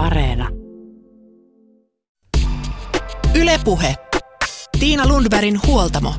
Areena. 0.00 0.48
Ylepuhe. 3.34 3.94
Tiina 4.80 5.08
Lundbergin 5.08 5.60
huoltamo. 5.66 6.14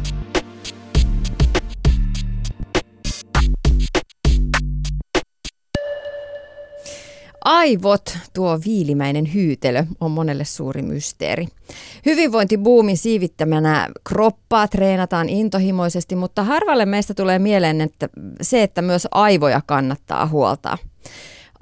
Aivot, 7.46 8.18
tuo 8.34 8.60
viilimäinen 8.66 9.34
hyytelö, 9.34 9.84
on 10.02 10.12
monelle 10.12 10.46
suuri 10.46 10.82
mysteeri. 10.82 11.48
Hyvinvointibuumin 12.06 12.98
siivittämänä 12.98 13.88
kroppaa 14.04 14.68
treenataan 14.68 15.30
intohimoisesti, 15.30 16.16
mutta 16.16 16.44
harvalle 16.44 16.86
meistä 16.86 17.14
tulee 17.14 17.40
mieleen 17.40 17.82
että 17.82 18.10
se, 18.42 18.64
että 18.64 18.82
myös 18.82 19.08
aivoja 19.12 19.62
kannattaa 19.66 20.28
huoltaa. 20.28 20.78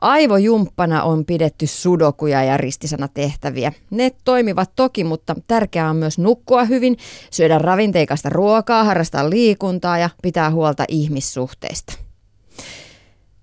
Aivojumppana 0.02 1.04
on 1.04 1.26
pidetty 1.26 1.68
sudokuja 1.68 2.44
ja 2.44 2.58
ristisanatehtäviä. 2.58 3.74
Ne 3.92 4.12
toimivat 4.24 4.72
toki, 4.76 5.04
mutta 5.04 5.36
tärkeää 5.48 5.90
on 5.90 5.96
myös 5.96 6.18
nukkua 6.18 6.64
hyvin, 6.64 6.98
syödä 7.32 7.58
ravinteikasta 7.58 8.30
ruokaa, 8.30 8.84
harrastaa 8.84 9.30
liikuntaa 9.30 9.98
ja 9.98 10.10
pitää 10.22 10.52
huolta 10.52 10.86
ihmissuhteista. 10.88 11.94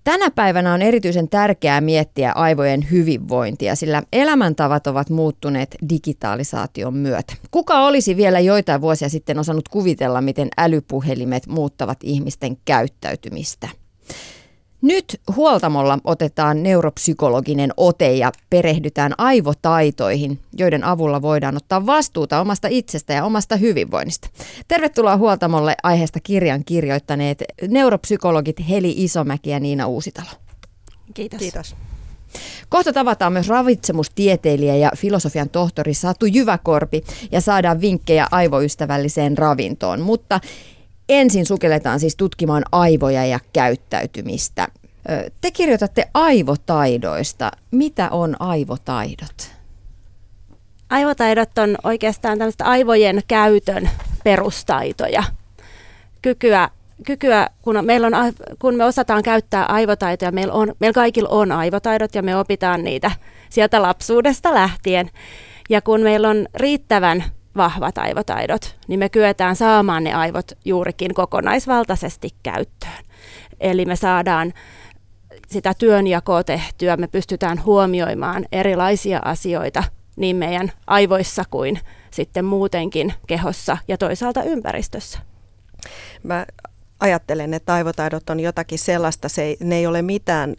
Tänä 0.03 0.31
päivänä 0.31 0.73
on 0.73 0.81
erityisen 0.81 1.29
tärkeää 1.29 1.81
miettiä 1.81 2.31
aivojen 2.31 2.91
hyvinvointia, 2.91 3.75
sillä 3.75 4.03
elämäntavat 4.13 4.87
ovat 4.87 5.09
muuttuneet 5.09 5.75
digitalisaation 5.89 6.93
myötä. 6.93 7.33
Kuka 7.51 7.79
olisi 7.85 8.17
vielä 8.17 8.39
joitain 8.39 8.81
vuosia 8.81 9.09
sitten 9.09 9.39
osannut 9.39 9.69
kuvitella, 9.69 10.21
miten 10.21 10.47
älypuhelimet 10.57 11.47
muuttavat 11.47 11.97
ihmisten 12.03 12.57
käyttäytymistä? 12.65 13.69
Nyt 14.81 15.21
huoltamolla 15.35 15.97
otetaan 16.03 16.63
neuropsykologinen 16.63 17.71
ote 17.77 18.13
ja 18.13 18.31
perehdytään 18.49 19.13
aivotaitoihin, 19.17 20.39
joiden 20.57 20.83
avulla 20.83 21.21
voidaan 21.21 21.57
ottaa 21.57 21.85
vastuuta 21.85 22.41
omasta 22.41 22.67
itsestä 22.71 23.13
ja 23.13 23.25
omasta 23.25 23.55
hyvinvoinnista. 23.55 24.29
Tervetuloa 24.67 25.17
huoltamolle 25.17 25.75
aiheesta 25.83 26.19
kirjan 26.19 26.63
kirjoittaneet 26.65 27.43
neuropsykologit 27.67 28.69
Heli 28.69 28.93
Isomäki 28.97 29.49
ja 29.49 29.59
Niina 29.59 29.87
Uusitalo. 29.87 30.29
Kiitos. 31.13 31.39
Kiitos. 31.39 31.75
Kohta 32.69 32.93
tavataan 32.93 33.33
myös 33.33 33.47
ravitsemustieteilijä 33.47 34.75
ja 34.75 34.91
filosofian 34.95 35.49
tohtori 35.49 35.93
Satu 35.93 36.25
Jyväkorpi 36.25 37.03
ja 37.31 37.41
saadaan 37.41 37.81
vinkkejä 37.81 38.27
aivoystävälliseen 38.31 39.37
ravintoon, 39.37 40.01
mutta 40.01 40.39
ensin 41.09 41.45
sukelletaan 41.45 41.99
siis 41.99 42.15
tutkimaan 42.15 42.63
aivoja 42.71 43.25
ja 43.25 43.39
käyttäytymistä. 43.53 44.67
Te 45.41 45.51
kirjoitatte 45.51 46.09
aivotaidoista. 46.13 47.51
Mitä 47.71 48.09
on 48.09 48.35
aivotaidot? 48.39 49.51
Aivotaidot 50.89 51.57
on 51.57 51.77
oikeastaan 51.83 52.37
tämmöistä 52.37 52.65
aivojen 52.65 53.21
käytön 53.27 53.89
perustaitoja. 54.23 55.23
Kykyä, 56.21 56.69
kykyä 57.05 57.47
kun, 57.61 57.79
meillä 57.85 58.07
on, 58.07 58.13
kun 58.59 58.75
me 58.75 58.85
osataan 58.85 59.23
käyttää 59.23 59.65
aivotaitoja, 59.65 60.31
meillä, 60.31 60.53
on, 60.53 60.73
meillä 60.79 60.93
kaikilla 60.93 61.29
on 61.29 61.51
aivotaidot 61.51 62.15
ja 62.15 62.23
me 62.23 62.37
opitaan 62.37 62.83
niitä 62.83 63.11
sieltä 63.49 63.81
lapsuudesta 63.81 64.53
lähtien. 64.53 65.09
Ja 65.69 65.81
kun 65.81 66.01
meillä 66.01 66.29
on 66.29 66.47
riittävän 66.55 67.23
vahvat 67.57 67.97
aivotaidot, 67.97 68.75
niin 68.87 68.99
me 68.99 69.09
kyetään 69.09 69.55
saamaan 69.55 70.03
ne 70.03 70.13
aivot 70.13 70.51
juurikin 70.65 71.13
kokonaisvaltaisesti 71.13 72.29
käyttöön. 72.43 73.03
Eli 73.59 73.85
me 73.85 73.95
saadaan 73.95 74.53
sitä 75.47 75.73
työnjakoa 75.73 76.43
tehtyä, 76.43 76.97
me 76.97 77.07
pystytään 77.07 77.65
huomioimaan 77.65 78.45
erilaisia 78.51 79.19
asioita 79.25 79.83
niin 80.17 80.35
meidän 80.35 80.71
aivoissa 80.87 81.43
kuin 81.49 81.79
sitten 82.11 82.45
muutenkin 82.45 83.13
kehossa 83.27 83.77
ja 83.87 83.97
toisaalta 83.97 84.43
ympäristössä. 84.43 85.19
Mä 86.23 86.45
ajattelen, 86.99 87.53
että 87.53 87.73
aivotaidot 87.73 88.29
on 88.29 88.39
jotakin 88.39 88.79
sellaista, 88.79 89.29
se 89.29 89.43
ei, 89.43 89.57
ne 89.59 89.75
ei 89.75 89.87
ole 89.87 90.01
mitään 90.01 90.55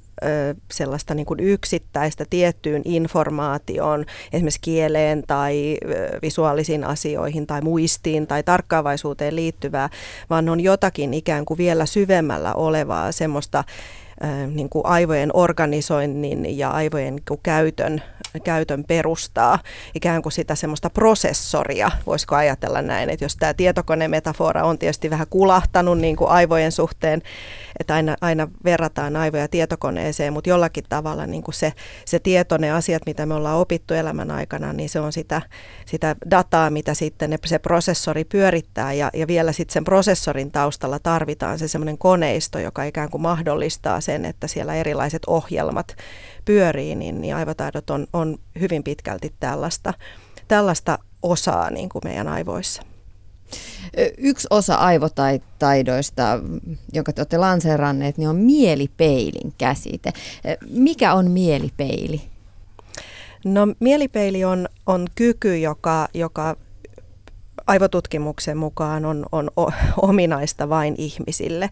sellaista 0.70 1.14
niin 1.14 1.26
kuin 1.26 1.40
yksittäistä 1.40 2.24
tiettyyn 2.30 2.82
informaatioon, 2.84 4.04
esimerkiksi 4.32 4.60
kieleen 4.60 5.22
tai 5.26 5.78
visuaalisiin 6.22 6.84
asioihin 6.84 7.46
tai 7.46 7.60
muistiin 7.60 8.26
tai 8.26 8.42
tarkkaavaisuuteen 8.42 9.36
liittyvää, 9.36 9.88
vaan 10.30 10.48
on 10.48 10.60
jotakin 10.60 11.14
ikään 11.14 11.44
kuin 11.44 11.58
vielä 11.58 11.86
syvemmällä 11.86 12.54
olevaa 12.54 13.12
semmoista 13.12 13.64
niin 14.54 14.68
kuin 14.68 14.86
aivojen 14.86 15.30
organisoinnin 15.34 16.58
ja 16.58 16.70
aivojen 16.70 17.16
niin 17.28 17.40
käytön, 17.42 18.02
käytön 18.40 18.84
perustaa, 18.84 19.58
ikään 19.94 20.22
kuin 20.22 20.32
sitä 20.32 20.54
semmoista 20.54 20.90
prosessoria, 20.90 21.90
voisiko 22.06 22.36
ajatella 22.36 22.82
näin, 22.82 23.10
että 23.10 23.24
jos 23.24 23.36
tämä 23.36 23.54
tietokonemetafora 23.54 24.64
on 24.64 24.78
tietysti 24.78 25.10
vähän 25.10 25.26
kulahtanut 25.30 25.98
niin 25.98 26.16
kuin 26.16 26.30
aivojen 26.30 26.72
suhteen, 26.72 27.22
että 27.80 27.94
aina, 27.94 28.16
aina 28.20 28.48
verrataan 28.64 29.16
aivoja 29.16 29.48
tietokoneeseen, 29.48 30.32
mutta 30.32 30.50
jollakin 30.50 30.84
tavalla 30.88 31.26
niin 31.26 31.42
kuin 31.42 31.54
se, 31.54 31.72
se 32.04 32.18
tieto, 32.18 32.56
ne 32.56 32.70
asiat, 32.70 33.02
mitä 33.06 33.26
me 33.26 33.34
ollaan 33.34 33.58
opittu 33.58 33.94
elämän 33.94 34.30
aikana, 34.30 34.72
niin 34.72 34.88
se 34.88 35.00
on 35.00 35.12
sitä, 35.12 35.42
sitä 35.86 36.16
dataa, 36.30 36.70
mitä 36.70 36.94
sitten 36.94 37.38
se 37.46 37.58
prosessori 37.58 38.24
pyörittää. 38.24 38.92
Ja, 38.92 39.10
ja 39.14 39.26
vielä 39.26 39.52
sitten 39.52 39.72
sen 39.72 39.84
prosessorin 39.84 40.50
taustalla 40.50 40.98
tarvitaan 40.98 41.58
se 41.58 41.68
semmoinen 41.68 41.98
koneisto, 41.98 42.58
joka 42.58 42.84
ikään 42.84 43.10
kuin 43.10 43.22
mahdollistaa 43.22 44.00
sen, 44.00 44.24
että 44.24 44.46
siellä 44.46 44.74
erilaiset 44.74 45.22
ohjelmat 45.26 45.96
pyörii, 46.48 46.94
niin, 46.94 47.20
niin 47.20 47.36
aivotaidot 47.36 47.90
on, 47.90 48.06
on 48.12 48.38
hyvin 48.60 48.82
pitkälti 48.82 49.34
tällaista, 49.40 49.94
tällaista 50.48 50.98
osaa 51.22 51.70
niin 51.70 51.88
kuin 51.88 52.02
meidän 52.04 52.28
aivoissa. 52.28 52.82
Yksi 54.18 54.46
osa 54.50 54.74
aivotaidoista, 54.74 56.40
jonka 56.92 57.12
te 57.12 57.20
olette 57.20 57.38
lanseeranneet, 57.38 58.18
niin 58.18 58.28
on 58.28 58.36
mielipeilin 58.36 59.54
käsite. 59.58 60.12
Mikä 60.70 61.14
on 61.14 61.30
mielipeili? 61.30 62.20
No 63.44 63.66
mielipeili 63.80 64.44
on, 64.44 64.68
on 64.86 65.06
kyky, 65.14 65.58
joka, 65.58 66.08
joka 66.14 66.56
aivotutkimuksen 67.68 68.56
mukaan 68.56 69.04
on, 69.04 69.26
on 69.32 69.50
ominaista 70.02 70.68
vain 70.68 70.94
ihmisille. 70.98 71.70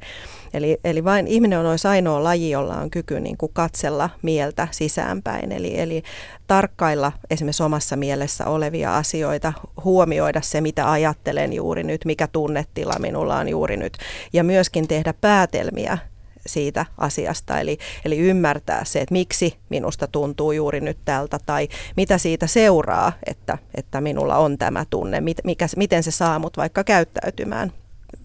Eli, 0.54 0.78
eli 0.84 1.04
vain 1.04 1.26
ihminen 1.26 1.58
on 1.58 1.66
olisi 1.66 1.88
ainoa 1.88 2.24
laji, 2.24 2.50
jolla 2.50 2.74
on 2.74 2.90
kyky 2.90 3.20
niin 3.20 3.36
kuin 3.36 3.52
katsella 3.52 4.10
mieltä 4.22 4.68
sisäänpäin. 4.70 5.52
Eli, 5.52 5.80
eli 5.80 6.02
tarkkailla 6.46 7.12
esimerkiksi 7.30 7.62
omassa 7.62 7.96
mielessä 7.96 8.46
olevia 8.46 8.96
asioita, 8.96 9.52
huomioida 9.84 10.40
se, 10.40 10.60
mitä 10.60 10.90
ajattelen 10.90 11.52
juuri 11.52 11.82
nyt, 11.82 12.04
mikä 12.04 12.26
tunnetila 12.26 12.98
minulla 12.98 13.36
on 13.36 13.48
juuri 13.48 13.76
nyt. 13.76 13.98
Ja 14.32 14.44
myöskin 14.44 14.88
tehdä 14.88 15.14
päätelmiä 15.20 15.98
siitä 16.46 16.86
asiasta, 16.98 17.60
eli, 17.60 17.78
eli 18.04 18.18
ymmärtää 18.18 18.84
se, 18.84 19.00
että 19.00 19.12
miksi 19.12 19.58
minusta 19.68 20.06
tuntuu 20.06 20.52
juuri 20.52 20.80
nyt 20.80 20.98
tältä, 21.04 21.38
tai 21.46 21.68
mitä 21.96 22.18
siitä 22.18 22.46
seuraa, 22.46 23.12
että, 23.26 23.58
että 23.74 24.00
minulla 24.00 24.36
on 24.36 24.58
tämä 24.58 24.84
tunne, 24.90 25.20
mit, 25.20 25.38
mikä, 25.44 25.66
miten 25.76 26.02
se 26.02 26.10
saa 26.10 26.38
mut 26.38 26.56
vaikka 26.56 26.84
käyttäytymään 26.84 27.72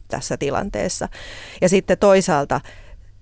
tässä 0.08 0.38
tilanteessa. 0.38 1.10
Ja 1.62 1.70
sitten 1.70 1.98
toisaalta 1.98 2.62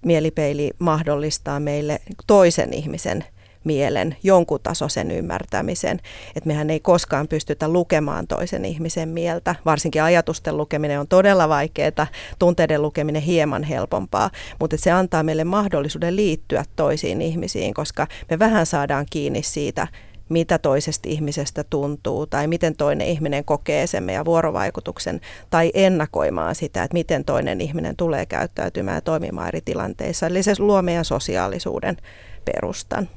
mielipeili 0.06 0.72
mahdollistaa 0.80 1.60
meille 1.60 2.00
toisen 2.28 2.74
ihmisen 2.74 3.26
mielen 3.64 4.16
jonkun 4.24 4.60
tasoisen 4.64 5.12
ymmärtämisen. 5.12 6.00
Että 6.36 6.48
mehän 6.48 6.70
ei 6.70 6.80
koskaan 6.80 7.28
pystytä 7.28 7.68
lukemaan 7.68 8.28
toisen 8.28 8.66
ihmisen 8.66 9.10
mieltä. 9.10 9.56
Varsinkin 9.66 10.04
ajatusten 10.04 10.58
lukeminen 10.58 11.00
on 11.00 11.08
todella 11.08 11.50
vaikeaa, 11.50 12.08
tunteiden 12.40 12.82
lukeminen 12.82 13.22
hieman 13.22 13.64
helpompaa, 13.64 14.30
mutta 14.60 14.78
se 14.78 14.92
antaa 14.92 15.24
meille 15.24 15.44
mahdollisuuden 15.44 16.16
liittyä 16.16 16.64
toisiin 16.76 17.22
ihmisiin, 17.22 17.74
koska 17.74 18.08
me 18.30 18.40
vähän 18.40 18.66
saadaan 18.66 19.06
kiinni 19.10 19.44
siitä, 19.44 19.88
mitä 20.30 20.58
toisesta 20.58 21.10
ihmisestä 21.10 21.64
tuntuu 21.64 22.28
tai 22.28 22.48
miten 22.48 22.76
toinen 22.76 23.08
ihminen 23.08 23.46
kokee 23.46 23.88
sen 23.88 24.04
meidän 24.04 24.26
vuorovaikutuksen 24.26 25.22
tai 25.50 25.72
ennakoimaan 25.74 26.56
sitä, 26.56 26.84
että 26.84 26.94
miten 26.94 27.26
toinen 27.26 27.62
ihminen 27.62 27.96
tulee 27.96 28.26
käyttäytymään 28.26 28.98
ja 28.98 29.02
toimimaan 29.02 29.48
eri 29.48 29.62
tilanteissa. 29.62 30.28
Eli 30.28 30.44
se 30.44 30.54
luo 30.60 30.82
meidän 30.82 31.06
sosiaalisuuden 31.06 31.98
perustan. 32.46 33.10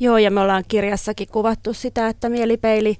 Joo, 0.00 0.18
ja 0.18 0.30
me 0.30 0.40
ollaan 0.40 0.64
kirjassakin 0.68 1.28
kuvattu 1.28 1.74
sitä, 1.74 2.08
että 2.08 2.28
mielipeili 2.28 2.96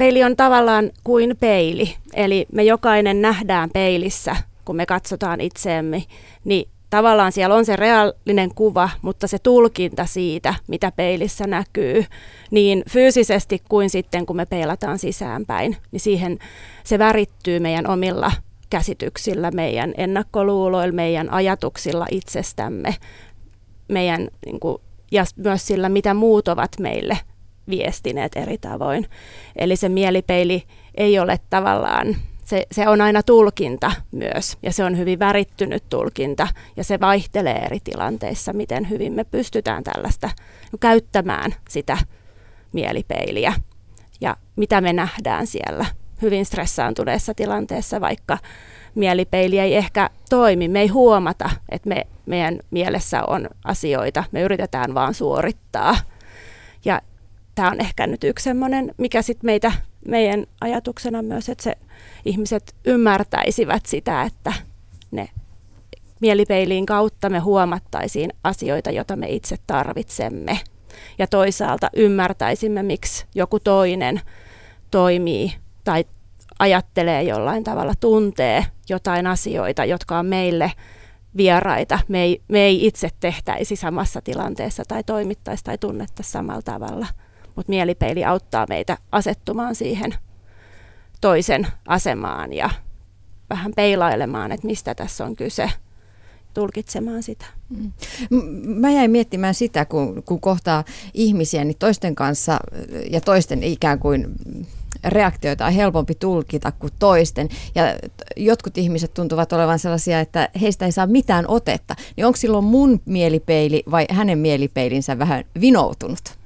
peili 0.00 0.24
on 0.24 0.36
tavallaan 0.36 0.90
kuin 1.04 1.36
peili. 1.40 1.94
Eli 2.14 2.46
me 2.52 2.62
jokainen 2.62 3.22
nähdään 3.22 3.70
peilissä, 3.70 4.36
kun 4.64 4.76
me 4.76 4.86
katsotaan 4.86 5.40
itseemme, 5.40 6.02
niin 6.44 6.68
tavallaan 6.90 7.32
siellä 7.32 7.54
on 7.54 7.64
se 7.64 7.76
reaalinen 7.76 8.54
kuva, 8.54 8.90
mutta 9.02 9.26
se 9.26 9.38
tulkinta 9.38 10.06
siitä, 10.06 10.54
mitä 10.66 10.92
peilissä 10.96 11.46
näkyy, 11.46 12.04
niin 12.50 12.82
fyysisesti 12.90 13.62
kuin 13.68 13.90
sitten, 13.90 14.26
kun 14.26 14.36
me 14.36 14.46
peilataan 14.46 14.98
sisäänpäin, 14.98 15.76
niin 15.92 16.00
siihen 16.00 16.38
se 16.84 16.98
värittyy 16.98 17.60
meidän 17.60 17.86
omilla 17.86 18.32
käsityksillä, 18.70 19.50
meidän 19.50 19.94
ennakkoluuloilla, 19.96 20.94
meidän 20.94 21.30
ajatuksilla 21.30 22.06
itsestämme, 22.10 22.94
meidän 23.88 24.28
niin 24.46 24.60
kuin, 24.60 24.82
ja 25.10 25.24
myös 25.36 25.66
sillä, 25.66 25.88
mitä 25.88 26.14
muut 26.14 26.48
ovat 26.48 26.78
meille 26.78 27.18
viestineet 27.68 28.36
eri 28.36 28.58
tavoin. 28.58 29.06
Eli 29.56 29.76
se 29.76 29.88
mielipeili 29.88 30.62
ei 30.94 31.18
ole 31.18 31.40
tavallaan, 31.50 32.16
se, 32.44 32.66
se 32.72 32.88
on 32.88 33.00
aina 33.00 33.22
tulkinta 33.22 33.92
myös, 34.10 34.58
ja 34.62 34.72
se 34.72 34.84
on 34.84 34.98
hyvin 34.98 35.18
värittynyt 35.18 35.84
tulkinta, 35.88 36.48
ja 36.76 36.84
se 36.84 37.00
vaihtelee 37.00 37.58
eri 37.58 37.80
tilanteissa, 37.84 38.52
miten 38.52 38.90
hyvin 38.90 39.12
me 39.12 39.24
pystytään 39.24 39.84
tällaista 39.84 40.30
käyttämään 40.80 41.54
sitä 41.68 41.98
mielipeiliä, 42.72 43.52
ja 44.20 44.36
mitä 44.56 44.80
me 44.80 44.92
nähdään 44.92 45.46
siellä 45.46 45.86
hyvin 46.22 46.44
stressaantuneessa 46.44 47.34
tilanteessa, 47.34 48.00
vaikka 48.00 48.38
mielipeili 48.94 49.58
ei 49.58 49.76
ehkä 49.76 50.10
toimi. 50.30 50.68
Me 50.68 50.80
ei 50.80 50.88
huomata, 50.88 51.50
että 51.68 51.88
me, 51.88 52.06
meidän 52.26 52.58
mielessä 52.70 53.22
on 53.24 53.48
asioita. 53.64 54.24
Me 54.32 54.42
yritetään 54.42 54.94
vaan 54.94 55.14
suorittaa. 55.14 55.96
Ja 56.84 57.00
tämä 57.54 57.70
on 57.70 57.80
ehkä 57.80 58.06
nyt 58.06 58.24
yksi 58.24 58.42
semmoinen, 58.42 58.94
mikä 58.98 59.22
sitten 59.22 59.48
meitä, 59.48 59.72
meidän 60.06 60.46
ajatuksena 60.60 61.22
myös, 61.22 61.48
että 61.48 61.64
se 61.64 61.74
ihmiset 62.24 62.74
ymmärtäisivät 62.84 63.86
sitä, 63.86 64.22
että 64.22 64.52
ne 65.10 65.28
mielipeiliin 66.20 66.86
kautta 66.86 67.28
me 67.28 67.38
huomattaisiin 67.38 68.32
asioita, 68.44 68.90
joita 68.90 69.16
me 69.16 69.26
itse 69.28 69.56
tarvitsemme. 69.66 70.60
Ja 71.18 71.26
toisaalta 71.26 71.90
ymmärtäisimme, 71.96 72.82
miksi 72.82 73.26
joku 73.34 73.60
toinen 73.60 74.20
toimii 74.90 75.52
tai 75.84 76.04
ajattelee 76.58 77.22
jollain 77.22 77.64
tavalla, 77.64 77.94
tuntee 78.00 78.66
jotain 78.88 79.26
asioita, 79.26 79.84
jotka 79.84 80.18
on 80.18 80.26
meille 80.26 80.72
vieraita. 81.36 81.98
Me 82.08 82.22
ei, 82.22 82.42
me 82.48 82.60
ei 82.60 82.86
itse 82.86 83.10
tehtäisi 83.20 83.76
samassa 83.76 84.20
tilanteessa 84.20 84.82
tai 84.88 85.04
toimittaisi 85.04 85.64
tai 85.64 85.78
tunnettaisi 85.78 86.30
samalla 86.30 86.62
tavalla. 86.62 87.06
Mutta 87.56 87.70
mielipeili 87.70 88.24
auttaa 88.24 88.66
meitä 88.68 88.98
asettumaan 89.12 89.74
siihen 89.74 90.14
toisen 91.20 91.66
asemaan 91.86 92.52
ja 92.52 92.70
vähän 93.50 93.72
peilailemaan, 93.76 94.52
että 94.52 94.66
mistä 94.66 94.94
tässä 94.94 95.24
on 95.24 95.36
kyse 95.36 95.70
tulkitsemaan 96.54 97.22
sitä. 97.22 97.44
Mm. 97.68 97.92
Mä 98.62 98.90
jäin 98.90 99.10
miettimään 99.10 99.54
sitä, 99.54 99.84
kun, 99.84 100.22
kun 100.22 100.40
kohtaa 100.40 100.84
ihmisiä 101.14 101.64
niin 101.64 101.78
toisten 101.78 102.14
kanssa 102.14 102.58
ja 103.10 103.20
toisten 103.20 103.62
ikään 103.62 103.98
kuin 103.98 104.36
reaktioita 105.04 105.66
on 105.66 105.72
helpompi 105.72 106.14
tulkita 106.14 106.72
kuin 106.72 106.92
toisten. 106.98 107.48
Ja 107.74 107.82
jotkut 108.36 108.78
ihmiset 108.78 109.14
tuntuvat 109.14 109.52
olevan 109.52 109.78
sellaisia, 109.78 110.20
että 110.20 110.48
heistä 110.60 110.84
ei 110.84 110.92
saa 110.92 111.06
mitään 111.06 111.44
otetta. 111.48 111.94
Niin 112.16 112.26
onko 112.26 112.36
silloin 112.36 112.64
mun 112.64 113.00
mielipeili 113.04 113.82
vai 113.90 114.06
hänen 114.10 114.38
mielipeilinsä 114.38 115.18
vähän 115.18 115.44
vinoutunut? 115.60 116.39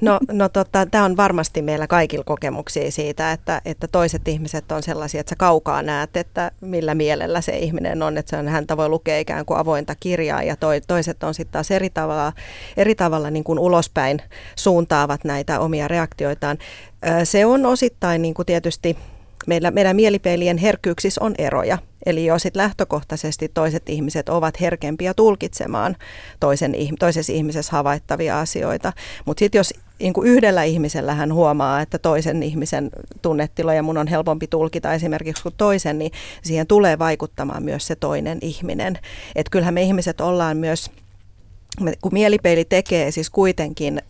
No, 0.00 0.18
no 0.32 0.48
tota, 0.48 0.86
tämä 0.86 1.04
on 1.04 1.16
varmasti 1.16 1.62
meillä 1.62 1.86
kaikilla 1.86 2.24
kokemuksia 2.24 2.90
siitä, 2.90 3.32
että, 3.32 3.62
että 3.64 3.88
toiset 3.88 4.28
ihmiset 4.28 4.72
on 4.72 4.82
sellaisia, 4.82 5.20
että 5.20 5.30
sä 5.30 5.36
kaukaa 5.36 5.82
näet, 5.82 6.16
että 6.16 6.50
millä 6.60 6.94
mielellä 6.94 7.40
se 7.40 7.56
ihminen 7.56 8.02
on, 8.02 8.18
että 8.18 8.38
on, 8.38 8.48
häntä 8.48 8.76
voi 8.76 8.88
lukea 8.88 9.18
ikään 9.18 9.46
kuin 9.46 9.58
avointa 9.58 9.94
kirjaa 10.00 10.42
ja 10.42 10.56
toi, 10.56 10.80
toiset 10.80 11.22
on 11.22 11.34
sitten 11.34 11.52
taas 11.52 11.70
eri 11.70 11.90
tavalla, 11.90 12.32
eri 12.76 12.94
tavalla 12.94 13.30
niin 13.30 13.44
kuin 13.44 13.58
ulospäin 13.58 14.22
suuntaavat 14.56 15.24
näitä 15.24 15.60
omia 15.60 15.88
reaktioitaan. 15.88 16.58
Se 17.24 17.46
on 17.46 17.66
osittain 17.66 18.22
niin 18.22 18.34
kuin 18.34 18.46
tietysti 18.46 18.96
meillä, 19.48 19.70
meidän 19.70 19.96
mielipeilien 19.96 20.58
herkkyyksissä 20.58 21.24
on 21.24 21.34
eroja. 21.38 21.78
Eli 22.06 22.26
jo 22.26 22.38
sit 22.38 22.56
lähtökohtaisesti 22.56 23.48
toiset 23.54 23.88
ihmiset 23.88 24.28
ovat 24.28 24.60
herkempiä 24.60 25.14
tulkitsemaan 25.14 25.96
toisen, 26.40 26.74
toisessa 26.98 27.32
ihmisessä 27.32 27.72
havaittavia 27.72 28.40
asioita. 28.40 28.92
Mutta 29.24 29.38
sitten 29.38 29.58
jos 29.58 29.74
niin 30.00 30.12
kuin 30.12 30.28
yhdellä 30.28 30.64
ihmisellä 30.64 31.14
hän 31.14 31.34
huomaa, 31.34 31.80
että 31.80 31.98
toisen 31.98 32.42
ihmisen 32.42 32.90
tunnetiloja 33.22 33.82
mun 33.82 33.98
on 33.98 34.06
helpompi 34.06 34.46
tulkita 34.46 34.94
esimerkiksi 34.94 35.42
kuin 35.42 35.54
toisen, 35.56 35.98
niin 35.98 36.12
siihen 36.42 36.66
tulee 36.66 36.98
vaikuttamaan 36.98 37.62
myös 37.62 37.86
se 37.86 37.96
toinen 37.96 38.38
ihminen. 38.42 38.98
Että 39.34 39.50
kyllähän 39.50 39.74
me 39.74 39.82
ihmiset 39.82 40.20
ollaan 40.20 40.56
myös, 40.56 40.90
kun 42.00 42.12
mielipeili 42.12 42.64
tekee 42.64 43.10
siis 43.10 43.30
kuitenkin 43.30 44.02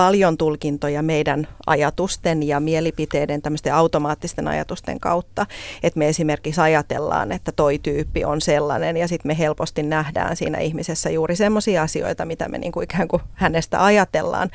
paljon 0.00 0.36
tulkintoja 0.36 1.02
meidän 1.02 1.48
ajatusten 1.66 2.42
ja 2.42 2.60
mielipiteiden, 2.60 3.42
tämmöisten 3.42 3.74
automaattisten 3.74 4.48
ajatusten 4.48 5.00
kautta. 5.00 5.46
Että 5.82 5.98
me 5.98 6.08
esimerkiksi 6.08 6.60
ajatellaan, 6.60 7.32
että 7.32 7.52
toi 7.52 7.78
tyyppi 7.78 8.24
on 8.24 8.40
sellainen 8.40 8.96
ja 8.96 9.08
sitten 9.08 9.28
me 9.28 9.38
helposti 9.38 9.82
nähdään 9.82 10.36
siinä 10.36 10.58
ihmisessä 10.58 11.10
juuri 11.10 11.36
semmoisia 11.36 11.82
asioita, 11.82 12.24
mitä 12.24 12.48
me 12.48 12.58
niinku 12.58 12.80
ikään 12.80 13.08
kuin 13.08 13.22
hänestä 13.34 13.84
ajatellaan. 13.84 14.50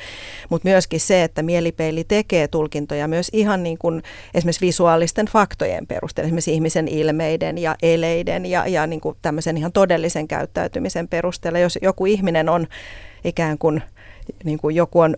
Mutta 0.48 0.68
myöskin 0.68 1.00
se, 1.00 1.22
että 1.22 1.42
mielipeili 1.42 2.04
tekee 2.04 2.48
tulkintoja 2.48 3.08
myös 3.08 3.30
ihan 3.32 3.62
niin 3.62 3.78
kuin 3.78 4.02
esimerkiksi 4.34 4.66
visuaalisten 4.66 5.26
faktojen 5.26 5.86
perusteella, 5.86 6.26
esimerkiksi 6.26 6.54
ihmisen 6.54 6.88
ilmeiden 6.88 7.58
ja 7.58 7.76
eleiden 7.82 8.46
ja, 8.46 8.66
ja 8.66 8.86
niin 8.86 9.00
kuin 9.00 9.16
tämmöisen 9.22 9.56
ihan 9.56 9.72
todellisen 9.72 10.28
käyttäytymisen 10.28 11.08
perusteella. 11.08 11.58
Jos 11.58 11.78
joku 11.82 12.06
ihminen 12.06 12.48
on 12.48 12.66
ikään 13.24 13.58
kuin 13.58 13.82
niin 14.44 14.58
kuin 14.58 14.76
joku 14.76 15.00
on, 15.00 15.16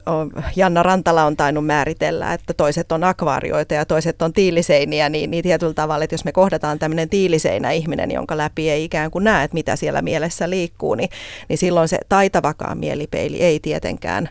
Janna 0.56 0.82
Rantala 0.82 1.24
on 1.24 1.36
tainnut 1.36 1.66
määritellä, 1.66 2.32
että 2.34 2.54
toiset 2.54 2.92
on 2.92 3.04
akvaarioita 3.04 3.74
ja 3.74 3.84
toiset 3.84 4.22
on 4.22 4.32
tiiliseiniä, 4.32 5.08
niin, 5.08 5.30
niin 5.30 5.42
tietyllä 5.42 5.74
tavalla, 5.74 6.04
että 6.04 6.14
jos 6.14 6.24
me 6.24 6.32
kohdataan 6.32 6.78
tämmöinen 6.78 7.08
tiiliseinä 7.08 7.70
ihminen, 7.70 8.10
jonka 8.10 8.36
läpi 8.36 8.70
ei 8.70 8.84
ikään 8.84 9.10
kuin 9.10 9.24
näe, 9.24 9.44
että 9.44 9.54
mitä 9.54 9.76
siellä 9.76 10.02
mielessä 10.02 10.50
liikkuu, 10.50 10.94
niin, 10.94 11.10
niin 11.48 11.58
silloin 11.58 11.88
se 11.88 11.98
taitavakaan 12.08 12.78
mielipeili 12.78 13.40
ei 13.42 13.60
tietenkään 13.60 14.28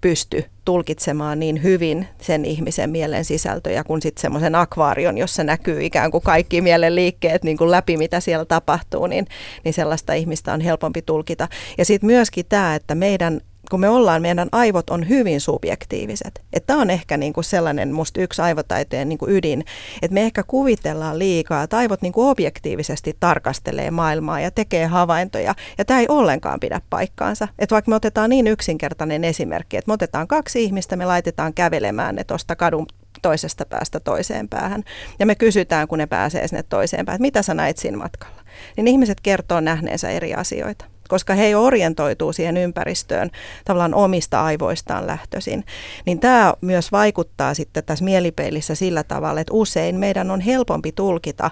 pysty 0.00 0.44
tulkitsemaan 0.64 1.40
niin 1.40 1.62
hyvin 1.62 2.06
sen 2.20 2.44
ihmisen 2.44 2.90
mielen 2.90 3.24
sisältöjä 3.24 3.84
kuin 3.84 4.02
sitten 4.02 4.22
semmoisen 4.22 4.54
akvaarion, 4.54 5.18
jossa 5.18 5.44
näkyy 5.44 5.84
ikään 5.84 6.10
kuin 6.10 6.22
kaikki 6.22 6.60
mielen 6.60 6.94
liikkeet 6.94 7.44
niin 7.44 7.56
kuin 7.56 7.70
läpi, 7.70 7.96
mitä 7.96 8.20
siellä 8.20 8.44
tapahtuu, 8.44 9.06
niin, 9.06 9.26
niin 9.64 9.72
sellaista 9.72 10.12
ihmistä 10.12 10.52
on 10.52 10.60
helpompi 10.60 11.02
tulkita. 11.02 11.48
Ja 11.78 11.84
sitten 11.84 12.06
myöskin 12.06 12.46
tämä, 12.48 12.74
että 12.74 12.94
meidän 12.94 13.40
kun 13.70 13.80
me 13.80 13.88
ollaan, 13.88 14.22
meidän 14.22 14.48
aivot 14.52 14.90
on 14.90 15.08
hyvin 15.08 15.40
subjektiiviset. 15.40 16.42
Tämä 16.66 16.80
on 16.80 16.90
ehkä 16.90 17.16
niin 17.16 17.32
kuin 17.32 17.44
sellainen 17.44 17.92
musta 17.92 18.20
yksi 18.20 18.42
aivotaiteen 18.42 19.08
niin 19.08 19.18
kuin 19.18 19.32
ydin, 19.32 19.64
että 20.02 20.14
me 20.14 20.22
ehkä 20.22 20.42
kuvitellaan 20.42 21.18
liikaa, 21.18 21.62
että 21.62 21.76
aivot 21.76 22.02
niin 22.02 22.12
kuin 22.12 22.28
objektiivisesti 22.28 23.16
tarkastelee 23.20 23.90
maailmaa 23.90 24.40
ja 24.40 24.50
tekee 24.50 24.86
havaintoja. 24.86 25.54
Ja 25.78 25.84
tämä 25.84 26.00
ei 26.00 26.06
ollenkaan 26.08 26.60
pidä 26.60 26.80
paikkaansa. 26.90 27.48
Että 27.58 27.74
vaikka 27.74 27.88
me 27.88 27.94
otetaan 27.94 28.30
niin 28.30 28.46
yksinkertainen 28.46 29.24
esimerkki, 29.24 29.76
että 29.76 29.88
me 29.88 29.92
otetaan 29.92 30.28
kaksi 30.28 30.64
ihmistä, 30.64 30.96
me 30.96 31.06
laitetaan 31.06 31.54
kävelemään 31.54 32.14
ne 32.14 32.24
tuosta 32.24 32.56
kadun 32.56 32.86
toisesta 33.22 33.66
päästä 33.66 34.00
toiseen 34.00 34.48
päähän. 34.48 34.84
Ja 35.18 35.26
me 35.26 35.34
kysytään, 35.34 35.88
kun 35.88 35.98
ne 35.98 36.06
pääsee 36.06 36.48
sinne 36.48 36.62
toiseen 36.62 37.06
päähän, 37.06 37.16
että 37.16 37.22
mitä 37.22 37.42
sä 37.42 37.54
näit 37.54 37.78
siinä 37.78 37.96
matkalla. 37.96 38.42
Niin 38.76 38.88
ihmiset 38.88 39.20
kertoo 39.20 39.60
nähneensä 39.60 40.10
eri 40.10 40.34
asioita 40.34 40.84
koska 41.10 41.34
he 41.34 41.56
orientoituu 41.56 42.32
siihen 42.32 42.56
ympäristöön 42.56 43.30
tavallaan 43.64 43.94
omista 43.94 44.44
aivoistaan 44.44 45.06
lähtöisin. 45.06 45.64
Niin 46.06 46.20
tämä 46.20 46.54
myös 46.60 46.92
vaikuttaa 46.92 47.54
sitten 47.54 47.84
tässä 47.84 48.04
mielipeilissä 48.04 48.74
sillä 48.74 49.04
tavalla, 49.04 49.40
että 49.40 49.54
usein 49.54 49.96
meidän 49.96 50.30
on 50.30 50.40
helpompi 50.40 50.92
tulkita 50.92 51.50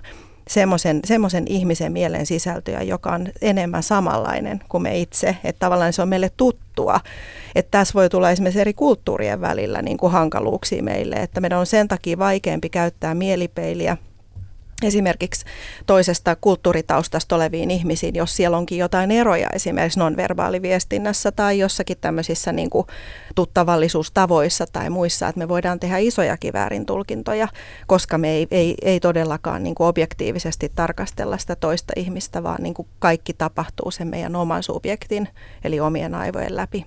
semmoisen, 0.49 1.45
ihmisen 1.47 1.93
mielen 1.93 2.27
sisältöjä, 2.27 2.83
joka 2.83 3.11
on 3.11 3.29
enemmän 3.43 3.83
samanlainen 3.83 4.61
kuin 4.69 4.83
me 4.83 4.99
itse. 4.99 5.37
Että 5.45 5.61
tavallaan 5.61 5.93
se 5.93 6.03
on 6.03 6.09
meille 6.09 6.31
tuttua. 6.37 7.00
Että 7.55 7.71
tässä 7.71 7.95
voi 7.95 8.09
tulla 8.09 8.31
esimerkiksi 8.31 8.61
eri 8.61 8.75
kulttuurien 8.75 9.41
välillä 9.41 9.83
niin 9.83 9.99
kuin 9.99 10.12
hankaluuksia 10.12 10.83
meille, 10.83 11.17
että 11.17 11.41
meidän 11.41 11.59
on 11.59 11.67
sen 11.67 11.88
takia 11.88 12.19
vaikeampi 12.19 12.69
käyttää 12.69 13.15
mielipeiliä– 13.15 13.97
esimerkiksi 14.83 15.45
toisesta 15.87 16.37
kulttuuritaustasta 16.37 17.37
oleviin 17.37 17.71
ihmisiin, 17.71 18.15
jos 18.15 18.37
siellä 18.37 18.57
onkin 18.57 18.79
jotain 18.79 19.11
eroja 19.11 19.49
esimerkiksi 19.55 19.99
nonverbaaliviestinnässä 19.99 21.33
tai 21.33 21.59
jossakin 21.59 21.97
tämmöisissä 22.01 22.53
niin 22.53 22.71
kuin 22.71 22.87
tuttavallisuustavoissa 23.35 24.67
tai 24.73 24.91
muissa, 24.91 25.29
että 25.29 25.39
me 25.39 25.49
voidaan 25.49 25.81
tehdä 25.81 25.99
isojakin 25.99 26.53
väärintulkintoja, 26.53 27.49
koska 27.87 28.19
me 28.19 28.31
ei, 28.31 28.47
ei, 28.51 28.75
ei 28.83 29.01
todellakaan 29.01 29.63
niin 29.63 29.75
kuin 29.75 29.87
objektiivisesti 29.87 30.73
tarkastella 30.75 31.39
sitä 31.39 31.57
toista 31.57 31.93
ihmistä, 31.97 32.43
vaan 32.43 32.63
niin 32.63 32.75
kuin 32.75 32.89
kaikki 32.99 33.33
tapahtuu 33.33 33.91
sen 33.91 34.09
meidän 34.09 34.37
oman 34.37 34.63
subjektin, 34.63 35.29
eli 35.65 35.81
omien 35.81 36.15
aivojen 36.15 36.57
läpi. 36.57 36.87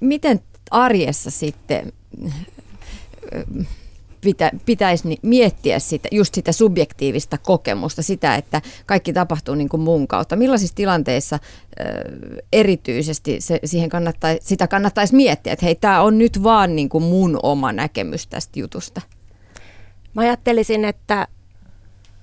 Miten 0.00 0.40
arjessa 0.70 1.30
sitten 1.30 1.92
pitä, 4.20 4.50
pitäisi 4.66 5.18
miettiä 5.22 5.78
sitä, 5.78 6.08
just 6.12 6.34
sitä 6.34 6.52
subjektiivista 6.52 7.38
kokemusta, 7.38 8.02
sitä, 8.02 8.34
että 8.34 8.62
kaikki 8.86 9.12
tapahtuu 9.12 9.54
niin 9.54 9.68
kuin 9.68 9.80
mun 9.80 10.08
kautta. 10.08 10.36
Millaisissa 10.36 10.76
tilanteissa 10.76 11.38
ö, 11.80 11.84
erityisesti 12.52 13.40
se, 13.40 13.60
siihen 13.64 13.88
kannattai, 13.88 14.38
sitä 14.42 14.68
kannattaisi 14.68 15.14
miettiä, 15.14 15.52
että 15.52 15.66
hei, 15.66 15.74
tämä 15.74 16.02
on 16.02 16.18
nyt 16.18 16.42
vaan 16.42 16.76
niin 16.76 16.88
kuin 16.88 17.04
mun 17.04 17.40
oma 17.42 17.72
näkemys 17.72 18.26
tästä 18.26 18.60
jutusta? 18.60 19.00
Mä 20.14 20.22
ajattelisin, 20.22 20.84
että 20.84 21.28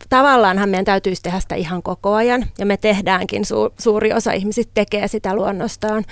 tavallaanhan 0.10 0.70
meidän 0.70 0.86
täytyisi 0.86 1.22
tehdä 1.22 1.40
sitä 1.40 1.56
ihan 1.56 1.84
koko 1.84 2.14
ajan, 2.14 2.46
ja 2.58 2.66
me 2.66 2.78
tehdäänkin, 2.78 3.46
su, 3.46 3.74
suuri 3.80 4.14
osa 4.14 4.32
ihmisistä 4.32 4.72
tekee 4.74 5.08
sitä 5.08 5.36
luonnostaan. 5.36 6.04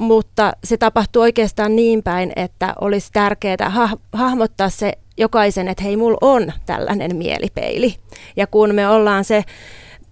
Mutta 0.00 0.52
se 0.64 0.76
tapahtuu 0.76 1.22
oikeastaan 1.22 1.76
niin 1.76 2.02
päin, 2.02 2.32
että 2.36 2.74
olisi 2.80 3.08
tärkeää 3.12 3.68
ha- 3.70 3.98
hahmottaa 4.12 4.68
se 4.68 4.92
jokaisen, 5.16 5.68
että 5.68 5.84
hei, 5.84 5.96
mulla 5.96 6.18
on 6.20 6.52
tällainen 6.66 7.16
mielipeili. 7.16 7.94
Ja 8.36 8.46
kun 8.46 8.74
me 8.74 8.88
ollaan 8.88 9.24
se 9.24 9.44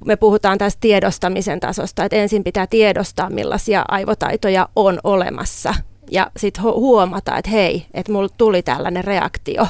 me 0.05 0.17
puhutaan 0.17 0.59
tästä 0.59 0.81
tiedostamisen 0.81 1.61
tasosta, 1.61 2.05
että 2.05 2.17
ensin 2.17 2.45
pitää 2.45 2.67
tiedostaa, 2.67 3.31
millaisia 3.31 3.85
aivotaitoja 3.89 4.69
on 4.77 4.99
olemassa. 5.05 5.75
Ja 6.11 6.31
sitten 6.37 6.63
huomata, 6.65 7.37
että 7.37 7.51
hei, 7.51 7.87
että 7.95 8.13
mulla 8.13 8.29
tuli 8.29 8.63
tällainen 8.63 9.05
reaktio. 9.05 9.67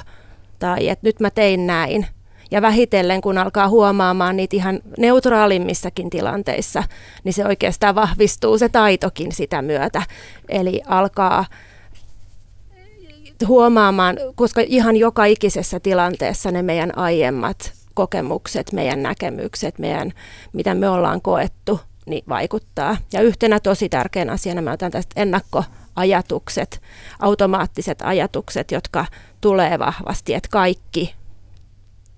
Tai 0.58 0.88
että 0.88 1.06
nyt 1.06 1.20
mä 1.20 1.30
tein 1.30 1.66
näin. 1.66 2.06
Ja 2.50 2.62
vähitellen, 2.62 3.20
kun 3.20 3.38
alkaa 3.38 3.68
huomaamaan 3.68 4.36
niitä 4.36 4.56
ihan 4.56 4.80
neutraalimmissakin 4.98 6.10
tilanteissa, 6.10 6.84
niin 7.24 7.32
se 7.32 7.46
oikeastaan 7.46 7.94
vahvistuu 7.94 8.58
se 8.58 8.68
taitokin 8.68 9.32
sitä 9.32 9.62
myötä. 9.62 10.02
Eli 10.48 10.82
alkaa 10.86 11.44
huomaamaan, 13.46 14.16
koska 14.34 14.60
ihan 14.66 14.96
joka 14.96 15.24
ikisessä 15.24 15.80
tilanteessa 15.80 16.50
ne 16.50 16.62
meidän 16.62 16.98
aiemmat 16.98 17.72
kokemukset, 17.94 18.72
meidän 18.72 19.02
näkemykset, 19.02 19.78
meidän, 19.78 20.12
mitä 20.52 20.74
me 20.74 20.88
ollaan 20.88 21.22
koettu, 21.22 21.80
niin 22.06 22.24
vaikuttaa. 22.28 22.96
Ja 23.12 23.20
yhtenä 23.22 23.60
tosi 23.60 23.88
tärkeänä 23.88 24.32
asiana 24.32 24.62
mä 24.62 24.72
otan 24.72 24.90
tästä 24.90 25.20
ennakkoajatukset, 25.20 26.80
automaattiset 27.20 28.02
ajatukset, 28.02 28.70
jotka 28.72 29.06
tulee 29.40 29.78
vahvasti, 29.78 30.34
että 30.34 30.48
kaikki 30.52 31.17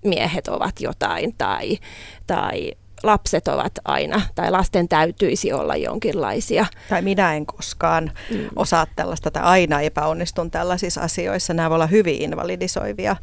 miehet 0.05 0.49
ovat 0.49 0.81
jotain 0.81 1.35
tai, 1.39 1.79
tai 2.27 2.73
lapset 3.03 3.49
ovat 3.49 3.73
aina, 3.85 4.23
tai 4.35 4.51
lasten 4.51 4.89
täytyisi 4.89 5.53
olla 5.53 5.77
jonkinlaisia. 5.77 6.67
Tai 6.89 7.03
minä 7.03 7.35
en 7.35 7.47
koskaan 7.47 8.11
mm. 8.31 8.49
osaa 8.57 8.87
tällaista, 8.97 9.31
tai 9.31 9.43
aina 9.43 9.81
epäonnistun 9.81 10.51
tällaisissa 10.51 11.01
asioissa. 11.01 11.55
Nämä 11.55 11.71
voivat 11.71 11.77
olla 11.77 11.87
hyvin 11.87 12.23
invalidisoivia 12.23 13.17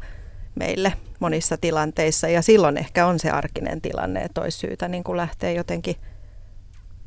meille 0.54 0.92
monissa 1.20 1.56
tilanteissa, 1.56 2.28
ja 2.28 2.42
silloin 2.42 2.76
ehkä 2.76 3.06
on 3.06 3.18
se 3.18 3.30
arkinen 3.30 3.80
tilanne, 3.80 4.22
että 4.22 4.40
olisi 4.40 4.58
syytä 4.58 4.88
niin 4.88 5.04
kuin 5.04 5.16
lähteä 5.16 5.50
jotenkin 5.50 5.96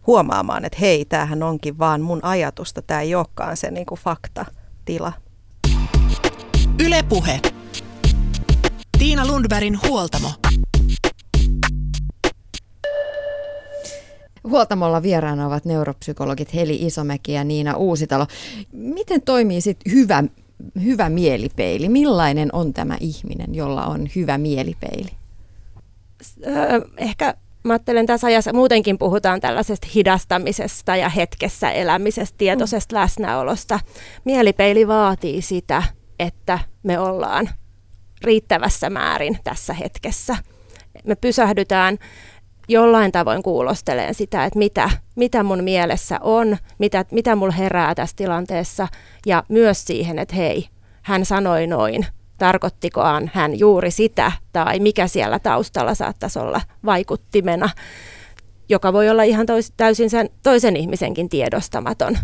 huomaamaan, 0.07 0.65
että 0.65 0.77
hei, 0.81 1.05
tämähän 1.05 1.43
onkin 1.43 1.79
vaan 1.79 2.01
mun 2.01 2.25
ajatusta, 2.25 2.81
tämä 2.81 3.01
ei 3.01 3.15
olekaan 3.15 3.57
se 3.57 3.71
niin 3.71 3.85
kuin 3.85 3.99
faktatila. 3.99 5.13
Ylepuhe. 6.85 7.39
Tiina 9.01 9.27
Lundbergin 9.27 9.79
huoltamo. 9.87 10.31
Huoltamolla 14.43 15.01
vieraana 15.01 15.47
ovat 15.47 15.65
neuropsykologit 15.65 16.53
Heli 16.53 16.75
Isomäki 16.85 17.33
ja 17.33 17.43
Niina 17.43 17.75
Uusitalo. 17.75 18.27
Miten 18.71 19.21
toimii 19.21 19.61
sitten 19.61 19.93
hyvä, 19.93 20.23
hyvä 20.83 21.09
mielipeili? 21.09 21.89
Millainen 21.89 22.49
on 22.53 22.73
tämä 22.73 22.97
ihminen, 22.99 23.55
jolla 23.55 23.85
on 23.85 24.07
hyvä 24.15 24.37
mielipeili? 24.37 25.09
Ehkä 26.97 27.33
mä 27.63 27.73
ajattelen 27.73 28.05
tässä 28.05 28.27
ajassa 28.27 28.53
muutenkin 28.53 28.97
puhutaan 28.97 29.41
tällaisesta 29.41 29.87
hidastamisesta 29.95 30.95
ja 30.95 31.09
hetkessä 31.09 31.71
elämisestä, 31.71 32.37
tietoisesta 32.37 32.95
mm. 32.95 33.01
läsnäolosta. 33.01 33.79
Mielipeili 34.25 34.87
vaatii 34.87 35.41
sitä, 35.41 35.83
että 36.19 36.59
me 36.83 36.99
ollaan 36.99 37.49
riittävässä 38.23 38.89
määrin 38.89 39.39
tässä 39.43 39.73
hetkessä. 39.73 40.35
Me 41.03 41.15
pysähdytään 41.15 41.97
jollain 42.67 43.11
tavoin 43.11 43.43
kuulosteleen 43.43 44.13
sitä, 44.13 44.45
että 44.45 44.59
mitä, 44.59 44.89
mitä 45.15 45.43
mun 45.43 45.63
mielessä 45.63 46.19
on, 46.21 46.57
mitä, 46.79 47.05
mitä 47.11 47.35
mulla 47.35 47.53
herää 47.53 47.95
tässä 47.95 48.15
tilanteessa 48.15 48.87
ja 49.25 49.43
myös 49.49 49.85
siihen, 49.85 50.19
että 50.19 50.35
hei, 50.35 50.67
hän 51.01 51.25
sanoi 51.25 51.67
noin, 51.67 52.05
tarkoittikohan 52.37 53.31
hän 53.33 53.59
juuri 53.59 53.91
sitä 53.91 54.31
tai 54.53 54.79
mikä 54.79 55.07
siellä 55.07 55.39
taustalla 55.39 55.95
saattaisi 55.95 56.39
olla 56.39 56.61
vaikuttimena, 56.85 57.69
joka 58.69 58.93
voi 58.93 59.09
olla 59.09 59.23
ihan 59.23 59.45
tois, 59.45 59.73
täysin 59.77 60.09
sen 60.09 60.29
toisen 60.43 60.75
ihmisenkin 60.75 61.29
tiedostamaton, 61.29 62.17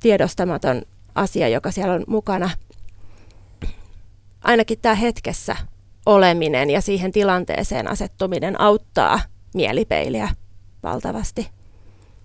tiedostamaton 0.00 0.82
asia, 1.14 1.48
joka 1.48 1.70
siellä 1.70 1.94
on 1.94 2.04
mukana. 2.06 2.50
Ainakin 4.44 4.78
tämä 4.82 4.94
hetkessä 4.94 5.56
oleminen 6.06 6.70
ja 6.70 6.80
siihen 6.80 7.12
tilanteeseen 7.12 7.88
asettuminen 7.88 8.60
auttaa 8.60 9.20
mielipeiliä 9.54 10.28
valtavasti. 10.82 11.48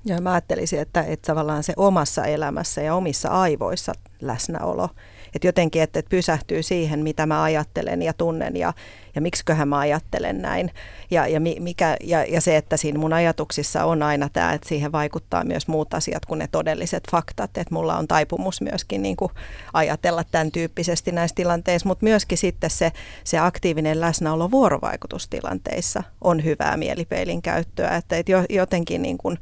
Ja 0.05 0.21
mä 0.21 0.31
ajattelisin, 0.31 0.79
että, 0.79 1.03
että 1.03 1.27
tavallaan 1.33 1.63
se 1.63 1.73
omassa 1.77 2.25
elämässä 2.25 2.81
ja 2.81 2.95
omissa 2.95 3.29
aivoissa 3.29 3.93
läsnäolo 4.21 4.89
että 5.35 5.47
jotenkin, 5.47 5.81
että, 5.81 5.99
että 5.99 6.09
pysähtyy 6.09 6.63
siihen, 6.63 6.99
mitä 6.99 7.25
mä 7.25 7.43
ajattelen 7.43 8.01
ja 8.01 8.13
tunnen 8.13 8.55
ja, 8.55 8.73
ja 9.15 9.21
miksiköhän 9.21 9.67
mä 9.67 9.79
ajattelen 9.79 10.41
näin. 10.41 10.71
Ja, 11.11 11.27
ja, 11.27 11.39
mikä, 11.39 11.97
ja, 12.03 12.23
ja 12.23 12.41
se, 12.41 12.57
että 12.57 12.77
siinä 12.77 12.99
mun 12.99 13.13
ajatuksissa 13.13 13.85
on 13.85 14.03
aina 14.03 14.29
tämä, 14.33 14.53
että 14.53 14.69
siihen 14.69 14.91
vaikuttaa 14.91 15.43
myös 15.43 15.67
muut 15.67 15.93
asiat 15.93 16.25
kuin 16.25 16.39
ne 16.39 16.47
todelliset 16.51 17.03
faktat. 17.11 17.57
Että 17.57 17.73
mulla 17.73 17.97
on 17.97 18.07
taipumus 18.07 18.61
myöskin 18.61 19.01
niin 19.01 19.15
kuin 19.15 19.31
ajatella 19.73 20.23
tämän 20.23 20.51
tyyppisesti 20.51 21.11
näissä 21.11 21.35
tilanteissa, 21.35 21.87
mutta 21.87 22.03
myöskin 22.03 22.37
sitten 22.37 22.69
se, 22.69 22.91
se 23.23 23.39
aktiivinen 23.39 24.01
läsnäolo 24.01 24.51
vuorovaikutustilanteissa 24.51 26.03
on 26.21 26.43
hyvää 26.43 26.77
mielipeilin 26.77 27.41
käyttöä. 27.41 27.95
Että, 27.95 28.17
että 28.17 28.31
jotenkin 28.49 29.01
niin 29.01 29.17
kuin, 29.17 29.37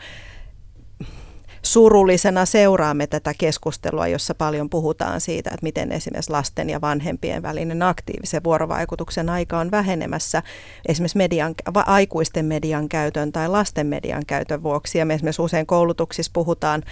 surullisena 1.66 2.46
seuraamme 2.46 3.08
tätä 3.08 3.34
keskustelua, 3.38 4.08
jossa 4.08 4.36
paljon 4.36 4.70
puhutaan 4.70 5.22
siitä, 5.22 5.50
että 5.50 5.64
miten 5.64 5.92
esimerkiksi 5.92 6.32
lasten 6.32 6.70
ja 6.70 6.82
vanhempien 6.82 7.44
välinen 7.44 7.82
aktiivisen 7.82 8.44
vuorovaikutuksen 8.44 9.30
aika 9.30 9.60
on 9.60 9.72
vähenemässä 9.72 10.44
esimerkiksi 10.88 11.18
median, 11.18 11.56
aikuisten 11.76 12.46
median 12.46 12.90
käytön 12.90 13.32
tai 13.32 13.50
lasten 13.50 13.88
median 13.88 14.26
käytön 14.28 14.64
vuoksi. 14.64 14.98
Ja 14.98 15.06
me 15.06 15.14
esimerkiksi 15.14 15.42
usein 15.42 15.66
koulutuksissa 15.66 16.32
puhutaan 16.34 16.84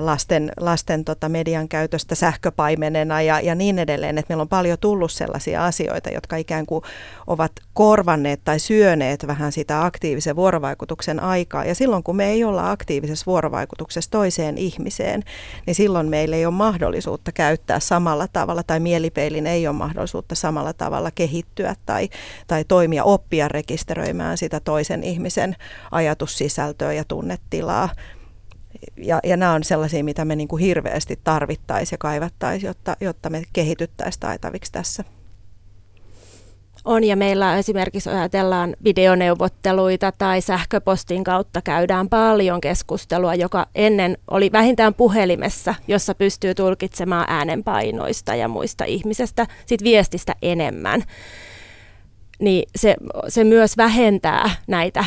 lasten, 0.00 0.52
lasten 0.60 1.04
tota 1.04 1.28
median 1.28 1.68
käytöstä 1.68 2.14
sähköpaimenena 2.14 3.22
ja, 3.22 3.40
ja 3.40 3.54
niin 3.54 3.78
edelleen. 3.78 4.18
Että 4.18 4.30
meillä 4.30 4.42
on 4.42 4.48
paljon 4.48 4.78
tullut 4.80 5.12
sellaisia 5.12 5.64
asioita, 5.64 6.10
jotka 6.10 6.36
ikään 6.36 6.66
kuin 6.66 6.84
ovat 7.26 7.52
korvanneet 7.74 8.40
tai 8.44 8.58
syöneet 8.58 9.26
vähän 9.26 9.52
sitä 9.52 9.84
aktiivisen 9.84 10.36
vuorovaikutuksen 10.36 11.20
aikaa. 11.20 11.64
Ja 11.64 11.74
silloin 11.74 12.02
kun 12.02 12.16
me 12.16 12.26
ei 12.26 12.44
olla 12.44 12.70
aktiivisessa 12.70 13.26
vuorovaikutuksessa 13.26 14.10
toiseen 14.10 14.58
ihmiseen, 14.58 15.22
niin 15.66 15.74
silloin 15.74 16.08
meillä 16.08 16.36
ei 16.36 16.46
ole 16.46 16.54
mahdollisuutta 16.54 17.32
käyttää 17.32 17.80
samalla 17.80 18.28
tavalla 18.32 18.62
tai 18.62 18.80
mielipeilin 18.80 19.46
ei 19.46 19.66
ole 19.66 19.76
mahdollisuutta 19.76 20.34
samalla 20.34 20.72
tavalla 20.72 21.10
kehittyä 21.10 21.76
tai, 21.86 22.08
tai 22.46 22.64
toimia, 22.64 23.04
oppia 23.04 23.48
rekisteröimään 23.48 24.38
sitä 24.38 24.60
toisen 24.60 25.04
ihmisen 25.04 25.56
ajatussisältöä 25.90 26.92
ja 26.92 27.04
tunnetilaa 27.04 27.88
ja, 28.96 29.20
ja 29.24 29.36
nämä 29.36 29.52
on 29.52 29.64
sellaisia, 29.64 30.04
mitä 30.04 30.24
me 30.24 30.36
niin 30.36 30.48
kuin 30.48 30.62
hirveästi 30.62 31.18
tarvittaisiin 31.24 31.94
ja 31.94 31.98
kaivattaisiin, 31.98 32.68
jotta, 32.68 32.96
jotta 33.00 33.30
me 33.30 33.42
kehityttäisiin 33.52 34.20
taitaviksi 34.20 34.72
tässä. 34.72 35.04
On 36.84 37.04
ja 37.04 37.16
meillä 37.16 37.58
esimerkiksi 37.58 38.10
ajatellaan 38.10 38.76
videoneuvotteluita 38.84 40.12
tai 40.12 40.40
sähköpostin 40.40 41.24
kautta 41.24 41.62
käydään 41.62 42.08
paljon 42.08 42.60
keskustelua, 42.60 43.34
joka 43.34 43.66
ennen 43.74 44.18
oli 44.30 44.52
vähintään 44.52 44.94
puhelimessa, 44.94 45.74
jossa 45.88 46.14
pystyy 46.14 46.54
tulkitsemaan 46.54 47.24
äänenpainoista 47.28 48.34
ja 48.34 48.48
muista 48.48 48.84
ihmisestä, 48.84 49.46
sit 49.66 49.84
viestistä 49.84 50.34
enemmän. 50.42 51.02
Niin 52.38 52.68
se, 52.76 52.96
se 53.28 53.44
myös 53.44 53.76
vähentää 53.76 54.50
näitä 54.66 55.04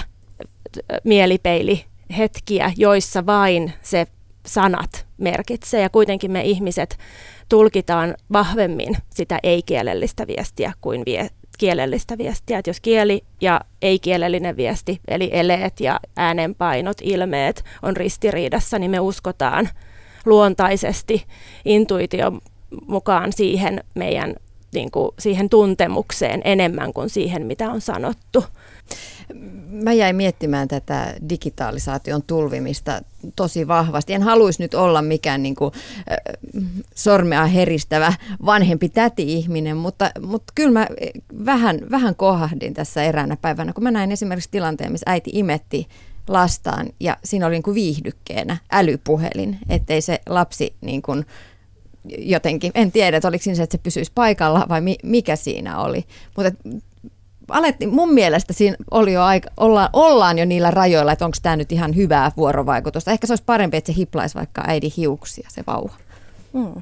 mielipeili 1.03 1.85
hetkiä, 2.17 2.71
joissa 2.77 3.25
vain 3.25 3.73
se 3.81 4.07
sanat 4.45 5.07
merkitsee 5.17 5.81
ja 5.81 5.89
kuitenkin 5.89 6.31
me 6.31 6.41
ihmiset 6.41 6.97
tulkitaan 7.49 8.15
vahvemmin 8.33 8.97
sitä 9.09 9.39
ei-kielellistä 9.43 10.27
viestiä 10.27 10.73
kuin 10.81 11.03
vie, 11.05 11.29
kielellistä 11.57 12.17
viestiä. 12.17 12.59
Et 12.59 12.67
jos 12.67 12.79
kieli 12.79 13.23
ja 13.41 13.61
ei-kielellinen 13.81 14.57
viesti, 14.57 14.99
eli 15.07 15.29
eleet 15.33 15.79
ja 15.79 15.99
äänenpainot, 16.15 16.97
ilmeet 17.01 17.63
on 17.81 17.97
ristiriidassa, 17.97 18.79
niin 18.79 18.91
me 18.91 18.99
uskotaan 18.99 19.69
luontaisesti 20.25 21.25
intuition 21.65 22.41
mukaan 22.87 23.33
siihen 23.33 23.83
meidän 23.95 24.35
niin 24.77 24.91
kuin 24.91 25.11
siihen 25.19 25.49
tuntemukseen 25.49 26.41
enemmän 26.43 26.93
kuin 26.93 27.09
siihen, 27.09 27.45
mitä 27.45 27.71
on 27.71 27.81
sanottu. 27.81 28.45
Mä 29.69 29.93
jäin 29.93 30.15
miettimään 30.15 30.67
tätä 30.67 31.15
digitalisaation 31.29 32.23
tulvimista 32.27 33.01
tosi 33.35 33.67
vahvasti. 33.67 34.13
En 34.13 34.23
haluaisi 34.23 34.63
nyt 34.63 34.73
olla 34.73 35.01
mikään 35.01 35.43
niin 35.43 35.55
kuin, 35.55 35.73
äh, 35.73 36.17
sormea 36.95 37.45
heristävä 37.45 38.13
vanhempi 38.45 38.89
täti-ihminen, 38.89 39.77
mutta, 39.77 40.11
mutta 40.21 40.53
kyllä 40.55 40.79
mä 40.79 40.87
vähän, 41.45 41.79
vähän 41.91 42.15
kohahdin 42.15 42.73
tässä 42.73 43.03
eräänä 43.03 43.37
päivänä, 43.41 43.73
kun 43.73 43.83
mä 43.83 43.91
näin 43.91 44.11
esimerkiksi 44.11 44.51
tilanteen, 44.51 44.91
missä 44.91 45.11
äiti 45.11 45.31
imetti 45.33 45.87
lastaan 46.27 46.87
ja 46.99 47.17
siinä 47.23 47.45
oli 47.45 47.55
niin 47.55 47.63
kuin 47.63 47.75
viihdykkeenä 47.75 48.57
älypuhelin, 48.71 49.57
ettei 49.69 50.01
se 50.01 50.21
lapsi 50.29 50.73
niin 50.81 51.01
kuin, 51.01 51.25
jotenkin, 52.17 52.71
en 52.75 52.91
tiedä, 52.91 53.17
että 53.17 53.27
oliko 53.27 53.43
siinä 53.43 53.55
se, 53.55 53.63
että 53.63 53.77
se 53.77 53.83
pysyisi 53.83 54.11
paikalla 54.15 54.65
vai 54.69 54.81
mi, 54.81 54.95
mikä 55.03 55.35
siinä 55.35 55.79
oli. 55.79 56.05
Mutta 56.37 56.51
alettiin, 57.49 57.93
mun 57.93 58.13
mielestä 58.13 58.53
siinä 58.53 58.77
oli 58.91 59.13
jo 59.13 59.23
aika, 59.23 59.49
ollaan, 59.57 59.89
ollaan 59.93 60.39
jo 60.39 60.45
niillä 60.45 60.71
rajoilla, 60.71 61.11
että 61.11 61.25
onko 61.25 61.37
tämä 61.41 61.55
nyt 61.55 61.71
ihan 61.71 61.95
hyvää 61.95 62.31
vuorovaikutusta. 62.37 63.11
Ehkä 63.11 63.27
se 63.27 63.31
olisi 63.33 63.43
parempi, 63.43 63.77
että 63.77 63.91
se 63.91 63.97
hiplaisi 63.97 64.35
vaikka 64.35 64.63
äidin 64.67 64.91
hiuksia, 64.97 65.49
se 65.51 65.63
vauva. 65.67 65.93
Hmm. 66.53 66.81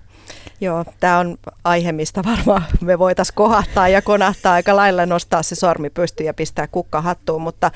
Joo, 0.62 0.86
tämä 1.00 1.20
on 1.20 1.38
aihe, 1.64 1.92
mistä 1.92 2.24
varmaan 2.24 2.64
me 2.82 3.00
voitaisiin 3.00 3.36
kohahtaa 3.36 3.88
ja 3.88 4.02
konahtaa 4.02 4.54
aika 4.54 4.76
lailla 4.76 5.06
nostaa 5.06 5.44
se 5.44 5.56
sormi 5.56 5.90
pystyyn 5.90 6.28
ja 6.28 6.34
pistää 6.34 6.68
kukka 6.68 7.02
hattuun, 7.02 7.42
mutta, 7.42 7.72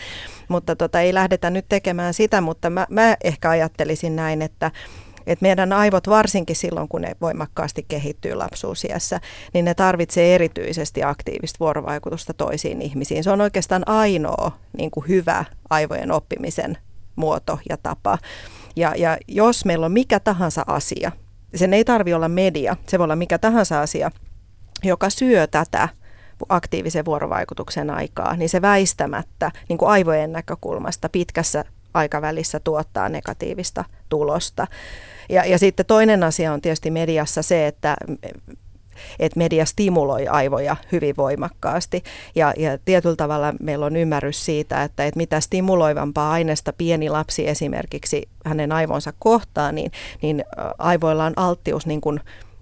mutta 0.48 0.76
tota, 0.76 1.02
ei 1.02 1.14
lähdetä 1.14 1.50
nyt 1.50 1.66
tekemään 1.70 2.14
sitä, 2.14 2.42
mutta 2.42 2.70
mä, 2.70 2.88
mä 2.90 3.18
ehkä 3.24 3.50
ajattelisin 3.50 4.16
näin, 4.16 4.42
että 4.42 4.72
että 5.32 5.44
meidän 5.44 5.74
aivot 5.74 6.10
varsinkin 6.10 6.56
silloin, 6.56 6.88
kun 6.88 7.02
ne 7.02 7.16
voimakkaasti 7.22 7.86
kehittyy 7.88 8.34
lapsuusiässä, 8.34 9.20
niin 9.54 9.66
ne 9.66 9.74
tarvitsee 9.74 10.36
erityisesti 10.36 11.04
aktiivista 11.04 11.58
vuorovaikutusta 11.60 12.34
toisiin 12.34 12.82
ihmisiin. 12.82 13.24
Se 13.24 13.32
on 13.32 13.42
oikeastaan 13.42 13.84
ainoa 13.86 14.52
niin 14.78 14.92
kuin 14.92 15.08
hyvä 15.08 15.46
aivojen 15.70 16.12
oppimisen 16.12 16.78
muoto 17.16 17.60
ja 17.70 17.78
tapa. 17.78 18.18
Ja, 18.76 18.94
ja 18.98 19.18
jos 19.28 19.66
meillä 19.66 19.86
on 19.86 19.92
mikä 19.92 20.20
tahansa 20.20 20.64
asia, 20.68 21.12
sen 21.56 21.74
ei 21.74 21.86
tarvi 21.86 22.14
olla 22.14 22.30
media, 22.30 22.76
se 22.88 23.00
voi 23.00 23.04
olla 23.04 23.16
mikä 23.16 23.38
tahansa 23.38 23.82
asia, 23.82 24.12
joka 24.84 25.10
syö 25.10 25.48
tätä 25.48 25.90
aktiivisen 26.50 27.06
vuorovaikutuksen 27.06 27.90
aikaa, 27.90 28.36
niin 28.36 28.50
se 28.50 28.62
väistämättä 28.62 29.52
niin 29.70 29.78
kuin 29.78 29.90
aivojen 29.90 30.32
näkökulmasta 30.32 31.10
pitkässä 31.10 31.66
aikavälissä 31.94 32.60
tuottaa 32.60 33.10
negatiivista 33.10 33.86
tulosta. 34.10 34.68
Ja, 35.30 35.46
ja 35.46 35.60
sitten 35.60 35.86
toinen 35.86 36.24
asia 36.24 36.54
on 36.54 36.62
tietysti 36.62 36.92
mediassa 36.92 37.42
se, 37.42 37.68
että 37.68 37.98
että 39.20 39.38
media 39.38 39.66
stimuloi 39.66 40.28
aivoja 40.28 40.76
hyvin 40.92 41.18
voimakkaasti. 41.18 42.04
Ja, 42.36 42.54
ja 42.58 42.78
tietyllä 42.86 43.16
tavalla 43.16 43.54
meillä 43.60 43.86
on 43.86 43.96
ymmärrys 43.96 44.46
siitä, 44.46 44.84
että, 44.84 45.06
että 45.06 45.18
mitä 45.18 45.40
stimuloivampaa 45.40 46.32
aineesta 46.32 46.74
pieni 46.74 47.10
lapsi 47.10 47.48
esimerkiksi 47.48 48.30
hänen 48.46 48.72
aivonsa 48.72 49.14
kohtaa, 49.20 49.72
niin, 49.72 49.92
niin 50.22 50.44
aivoilla 50.78 51.26
on 51.26 51.34
alttius 51.36 51.86
niin 51.86 52.02
kuin 52.02 52.20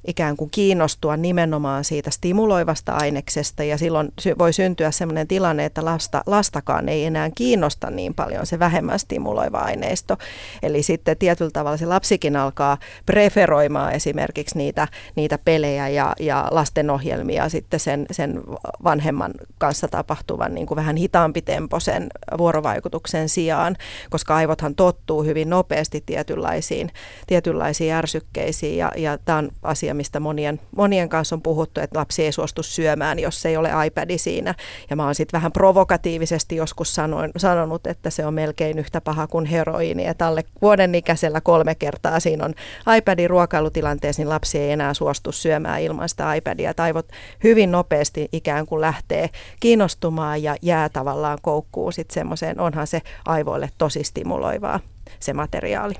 ikään 0.07 0.37
kuin 0.37 0.49
kiinnostua 0.49 1.17
nimenomaan 1.17 1.83
siitä 1.83 2.11
stimuloivasta 2.11 2.93
aineksesta 2.93 3.63
ja 3.63 3.77
silloin 3.77 4.09
voi 4.37 4.53
syntyä 4.53 4.91
sellainen 4.91 5.27
tilanne, 5.27 5.65
että 5.65 5.85
lasta, 5.85 6.23
lastakaan 6.25 6.89
ei 6.89 7.05
enää 7.05 7.29
kiinnosta 7.35 7.91
niin 7.91 8.13
paljon 8.13 8.45
se 8.45 8.59
vähemmän 8.59 8.99
stimuloiva 8.99 9.59
aineisto. 9.59 10.17
Eli 10.63 10.83
sitten 10.83 11.17
tietyllä 11.17 11.51
tavalla 11.51 11.77
se 11.77 11.85
lapsikin 11.85 12.35
alkaa 12.35 12.77
preferoimaan 13.05 13.93
esimerkiksi 13.93 14.57
niitä, 14.57 14.87
niitä 15.15 15.37
pelejä 15.37 15.87
ja, 15.87 16.13
ja 16.19 16.47
lastenohjelmia 16.51 17.49
sitten 17.49 17.79
sen, 17.79 18.05
sen 18.11 18.43
vanhemman 18.83 19.33
kanssa 19.57 19.87
tapahtuvan 19.87 20.53
niin 20.53 20.67
kuin 20.67 20.75
vähän 20.75 20.95
hitaampi 20.95 21.41
temposen 21.41 22.07
vuorovaikutuksen 22.37 23.29
sijaan, 23.29 23.75
koska 24.09 24.35
aivothan 24.35 24.75
tottuu 24.75 25.23
hyvin 25.23 25.49
nopeasti 25.49 26.03
tietynlaisiin, 26.05 26.91
tietynlaisiin 27.27 27.93
ärsykkeisiin 27.93 28.77
ja, 28.77 28.91
ja 28.95 29.17
tämä 29.17 29.37
on 29.37 29.49
asia, 29.63 29.93
mistä 29.97 30.19
monien, 30.19 30.59
monien 30.75 31.09
kanssa 31.09 31.35
on 31.35 31.41
puhuttu, 31.41 31.81
että 31.81 31.99
lapsi 31.99 32.25
ei 32.25 32.31
suostu 32.31 32.63
syömään, 32.63 33.19
jos 33.19 33.45
ei 33.45 33.57
ole 33.57 33.69
iPadi 33.85 34.17
siinä. 34.17 34.55
Ja 34.89 34.95
mä 34.95 35.05
oon 35.05 35.15
sitten 35.15 35.37
vähän 35.37 35.51
provokatiivisesti 35.51 36.55
joskus 36.55 36.95
sanoin, 36.95 37.31
sanonut, 37.37 37.87
että 37.87 38.09
se 38.09 38.25
on 38.25 38.33
melkein 38.33 38.79
yhtä 38.79 39.01
paha 39.01 39.27
kuin 39.27 39.45
heroiini, 39.45 40.05
että 40.05 40.27
alle 40.27 40.43
vuoden 40.61 40.95
ikäisellä 40.95 41.41
kolme 41.41 41.75
kertaa 41.75 42.19
siinä 42.19 42.45
on 42.45 42.53
iPadin 42.97 43.29
ruokailutilanteessa, 43.29 44.21
niin 44.21 44.29
lapsi 44.29 44.59
ei 44.59 44.71
enää 44.71 44.93
suostu 44.93 45.31
syömään 45.31 45.81
ilman 45.81 46.09
sitä 46.09 46.33
iPadia. 46.33 46.73
Taivot 46.73 47.07
hyvin 47.43 47.71
nopeasti 47.71 48.29
ikään 48.31 48.65
kuin 48.65 48.81
lähtee 48.81 49.29
kiinnostumaan 49.59 50.43
ja 50.43 50.55
jää 50.61 50.89
tavallaan 50.89 51.37
koukkuun 51.41 51.93
sitten 51.93 52.13
semmoiseen, 52.13 52.59
onhan 52.59 52.87
se 52.87 53.01
aivoille 53.25 53.69
tosi 53.77 54.03
stimuloivaa 54.03 54.79
se 55.19 55.33
materiaali. 55.33 55.93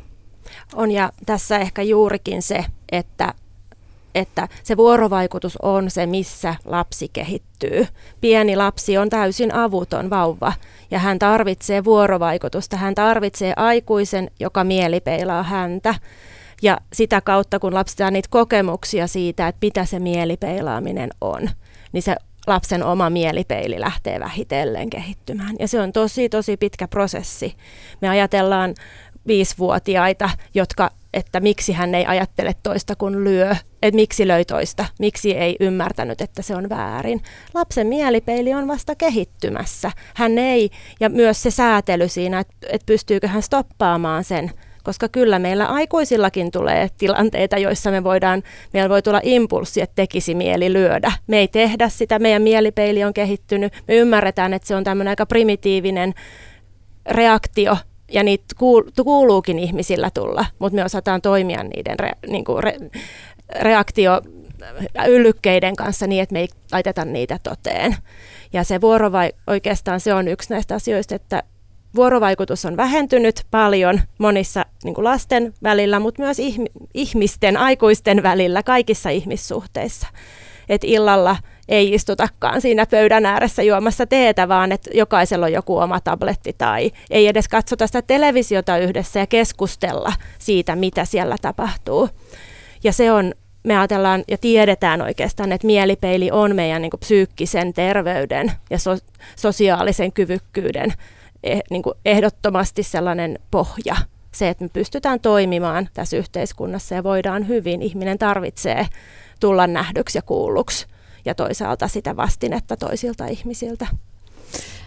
On 0.76 0.92
ja 0.92 1.12
tässä 1.26 1.58
ehkä 1.58 1.82
juurikin 1.82 2.42
se, 2.42 2.66
että 2.92 3.34
että 4.16 4.48
se 4.64 4.78
vuorovaikutus 4.78 5.58
on 5.62 5.92
se, 5.92 6.06
missä 6.06 6.56
lapsi 6.66 7.10
kehittyy. 7.14 7.88
Pieni 8.22 8.56
lapsi 8.56 8.98
on 8.98 9.10
täysin 9.10 9.54
avuton 9.54 10.10
vauva 10.10 10.54
ja 10.92 11.00
hän 11.00 11.20
tarvitsee 11.20 11.84
vuorovaikutusta. 11.84 12.78
Hän 12.78 12.96
tarvitsee 12.96 13.54
aikuisen, 13.56 14.32
joka 14.40 14.64
mielipeilaa 14.64 15.44
häntä. 15.44 15.96
Ja 16.62 16.78
sitä 16.94 17.22
kautta, 17.22 17.60
kun 17.60 17.74
lapsi 17.74 17.96
saa 17.96 18.12
niitä 18.12 18.28
kokemuksia 18.32 19.08
siitä, 19.08 19.48
että 19.48 19.60
mitä 19.62 19.86
se 19.86 20.00
mielipeilaaminen 20.00 21.10
on, 21.22 21.50
niin 21.92 22.04
se 22.04 22.16
lapsen 22.48 22.84
oma 22.84 23.10
mielipeili 23.10 23.80
lähtee 23.80 24.20
vähitellen 24.20 24.90
kehittymään. 24.90 25.56
Ja 25.60 25.68
se 25.68 25.82
on 25.82 25.92
tosi, 25.92 26.30
tosi 26.30 26.58
pitkä 26.58 26.88
prosessi. 26.88 27.56
Me 28.02 28.10
ajatellaan 28.10 28.76
viisivuotiaita, 29.28 30.30
jotka 30.54 30.92
että 31.18 31.40
miksi 31.40 31.74
hän 31.74 31.96
ei 31.96 32.06
ajattele 32.06 32.56
toista 32.64 32.96
kun 32.96 33.24
lyö, 33.24 33.52
että 33.82 33.96
miksi 33.96 34.28
löi 34.28 34.46
toista, 34.46 34.86
miksi 35.00 35.38
ei 35.38 35.56
ymmärtänyt, 35.60 36.22
että 36.22 36.42
se 36.42 36.56
on 36.56 36.70
väärin. 36.70 37.22
Lapsen 37.54 37.88
mielipeili 37.88 38.54
on 38.54 38.68
vasta 38.68 38.96
kehittymässä. 38.96 39.92
Hän 40.16 40.38
ei, 40.38 40.70
ja 41.00 41.10
myös 41.10 41.44
se 41.44 41.52
säätely 41.52 42.08
siinä, 42.08 42.40
että, 42.40 42.54
että 42.70 42.86
pystyykö 42.86 43.28
hän 43.28 43.42
stoppaamaan 43.42 44.24
sen, 44.24 44.52
koska 44.84 45.10
kyllä 45.10 45.40
meillä 45.40 45.66
aikuisillakin 45.66 46.52
tulee 46.52 46.90
tilanteita, 46.98 47.58
joissa 47.58 47.92
me 47.92 48.04
voidaan, 48.04 48.44
meillä 48.74 48.90
voi 48.90 49.02
tulla 49.02 49.22
impulssi, 49.24 49.82
että 49.82 49.96
tekisi 49.96 50.36
mieli 50.36 50.74
lyödä. 50.74 51.12
Me 51.28 51.38
ei 51.38 51.48
tehdä 51.48 51.90
sitä, 51.90 52.20
meidän 52.20 52.42
mielipeili 52.42 53.04
on 53.04 53.14
kehittynyt, 53.14 53.74
me 53.88 53.96
ymmärretään, 53.96 54.54
että 54.54 54.68
se 54.68 54.76
on 54.76 54.84
tämmöinen 54.84 55.10
aika 55.12 55.26
primitiivinen 55.26 56.14
reaktio 57.06 57.78
ja 58.12 58.24
niitä 58.24 58.46
kuuluukin 59.04 59.60
ihmisillä 59.60 60.10
tulla, 60.14 60.46
mutta 60.60 60.76
me 60.76 60.86
osataan 60.86 61.22
toimia 61.22 61.64
niiden 61.64 62.00
re, 62.00 62.12
niin 62.28 62.46
kuin 62.46 62.64
re, 62.64 62.78
reaktio 63.60 64.22
yllykkeiden 65.08 65.76
kanssa 65.76 66.08
niin, 66.08 66.24
että 66.24 66.34
me 66.34 66.40
ei 66.40 66.48
laiteta 66.72 67.06
niitä 67.06 67.40
toteen. 67.44 67.96
Ja 68.54 68.64
se 68.64 68.78
vuorovai- 68.78 69.36
oikeastaan 69.48 70.00
se 70.00 70.14
on 70.14 70.28
yksi 70.28 70.50
näistä 70.50 70.76
asioista, 70.76 71.16
että 71.16 71.44
vuorovaikutus 71.96 72.66
on 72.66 72.78
vähentynyt 72.78 73.46
paljon 73.52 74.02
monissa 74.18 74.66
niin 74.84 74.96
kuin 74.96 75.06
lasten 75.06 75.54
välillä, 75.64 76.00
mutta 76.00 76.22
myös 76.22 76.38
ihmisten, 76.94 77.58
aikuisten 77.58 78.24
välillä, 78.24 78.64
kaikissa 78.64 79.10
ihmissuhteissa. 79.10 80.08
Et 80.70 80.84
illalla 80.84 81.38
ei 81.70 81.94
istutakaan 81.94 82.62
siinä 82.62 82.86
pöydän 82.86 83.26
ääressä 83.26 83.64
juomassa 83.64 84.06
teetä, 84.06 84.48
vaan 84.48 84.72
että 84.72 84.90
jokaisella 84.94 85.46
on 85.46 85.54
joku 85.54 85.78
oma 85.78 86.00
tabletti 86.00 86.56
tai 86.58 86.92
ei 87.10 87.28
edes 87.28 87.48
katsota 87.48 87.88
sitä 87.88 88.02
televisiota 88.02 88.78
yhdessä 88.78 89.20
ja 89.20 89.28
keskustella 89.28 90.14
siitä, 90.40 90.76
mitä 90.76 91.06
siellä 91.06 91.36
tapahtuu. 91.42 92.10
Ja 92.84 92.94
se 92.94 93.12
on, 93.12 93.34
me 93.64 93.78
ajatellaan 93.78 94.24
ja 94.28 94.38
tiedetään 94.38 95.02
oikeastaan, 95.02 95.52
että 95.52 95.68
mielipeili 95.68 96.32
on 96.32 96.56
meidän 96.56 96.82
niin 96.82 96.90
kuin, 96.90 97.00
psyykkisen 97.00 97.74
terveyden 97.74 98.52
ja 98.70 98.80
so, 98.80 98.98
sosiaalisen 99.36 100.12
kyvykkyyden 100.12 100.94
eh, 101.44 101.62
niin 101.70 101.84
kuin, 101.84 101.96
ehdottomasti 102.06 102.84
sellainen 102.84 103.40
pohja. 103.52 103.96
Se, 104.32 104.50
että 104.50 104.64
me 104.64 104.70
pystytään 104.74 105.20
toimimaan 105.20 105.90
tässä 105.94 106.18
yhteiskunnassa 106.18 106.96
ja 106.96 107.04
voidaan 107.04 107.48
hyvin. 107.48 107.82
Ihminen 107.82 108.18
tarvitsee 108.18 108.88
tulla 109.40 109.68
nähdyksi 109.68 110.18
ja 110.18 110.22
kuulluksi 110.22 110.88
ja 111.26 111.36
toisaalta 111.36 111.88
sitä 111.88 112.16
vastinetta 112.16 112.78
toisilta 112.78 113.26
ihmisiltä. 113.26 113.88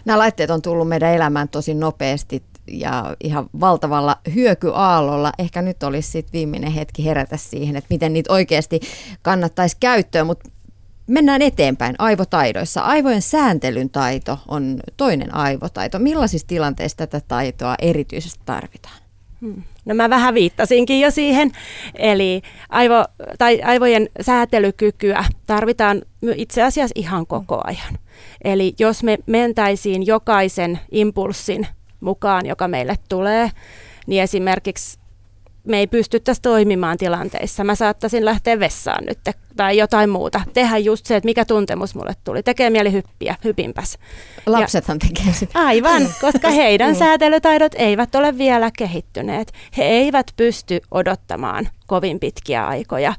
Nämä 0.05 0.19
laitteet 0.19 0.49
on 0.49 0.61
tullut 0.61 0.87
meidän 0.87 1.13
elämään 1.13 1.49
tosi 1.49 1.73
nopeasti 1.73 2.43
ja 2.67 3.15
ihan 3.23 3.49
valtavalla 3.59 4.17
hyökyaallolla. 4.35 5.31
Ehkä 5.39 5.61
nyt 5.61 5.83
olisi 5.83 6.11
sit 6.11 6.33
viimeinen 6.33 6.71
hetki 6.71 7.05
herätä 7.05 7.37
siihen, 7.37 7.75
että 7.75 7.87
miten 7.89 8.13
niitä 8.13 8.33
oikeasti 8.33 8.79
kannattaisi 9.21 9.77
käyttöön, 9.79 10.27
mutta 10.27 10.49
mennään 11.07 11.41
eteenpäin 11.41 11.95
aivotaidoissa. 11.99 12.81
Aivojen 12.81 13.21
sääntelyn 13.21 13.89
taito 13.89 14.39
on 14.47 14.79
toinen 14.97 15.35
aivotaito. 15.35 15.99
Millaisissa 15.99 16.47
tilanteissa 16.47 16.97
tätä 16.97 17.21
taitoa 17.27 17.75
erityisesti 17.81 18.39
tarvitaan? 18.45 19.01
Hmm. 19.41 19.63
No 19.85 19.95
mä 19.95 20.09
vähän 20.09 20.33
viittasinkin 20.33 21.01
jo 21.01 21.11
siihen, 21.11 21.51
eli 21.95 22.41
aivo, 22.69 23.05
tai 23.37 23.61
aivojen 23.61 24.09
säätelykykyä 24.21 25.25
tarvitaan 25.47 26.01
itse 26.35 26.63
asiassa 26.63 26.93
ihan 26.95 27.27
koko 27.27 27.61
ajan. 27.63 27.97
Eli 28.43 28.73
jos 28.79 29.03
me 29.03 29.17
mentäisiin 29.25 30.05
jokaisen 30.05 30.79
impulssin 30.91 31.67
mukaan, 31.99 32.45
joka 32.45 32.67
meille 32.67 32.95
tulee, 33.09 33.51
niin 34.07 34.23
esimerkiksi 34.23 35.00
me 35.67 35.79
ei 35.79 35.87
pystyttäisi 35.87 36.41
toimimaan 36.41 36.97
tilanteissa. 36.97 37.63
Mä 37.63 37.75
saattaisin 37.75 38.25
lähteä 38.25 38.59
vessaan 38.59 39.05
nyt 39.05 39.19
tai 39.55 39.77
jotain 39.77 40.09
muuta. 40.09 40.41
Tehdä 40.53 40.77
just 40.77 41.05
se, 41.05 41.15
että 41.15 41.25
mikä 41.25 41.45
tuntemus 41.45 41.95
mulle 41.95 42.13
tuli. 42.23 42.43
Tekee 42.43 42.69
mieli 42.69 42.91
hyppiä, 42.91 43.35
hypinpäs. 43.43 43.97
Lapsethan 44.45 44.99
ja, 45.03 45.07
tekee 45.07 45.33
sitä. 45.33 45.59
Aivan, 45.59 46.01
koska 46.21 46.49
heidän 46.49 46.95
säätelytaidot 46.95 47.71
eivät 47.75 48.15
ole 48.15 48.37
vielä 48.37 48.71
kehittyneet. 48.77 49.53
He 49.77 49.83
eivät 49.83 50.31
pysty 50.35 50.81
odottamaan 50.91 51.69
kovin 51.87 52.19
pitkiä 52.19 52.67
aikoja. 52.67 53.13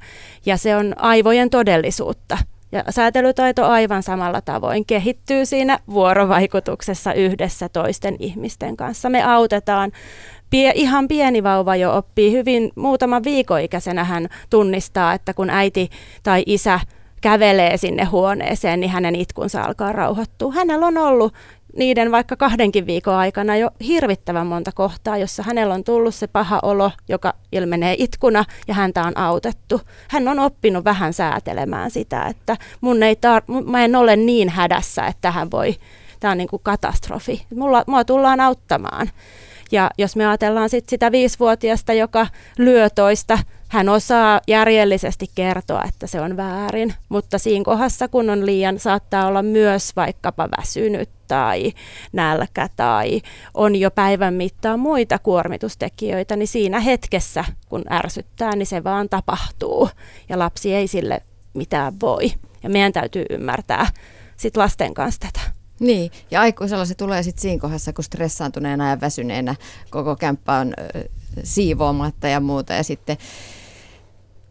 Ja 0.46 0.56
se 0.56 0.76
on 0.76 0.94
aivojen 0.98 1.50
todellisuutta. 1.50 2.38
Ja 2.72 2.84
säätelytaito 2.90 3.66
aivan 3.66 4.02
samalla 4.02 4.40
tavoin 4.40 4.86
kehittyy 4.86 5.46
siinä 5.46 5.78
vuorovaikutuksessa 5.90 7.12
yhdessä 7.12 7.68
toisten 7.68 8.16
ihmisten 8.18 8.76
kanssa. 8.76 9.08
Me 9.10 9.22
autetaan 9.22 9.92
pie, 10.52 10.72
ihan 10.74 11.08
pieni 11.08 11.42
vauva 11.42 11.76
jo 11.76 11.96
oppii 11.96 12.32
hyvin, 12.32 12.70
muutaman 12.76 13.24
viikoikäisenä 13.24 14.04
hän 14.04 14.28
tunnistaa, 14.50 15.12
että 15.12 15.34
kun 15.34 15.50
äiti 15.50 15.90
tai 16.22 16.42
isä 16.46 16.80
kävelee 17.20 17.76
sinne 17.76 18.04
huoneeseen, 18.04 18.80
niin 18.80 18.90
hänen 18.90 19.16
itkunsa 19.16 19.62
alkaa 19.62 19.92
rauhoittua. 19.92 20.52
Hänellä 20.52 20.86
on 20.86 20.98
ollut 20.98 21.34
niiden 21.76 22.12
vaikka 22.12 22.36
kahdenkin 22.36 22.86
viikon 22.86 23.14
aikana 23.14 23.56
jo 23.56 23.70
hirvittävän 23.86 24.46
monta 24.46 24.72
kohtaa, 24.74 25.16
jossa 25.16 25.42
hänellä 25.42 25.74
on 25.74 25.84
tullut 25.84 26.14
se 26.14 26.26
paha 26.26 26.60
olo, 26.62 26.90
joka 27.08 27.34
ilmenee 27.52 27.96
itkuna 27.98 28.44
ja 28.68 28.74
häntä 28.74 29.02
on 29.02 29.18
autettu. 29.18 29.80
Hän 30.08 30.28
on 30.28 30.38
oppinut 30.38 30.84
vähän 30.84 31.12
säätelemään 31.12 31.90
sitä, 31.90 32.26
että 32.26 32.56
mun 32.80 33.02
ei 33.02 33.14
tar- 33.14 33.70
mä 33.70 33.84
en 33.84 33.96
ole 33.96 34.16
niin 34.16 34.48
hädässä, 34.48 35.06
että 35.06 35.30
hän 35.30 35.50
voi, 35.50 35.76
tämä 36.20 36.32
on 36.32 36.38
niin 36.38 36.48
kuin 36.48 36.62
katastrofi. 36.62 37.46
Mulla, 37.54 37.84
mua 37.86 38.04
tullaan 38.04 38.40
auttamaan. 38.40 39.08
Ja 39.72 39.90
jos 39.98 40.16
me 40.16 40.26
ajatellaan 40.26 40.68
sit 40.68 40.88
sitä 40.88 41.12
viisivuotiasta, 41.12 41.92
joka 41.92 42.26
lyö 42.58 42.90
toista, 42.90 43.38
hän 43.68 43.88
osaa 43.88 44.40
järjellisesti 44.48 45.26
kertoa, 45.34 45.84
että 45.88 46.06
se 46.06 46.20
on 46.20 46.36
väärin, 46.36 46.94
mutta 47.08 47.38
siinä 47.38 47.64
kohdassa, 47.64 48.08
kun 48.08 48.30
on 48.30 48.46
liian, 48.46 48.78
saattaa 48.78 49.26
olla 49.26 49.42
myös 49.42 49.96
vaikkapa 49.96 50.48
väsynyt 50.58 51.10
tai 51.28 51.72
nälkä 52.12 52.68
tai 52.76 53.20
on 53.54 53.76
jo 53.76 53.90
päivän 53.90 54.34
mittaan 54.34 54.80
muita 54.80 55.18
kuormitustekijöitä, 55.18 56.36
niin 56.36 56.48
siinä 56.48 56.80
hetkessä, 56.80 57.44
kun 57.68 57.84
ärsyttää, 57.90 58.56
niin 58.56 58.66
se 58.66 58.84
vaan 58.84 59.08
tapahtuu 59.08 59.88
ja 60.28 60.38
lapsi 60.38 60.74
ei 60.74 60.86
sille 60.86 61.22
mitään 61.54 61.94
voi. 62.00 62.32
Ja 62.62 62.70
meidän 62.70 62.92
täytyy 62.92 63.24
ymmärtää 63.30 63.86
sit 64.36 64.56
lasten 64.56 64.94
kanssa 64.94 65.20
tätä. 65.20 65.51
Niin, 65.82 66.10
ja 66.30 66.40
aikuisella 66.40 66.84
se 66.84 66.94
tulee 66.94 67.22
sitten 67.22 67.42
siinä 67.42 67.60
kohdassa, 67.60 67.92
kun 67.92 68.04
stressaantuneena 68.04 68.90
ja 68.90 69.00
väsyneenä 69.00 69.54
koko 69.90 70.16
kämppä 70.16 70.52
on 70.52 70.74
siivoamatta 71.44 72.28
ja 72.28 72.40
muuta. 72.40 72.72
Ja 72.72 72.82
sitten 72.82 73.16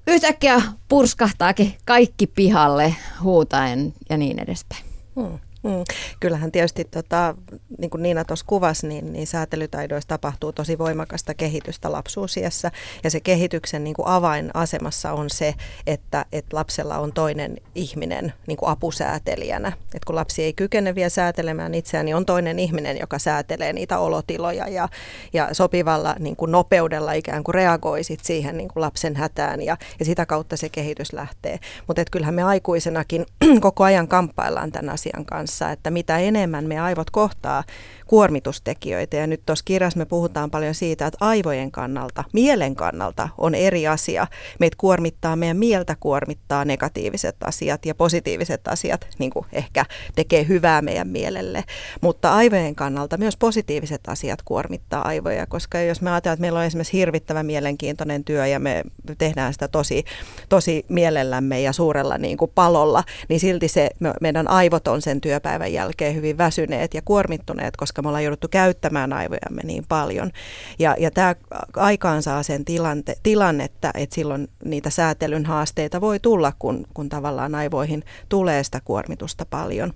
yhtäkkiä 0.08 0.62
purskahtaakin 0.88 1.74
kaikki 1.86 2.28
pihalle 2.28 2.96
huutaen 3.24 3.94
ja 4.10 4.18
niin 4.18 4.40
edespäin. 4.40 4.86
Hmm. 5.16 5.40
Mm. 5.64 5.84
Kyllähän 6.20 6.52
tietysti, 6.52 6.86
tota, 6.86 7.36
niin 7.78 7.90
kuin 7.90 8.04
Niina 8.04 8.26
tuossa 8.26 8.46
kuvasi, 8.48 8.88
niin, 8.88 9.14
niin 9.14 9.28
säätelytaidoissa 9.28 10.08
tapahtuu 10.08 10.52
tosi 10.52 10.78
voimakasta 10.78 11.34
kehitystä 11.34 11.92
lapsuusiassa. 11.92 12.72
Ja 13.04 13.10
se 13.10 13.20
kehityksen 13.20 13.84
niin 13.84 13.94
kuin 13.94 14.08
avainasemassa 14.08 15.14
on 15.14 15.30
se, 15.30 15.56
että, 15.88 16.26
että 16.32 16.58
lapsella 16.58 16.98
on 16.98 17.14
toinen 17.14 17.58
ihminen 17.76 18.34
niin 18.48 18.58
kuin 18.58 18.70
apusäätelijänä. 18.70 19.72
Et 19.94 20.06
kun 20.06 20.16
lapsi 20.16 20.44
ei 20.44 20.54
kykene 20.54 20.96
vielä 20.96 21.10
säätelemään 21.10 21.74
itseään, 21.74 22.06
niin 22.06 22.16
on 22.16 22.26
toinen 22.26 22.60
ihminen, 22.60 23.00
joka 23.00 23.20
säätelee 23.20 23.74
niitä 23.74 24.00
olotiloja 24.00 24.68
ja, 24.68 24.90
ja 25.34 25.50
sopivalla 25.52 26.16
niin 26.20 26.36
kuin 26.36 26.52
nopeudella 26.52 27.14
ikään 27.14 27.44
kuin 27.44 27.56
reagoi 27.56 28.04
sit 28.04 28.24
siihen 28.24 28.58
niin 28.58 28.70
kuin 28.70 28.82
lapsen 28.82 29.16
hätään 29.16 29.62
ja, 29.62 29.78
ja 30.00 30.06
sitä 30.06 30.26
kautta 30.26 30.58
se 30.58 30.70
kehitys 30.70 31.14
lähtee. 31.14 31.60
Mutta 31.88 32.04
kyllähän 32.12 32.36
me 32.36 32.44
aikuisenakin 32.44 33.26
koko 33.62 33.84
ajan 33.84 34.08
kamppaillaan 34.08 34.72
tämän 34.72 34.90
asian 34.90 35.26
kanssa 35.26 35.51
kanssa, 35.52 35.72
että 35.72 35.92
mitä 35.92 36.18
enemmän 36.18 36.68
me 36.68 36.80
aivot 36.80 37.10
kohtaa 37.10 37.64
kuormitustekijöitä. 38.08 39.18
Ja 39.18 39.28
nyt 39.28 39.42
tuossa 39.46 39.66
kirjassa 39.66 40.00
me 40.00 40.06
puhutaan 40.06 40.52
paljon 40.52 40.76
siitä, 40.76 41.08
että 41.08 41.18
aivojen 41.26 41.72
kannalta, 41.72 42.24
mielen 42.34 42.76
kannalta 42.76 43.30
on 43.38 43.56
eri 43.56 43.88
asia. 43.88 44.28
Meitä 44.60 44.76
kuormittaa, 44.80 45.36
meidän 45.36 45.58
mieltä 45.58 45.96
kuormittaa 46.00 46.66
negatiiviset 46.66 47.36
asiat 47.44 47.86
ja 47.86 47.96
positiiviset 47.96 48.68
asiat 48.68 49.08
niin 49.20 49.32
kuin 49.32 49.46
ehkä 49.54 49.86
tekee 50.16 50.48
hyvää 50.48 50.82
meidän 50.82 51.08
mielelle. 51.08 51.64
Mutta 52.02 52.34
aivojen 52.34 52.76
kannalta 52.76 53.18
myös 53.18 53.38
positiiviset 53.38 54.02
asiat 54.08 54.42
kuormittaa 54.46 55.08
aivoja, 55.08 55.46
koska 55.46 55.80
jos 55.80 56.02
me 56.02 56.12
ajatellaan, 56.12 56.34
että 56.34 56.42
meillä 56.42 56.60
on 56.60 56.66
esimerkiksi 56.66 56.98
hirvittävä 56.98 57.44
mielenkiintoinen 57.44 58.24
työ 58.24 58.48
ja 58.48 58.60
me 58.60 58.84
tehdään 59.18 59.54
sitä 59.54 59.68
tosi, 59.68 60.04
tosi 60.50 60.86
mielellämme 60.90 61.62
ja 61.62 61.74
suurella 61.74 62.18
niin 62.18 62.38
kuin 62.38 62.52
palolla, 62.56 63.04
niin 63.30 63.40
silti 63.40 63.68
se 63.68 63.90
meidän 64.22 64.48
aivot 64.48 64.88
on 64.88 65.02
sen 65.02 65.22
työpäivän 65.42 65.74
jälkeen 65.74 66.16
hyvin 66.16 66.38
väsyneet 66.38 66.94
ja 66.94 67.02
kuormittuneet, 67.02 67.78
koska 67.78 68.02
me 68.02 68.08
ollaan 68.08 68.24
jouduttu 68.24 68.48
käyttämään 68.48 69.14
aivojamme 69.14 69.62
niin 69.64 69.86
paljon. 69.90 70.32
Ja, 70.80 70.96
ja 71.00 71.12
tämä 71.12 71.36
aikaansaa 71.76 72.44
sen 72.44 72.66
tilante, 72.66 73.16
tilannetta, 73.24 73.92
että 73.94 74.16
silloin 74.16 74.48
niitä 74.66 74.90
säätelyn 74.90 75.46
haasteita 75.46 76.02
voi 76.02 76.20
tulla, 76.20 76.54
kun, 76.60 76.88
kun 76.94 77.10
tavallaan 77.10 77.56
aivoihin 77.56 78.04
tulee 78.30 78.64
sitä 78.64 78.82
kuormitusta 78.86 79.46
paljon. 79.46 79.94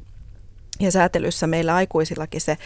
Ja 0.80 0.92
säätelyssä 0.92 1.48
meillä 1.48 1.76
aikuisillakin 1.76 2.42
se 2.42 2.58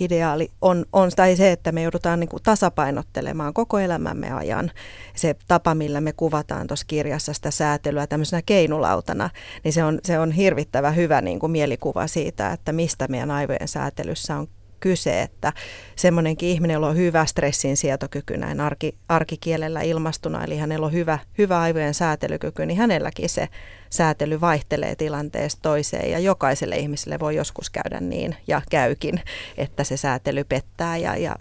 ideaali 0.00 0.50
on, 0.60 0.84
on 0.92 1.10
tai 1.16 1.36
se, 1.36 1.52
että 1.52 1.72
me 1.72 1.82
joudutaan 1.82 2.20
niin 2.20 2.28
kuin 2.28 2.42
tasapainottelemaan 2.42 3.54
koko 3.54 3.78
elämämme 3.78 4.32
ajan. 4.32 4.70
Se 5.14 5.36
tapa, 5.48 5.74
millä 5.74 6.00
me 6.00 6.12
kuvataan 6.12 6.66
tuossa 6.66 6.86
kirjassa 6.86 7.32
sitä 7.32 7.50
säätelyä 7.50 8.06
tämmöisenä 8.06 8.42
keinulautana, 8.46 9.30
niin 9.64 9.72
se 9.72 9.84
on, 9.84 9.98
se 10.04 10.18
on 10.18 10.32
hirvittävä 10.32 10.90
hyvä 10.90 11.20
niin 11.20 11.38
kuin 11.38 11.52
mielikuva 11.52 12.06
siitä, 12.06 12.52
että 12.52 12.72
mistä 12.72 13.08
meidän 13.08 13.30
aivojen 13.30 13.68
säätelyssä 13.68 14.36
on 14.36 14.48
kyse, 14.80 15.22
että 15.22 15.52
semmoinenkin 15.96 16.48
ihminen, 16.48 16.74
jolla 16.74 16.88
on 16.88 16.96
hyvä 16.96 17.26
stressin 17.26 17.76
sietokyky 17.76 18.36
näin 18.36 18.60
arki, 18.60 18.94
arkikielellä 19.08 19.80
ilmastuna, 19.80 20.44
eli 20.44 20.58
hänellä 20.58 20.86
on 20.86 20.92
hyvä, 20.92 21.18
hyvä 21.38 21.60
aivojen 21.60 21.94
säätelykyky, 21.94 22.66
niin 22.66 22.78
hänelläkin 22.78 23.28
se 23.28 23.48
säätely 23.90 24.40
vaihtelee 24.40 24.96
tilanteesta 24.96 25.62
toiseen 25.62 26.10
ja 26.10 26.18
jokaiselle 26.18 26.76
ihmiselle 26.76 27.20
voi 27.20 27.36
joskus 27.36 27.70
käydä 27.70 28.00
niin 28.00 28.36
ja 28.46 28.62
käykin, 28.70 29.20
että 29.56 29.84
se 29.84 29.96
säätely 29.96 30.44
pettää 30.44 30.96
ja, 30.96 31.16
ja 31.16 31.36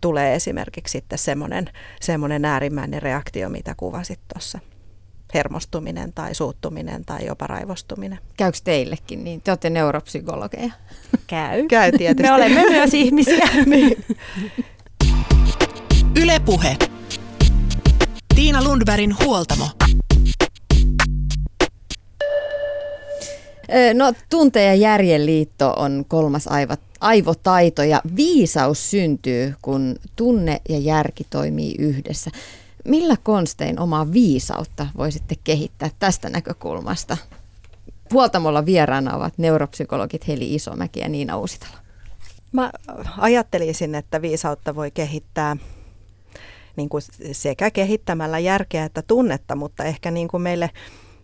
tulee 0.00 0.34
esimerkiksi 0.34 0.92
sitten 0.92 1.18
semmoinen, 1.18 1.70
semmoinen 2.00 2.44
äärimmäinen 2.44 3.02
reaktio, 3.02 3.48
mitä 3.48 3.74
kuvasit 3.76 4.20
tuossa 4.34 4.58
hermostuminen 5.34 6.12
tai 6.12 6.34
suuttuminen 6.34 7.04
tai 7.04 7.26
jopa 7.26 7.46
raivostuminen. 7.46 8.18
Käykö 8.36 8.58
teillekin 8.64 9.24
niin? 9.24 9.40
Te 9.40 9.50
olette 9.50 9.70
neuropsykologeja. 9.70 10.72
Käy. 11.26 11.66
Käy 11.68 11.92
tietysti. 11.92 12.22
Me 12.22 12.32
olemme 12.32 12.70
myös 12.70 12.94
ihmisiä. 12.94 13.48
niin. 13.66 14.04
Ylepuhe. 16.16 16.76
Tiina 18.34 18.64
Lundbergin 18.64 19.16
huoltamo. 19.24 19.68
No 23.94 24.12
tunte- 24.30 24.62
ja 24.62 24.74
järjen 24.74 25.26
liitto 25.26 25.72
on 25.76 26.04
kolmas 26.08 26.48
aivot, 26.48 26.80
aivotaito 27.00 27.82
ja 27.82 28.00
viisaus 28.16 28.90
syntyy, 28.90 29.54
kun 29.62 29.96
tunne 30.16 30.60
ja 30.68 30.78
järki 30.78 31.26
toimii 31.30 31.74
yhdessä. 31.78 32.30
Millä 32.84 33.16
konstein 33.22 33.80
omaa 33.80 34.12
viisautta 34.12 34.86
voisitte 34.96 35.34
kehittää 35.44 35.90
tästä 35.98 36.30
näkökulmasta? 36.30 37.16
Huoltamolla 38.12 38.66
vieraana 38.66 39.16
ovat 39.16 39.38
neuropsykologit 39.38 40.28
Heli 40.28 40.54
Isomäki 40.54 41.00
ja 41.00 41.08
Niina 41.08 41.36
Uusitalo. 41.36 41.72
Mä 42.52 42.70
ajattelisin, 43.18 43.94
että 43.94 44.22
viisautta 44.22 44.74
voi 44.74 44.90
kehittää 44.90 45.56
niin 46.76 46.88
kuin 46.88 47.02
sekä 47.32 47.70
kehittämällä 47.70 48.38
järkeä 48.38 48.84
että 48.84 49.02
tunnetta, 49.02 49.56
mutta 49.56 49.84
ehkä 49.84 50.10
niin 50.10 50.28
kuin 50.28 50.42
meille, 50.42 50.70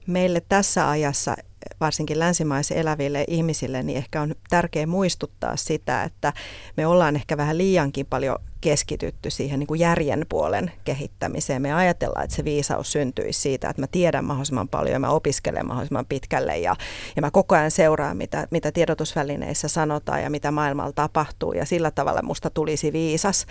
meille 0.06 0.42
tässä 0.48 0.90
ajassa 0.90 1.36
varsinkin 1.80 2.18
länsimaissa 2.18 2.74
eläville 2.74 3.24
ihmisille, 3.28 3.82
niin 3.82 3.98
ehkä 3.98 4.22
on 4.22 4.34
tärkeää 4.50 4.86
muistuttaa 4.86 5.56
sitä, 5.56 6.02
että 6.02 6.32
me 6.76 6.86
ollaan 6.86 7.16
ehkä 7.16 7.36
vähän 7.36 7.58
liiankin 7.58 8.06
paljon 8.06 8.38
keskitytty 8.60 9.30
siihen 9.30 9.58
niin 9.58 9.66
kuin 9.66 9.80
järjen 9.80 10.26
puolen 10.28 10.72
kehittämiseen. 10.84 11.62
Me 11.62 11.74
ajatellaan, 11.74 12.24
että 12.24 12.36
se 12.36 12.44
viisaus 12.44 12.92
syntyisi 12.92 13.40
siitä, 13.40 13.68
että 13.68 13.82
mä 13.82 13.86
tiedän 13.86 14.24
mahdollisimman 14.24 14.68
paljon 14.68 14.92
ja 14.92 14.98
mä 14.98 15.10
opiskelen 15.10 15.66
mahdollisimman 15.66 16.06
pitkälle 16.06 16.58
ja, 16.58 16.76
ja 17.16 17.22
mä 17.22 17.30
koko 17.30 17.54
ajan 17.54 17.70
seuraan, 17.70 18.16
mitä, 18.16 18.48
mitä 18.50 18.72
tiedotusvälineissä 18.72 19.68
sanotaan 19.68 20.22
ja 20.22 20.30
mitä 20.30 20.50
maailmalla 20.50 20.92
tapahtuu 20.92 21.52
ja 21.52 21.64
sillä 21.64 21.90
tavalla 21.90 22.22
musta 22.22 22.50
tulisi 22.50 22.92
viisas. 22.92 23.46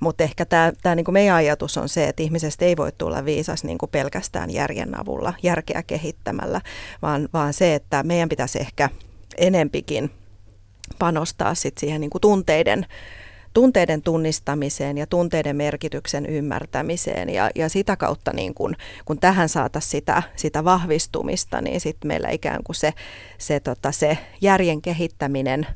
Mutta 0.00 0.24
ehkä 0.24 0.44
tämä, 0.44 0.94
niin 0.94 1.06
meidän 1.10 1.36
ajatus 1.36 1.76
on 1.76 1.88
se, 1.88 2.08
että 2.08 2.22
ihmisestä 2.22 2.64
ei 2.64 2.76
voi 2.76 2.92
tulla 2.92 3.24
viisas 3.24 3.64
niin 3.64 3.78
kuin 3.78 3.90
pelkästään 3.90 4.50
järjen 4.50 5.00
avulla, 5.00 5.34
järkeä 5.42 5.82
kehittämällä, 5.82 6.60
vaan, 7.02 7.28
vaan 7.32 7.49
se, 7.52 7.74
että 7.74 8.02
meidän 8.02 8.28
pitäisi 8.28 8.58
ehkä 8.60 8.90
enempikin 9.38 10.10
panostaa 10.98 11.54
sit 11.54 11.78
siihen 11.78 12.00
niin 12.00 12.10
kuin 12.10 12.22
tunteiden 12.22 12.86
tunteiden 13.52 14.02
tunnistamiseen 14.02 14.98
ja 14.98 15.06
tunteiden 15.06 15.56
merkityksen 15.56 16.26
ymmärtämiseen 16.26 17.28
ja, 17.28 17.50
ja 17.54 17.68
sitä 17.68 17.96
kautta 17.96 18.32
niin 18.32 18.54
kun, 18.54 18.76
kun 19.04 19.18
tähän 19.18 19.48
saataisiin 19.48 19.90
sitä, 19.90 20.22
sitä 20.36 20.64
vahvistumista, 20.64 21.60
niin 21.60 21.80
sitten 21.80 22.08
meillä 22.08 22.28
ikään 22.28 22.62
kuin 22.64 22.76
se, 22.76 22.94
se, 23.38 23.60
tota, 23.60 23.92
se 23.92 24.18
järjen 24.40 24.82
kehittäminen 24.82 25.66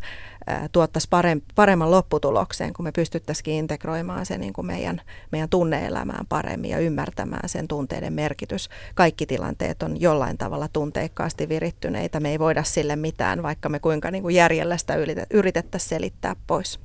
tuottaisi 0.73 1.09
paremman 1.55 1.91
lopputuloksen, 1.91 2.73
kun 2.73 2.85
me 2.85 2.93
pystyttäisiin 2.93 3.57
integroimaan 3.57 4.27
se 4.27 4.39
niin 4.39 4.53
kuin 4.53 4.67
meidän, 4.67 5.01
meidän 5.33 5.49
tunneelämään 5.49 6.27
paremmin 6.27 6.71
ja 6.71 6.79
ymmärtämään 6.79 7.49
sen 7.49 7.69
tunteiden 7.69 8.13
merkitys. 8.13 8.69
Kaikki 8.95 9.27
tilanteet 9.27 9.83
on 9.83 10.01
jollain 10.01 10.39
tavalla 10.39 10.69
tunteikkaasti 10.69 11.49
virittyneitä. 11.49 12.21
Me 12.21 12.31
ei 12.31 12.39
voida 12.39 12.63
sille 12.63 12.97
mitään, 12.97 13.43
vaikka 13.43 13.69
me 13.69 13.79
kuinka 13.79 14.11
niin 14.11 14.23
kuin 14.23 14.35
järjellä 14.35 14.77
sitä 14.77 14.95
yritettäisiin 15.31 15.89
selittää 15.89 16.37
pois. 16.47 16.81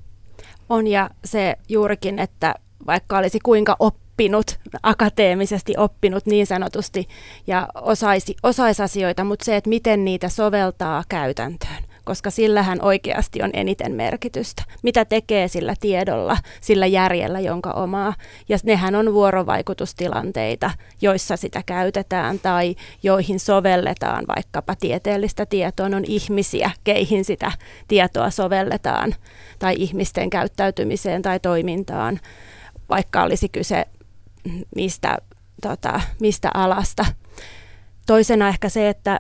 On 0.70 0.88
ja 0.88 1.10
se 1.26 1.56
juurikin, 1.70 2.20
että 2.20 2.56
vaikka 2.88 3.18
olisi 3.18 3.40
kuinka 3.40 3.76
oppinut, 3.80 4.60
akateemisesti 4.84 5.74
oppinut 5.78 6.26
niin 6.26 6.48
sanotusti 6.48 7.08
ja 7.48 7.68
osaisi, 7.76 8.36
osaisi 8.44 8.82
asioita, 8.84 9.24
mutta 9.24 9.46
se, 9.46 9.56
että 9.56 9.70
miten 9.70 10.06
niitä 10.06 10.30
soveltaa 10.30 11.04
käytäntöön 11.10 11.89
koska 12.10 12.30
sillähän 12.30 12.82
oikeasti 12.82 13.44
on 13.44 13.50
eniten 13.54 13.92
merkitystä. 13.92 14.64
Mitä 14.84 15.06
tekee 15.06 15.48
sillä 15.48 15.74
tiedolla, 15.80 16.38
sillä 16.62 16.86
järjellä, 16.86 17.40
jonka 17.40 17.72
omaa. 17.72 18.14
Ja 18.50 18.58
nehän 18.64 18.96
on 18.96 19.14
vuorovaikutustilanteita, 19.14 20.72
joissa 21.02 21.38
sitä 21.38 21.64
käytetään 21.66 22.40
tai 22.40 22.76
joihin 23.04 23.40
sovelletaan 23.40 24.26
vaikkapa 24.36 24.76
tieteellistä 24.76 25.46
tietoa. 25.46 25.86
On 25.86 26.06
ihmisiä, 26.08 26.72
keihin 26.84 27.26
sitä 27.26 27.52
tietoa 27.88 28.30
sovelletaan 28.30 29.16
tai 29.60 29.76
ihmisten 29.78 30.30
käyttäytymiseen 30.30 31.22
tai 31.22 31.40
toimintaan, 31.40 32.20
vaikka 32.90 33.24
olisi 33.24 33.50
kyse 33.50 33.86
mistä, 34.76 35.18
tota, 35.62 36.02
mistä 36.20 36.50
alasta. 36.54 37.06
Toisena 38.10 38.48
ehkä 38.48 38.70
se, 38.70 38.90
että 38.90 39.20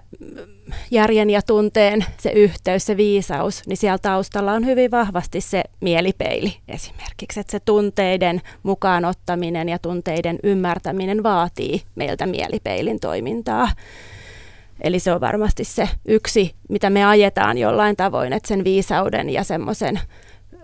järjen 0.91 1.29
ja 1.29 1.41
tunteen 1.41 2.05
se 2.17 2.31
yhteys, 2.31 2.85
se 2.85 2.97
viisaus, 2.97 3.67
niin 3.67 3.77
siellä 3.77 3.97
taustalla 3.97 4.51
on 4.51 4.65
hyvin 4.65 4.91
vahvasti 4.91 5.41
se 5.41 5.63
mielipeili 5.81 6.57
esimerkiksi. 6.67 7.39
Että 7.39 7.51
se 7.51 7.59
tunteiden 7.59 8.41
mukaan 8.63 9.05
ottaminen 9.05 9.69
ja 9.69 9.79
tunteiden 9.79 10.39
ymmärtäminen 10.43 11.23
vaatii 11.23 11.81
meiltä 11.95 12.25
mielipeilin 12.25 12.99
toimintaa. 12.99 13.69
Eli 14.81 14.99
se 14.99 15.13
on 15.13 15.21
varmasti 15.21 15.63
se 15.63 15.89
yksi, 16.05 16.55
mitä 16.69 16.89
me 16.89 17.05
ajetaan 17.05 17.57
jollain 17.57 17.95
tavoin, 17.95 18.33
että 18.33 18.47
sen 18.47 18.63
viisauden 18.63 19.29
ja 19.29 19.43
semmoisen 19.43 19.99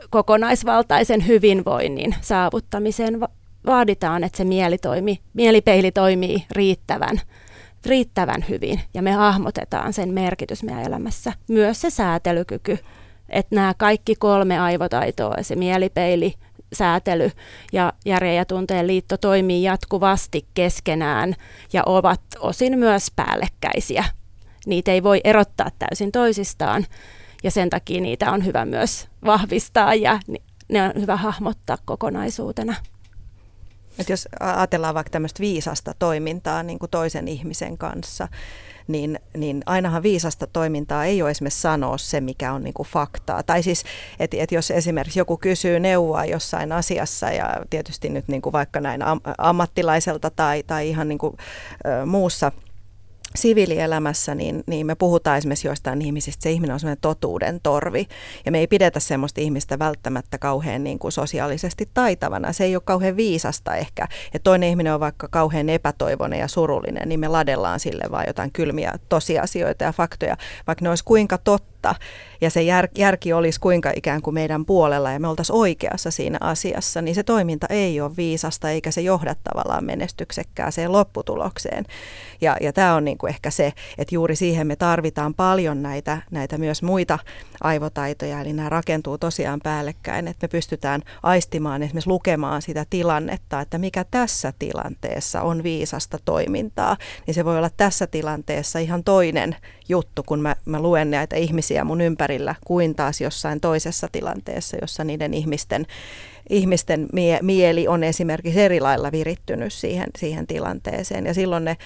kokonaisvaltaisen 0.10 1.28
hyvinvoinnin 1.28 2.16
saavuttamiseen 2.22 3.20
vaaditaan, 3.66 4.24
että 4.24 4.38
se 4.38 4.44
mieli 4.44 4.78
toimi, 4.78 5.20
mielipeili 5.34 5.92
toimii 5.92 6.46
riittävän 6.52 7.22
riittävän 7.86 8.46
hyvin 8.50 8.82
ja 8.94 9.02
me 9.02 9.12
hahmotetaan 9.12 9.94
sen 9.94 10.10
merkitys 10.14 10.64
meidän 10.64 10.84
elämässä. 10.84 11.34
Myös 11.48 11.82
se 11.82 11.90
säätelykyky, 11.90 12.80
että 13.30 13.56
nämä 13.56 13.74
kaikki 13.78 14.16
kolme 14.16 14.60
aivotaitoa, 14.60 15.36
se 15.42 15.56
mielipeili, 15.56 16.34
säätely 16.74 17.32
ja 17.74 17.94
järjen 18.06 18.36
ja 18.36 18.46
tunteen 18.46 18.88
liitto 18.88 19.18
toimii 19.18 19.64
jatkuvasti 19.64 20.46
keskenään 20.54 21.36
ja 21.74 21.84
ovat 21.86 22.22
osin 22.40 22.80
myös 22.80 23.12
päällekkäisiä. 23.16 24.04
Niitä 24.66 24.92
ei 24.92 25.04
voi 25.04 25.22
erottaa 25.24 25.70
täysin 25.80 26.12
toisistaan 26.12 26.86
ja 27.44 27.52
sen 27.52 27.70
takia 27.70 28.02
niitä 28.02 28.32
on 28.32 28.46
hyvä 28.46 28.66
myös 28.66 29.08
vahvistaa 29.26 29.94
ja 29.94 30.20
ne 30.70 30.84
on 30.84 30.92
hyvä 31.02 31.16
hahmottaa 31.16 31.78
kokonaisuutena. 31.86 32.76
Et 34.00 34.10
jos 34.10 34.28
ajatellaan 34.40 34.96
vaikka 34.96 35.10
tämmöistä 35.10 35.40
viisasta 35.40 35.94
toimintaa 36.00 36.64
niin 36.64 36.80
kuin 36.80 36.92
toisen 36.92 37.28
ihmisen 37.28 37.78
kanssa, 37.78 38.28
niin, 38.88 39.20
niin 39.38 39.64
ainahan 39.66 40.04
viisasta 40.04 40.48
toimintaa 40.48 41.06
ei 41.06 41.22
ole 41.22 41.32
esimerkiksi 41.32 41.62
sanoa 41.62 41.98
se, 41.98 42.22
mikä 42.22 42.54
on 42.54 42.64
niin 42.64 42.74
kuin 42.74 42.88
faktaa. 42.88 43.44
Tai 43.44 43.64
siis, 43.64 43.84
että 44.20 44.38
et 44.40 44.52
jos 44.52 44.72
esimerkiksi 44.72 45.20
joku 45.20 45.38
kysyy 45.38 45.80
neuvoa 45.80 46.26
jossain 46.26 46.72
asiassa 46.72 47.32
ja 47.32 47.56
tietysti 47.70 48.10
nyt 48.10 48.28
niin 48.28 48.42
kuin 48.42 48.54
vaikka 48.54 48.82
näin 48.82 49.02
ammattilaiselta 49.38 50.30
tai, 50.30 50.64
tai 50.64 50.90
ihan 50.90 51.08
niin 51.08 51.18
kuin, 51.18 51.38
ö, 51.86 52.06
muussa– 52.06 52.52
siviilielämässä, 53.36 54.36
niin, 54.36 54.64
niin 54.68 54.86
me 54.86 54.96
puhutaan 54.96 55.38
esimerkiksi 55.38 55.68
joistain 55.68 56.02
ihmisistä, 56.02 56.44
se 56.44 56.52
ihminen 56.52 56.74
on 56.74 56.80
sellainen 56.80 57.02
totuuden 57.02 57.60
torvi. 57.64 58.08
Ja 58.46 58.52
me 58.52 58.60
ei 58.60 58.68
pidetä 58.68 59.00
semmoista 59.00 59.42
ihmistä 59.42 59.80
välttämättä 59.80 60.38
kauhean 60.38 60.84
niin 60.84 61.00
kuin 61.00 61.12
sosiaalisesti 61.12 61.90
taitavana. 61.94 62.54
Se 62.54 62.64
ei 62.64 62.76
ole 62.76 62.84
kauhean 62.86 63.18
viisasta 63.18 63.76
ehkä. 63.76 64.08
Että 64.26 64.44
toinen 64.44 64.70
ihminen 64.70 64.94
on 64.94 65.00
vaikka 65.00 65.28
kauhean 65.32 65.70
epätoivoinen 65.70 66.40
ja 66.40 66.48
surullinen, 66.48 67.10
niin 67.10 67.20
me 67.20 67.28
ladellaan 67.28 67.80
sille 67.80 68.04
vaan 68.12 68.24
jotain 68.28 68.52
kylmiä 68.52 68.94
tosiasioita 69.10 69.84
ja 69.84 69.92
faktoja, 69.92 70.38
vaikka 70.68 70.84
ne 70.84 70.90
olisi 70.90 71.04
kuinka 71.04 71.38
totta 71.38 71.75
ja 72.42 72.50
se 72.50 72.62
jär, 72.62 72.88
järki 72.98 73.34
olisi 73.34 73.60
kuinka 73.60 73.92
ikään 73.96 74.22
kuin 74.22 74.34
meidän 74.34 74.66
puolella 74.66 75.12
ja 75.12 75.20
me 75.20 75.28
oltaisiin 75.28 75.56
oikeassa 75.56 76.12
siinä 76.12 76.38
asiassa, 76.42 77.02
niin 77.02 77.16
se 77.16 77.24
toiminta 77.24 77.68
ei 77.70 78.02
ole 78.02 78.16
viisasta 78.18 78.70
eikä 78.70 78.92
se 78.92 79.02
johda 79.02 79.36
tavallaan 79.44 79.86
menestyksekkääseen 79.86 80.92
lopputulokseen. 80.92 81.86
Ja, 82.42 82.58
ja 82.62 82.74
tämä 82.74 82.96
on 82.96 83.06
niin 83.06 83.18
kuin 83.18 83.30
ehkä 83.30 83.50
se, 83.50 83.74
että 83.98 84.16
juuri 84.16 84.36
siihen 84.36 84.68
me 84.68 84.76
tarvitaan 84.76 85.34
paljon 85.34 85.82
näitä, 85.82 86.22
näitä 86.32 86.58
myös 86.58 86.84
muita 86.84 87.20
aivotaitoja, 87.62 88.42
eli 88.42 88.54
nämä 88.54 88.70
rakentuu 88.70 89.18
tosiaan 89.18 89.60
päällekkäin, 89.64 90.28
että 90.28 90.44
me 90.44 90.48
pystytään 90.48 91.02
aistimaan 91.24 91.84
esimerkiksi 91.84 92.10
lukemaan 92.10 92.62
sitä 92.62 92.86
tilannetta, 92.90 93.62
että 93.62 93.78
mikä 93.78 94.06
tässä 94.12 94.54
tilanteessa 94.60 95.42
on 95.42 95.64
viisasta 95.64 96.20
toimintaa, 96.26 96.98
niin 97.28 97.36
se 97.36 97.46
voi 97.46 97.58
olla 97.58 97.70
tässä 97.78 98.08
tilanteessa 98.08 98.80
ihan 98.80 99.04
toinen 99.04 99.56
juttu, 99.90 100.24
kun 100.24 100.42
mä, 100.42 100.56
mä 100.66 100.82
luen 100.82 101.12
näitä 101.12 101.36
ihmisiä 101.76 101.84
mun 101.84 102.02
ympärillä, 102.02 102.56
kuin 102.66 102.96
taas 102.96 103.22
jossain 103.22 103.60
toisessa 103.60 104.08
tilanteessa, 104.12 104.78
jossa 104.82 105.04
niiden 105.04 105.34
ihmisten, 105.34 105.86
ihmisten 106.50 107.08
mie- 107.14 107.40
mieli 107.42 107.88
on 107.88 108.04
esimerkiksi 108.04 108.62
eri 108.62 108.80
lailla 108.80 109.12
virittynyt 109.12 109.74
siihen, 109.74 110.08
siihen 110.18 110.48
tilanteeseen. 110.48 111.26
Ja 111.26 111.34
silloin 111.34 111.66
ne, 111.66 111.78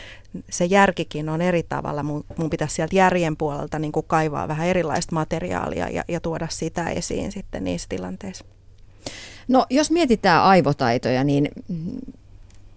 se 0.49 0.65
järkikin 0.65 1.30
on 1.30 1.41
eri 1.41 1.63
tavalla. 1.63 2.04
Mun, 2.04 2.23
mun 2.38 2.49
pitäisi 2.49 2.75
sieltä 2.75 2.95
järjen 2.95 3.38
puolelta 3.38 3.80
niin 3.80 3.91
kuin 3.91 4.06
kaivaa 4.08 4.47
vähän 4.47 4.67
erilaista 4.67 5.15
materiaalia 5.15 5.89
ja, 5.89 6.04
ja 6.08 6.19
tuoda 6.19 6.47
sitä 6.49 6.89
esiin 6.89 7.32
sitten 7.32 7.63
niissä 7.63 7.89
tilanteissa. 7.89 8.45
No 9.47 9.65
jos 9.69 9.91
mietitään 9.91 10.43
aivotaitoja, 10.43 11.23
niin 11.23 11.49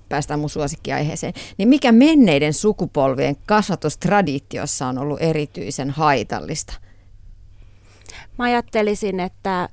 päästään 0.09 0.41
mun 0.41 0.51
suosikkiaiheeseen, 0.51 1.35
niin 1.59 1.69
mikä 1.69 1.93
menneiden 1.93 2.55
sukupolvien 2.55 3.37
kasvatustraditiossa 3.47 4.87
on 4.87 4.99
ollut 4.99 5.23
erityisen 5.23 5.91
haitallista? 5.91 6.83
Mä 8.39 8.45
ajattelisin, 8.45 9.21
että 9.21 9.69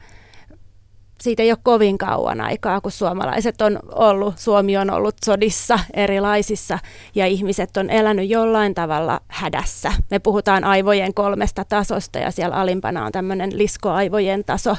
siitä 1.21 1.43
ei 1.43 1.52
ole 1.52 1.60
kovin 1.63 1.97
kauan 1.97 2.41
aikaa, 2.41 2.82
kun 2.82 2.91
suomalaiset 2.91 3.62
on 3.62 3.80
ollut, 3.95 4.38
Suomi 4.38 4.78
on 4.78 4.89
ollut 4.89 5.15
sodissa 5.25 5.80
erilaisissa 5.93 6.80
ja 7.15 7.25
ihmiset 7.25 7.78
on 7.78 7.89
elänyt 7.89 8.30
jollain 8.30 8.73
tavalla 8.73 9.21
hädässä. 9.28 9.93
Me 10.12 10.19
puhutaan 10.19 10.63
aivojen 10.63 11.13
kolmesta 11.13 11.65
tasosta 11.65 12.19
ja 12.19 12.32
siellä 12.32 12.56
alimpana 12.56 13.06
on 13.06 13.12
tämmöinen 13.12 13.58
liskoaivojen 13.58 14.43
taso, 14.43 14.75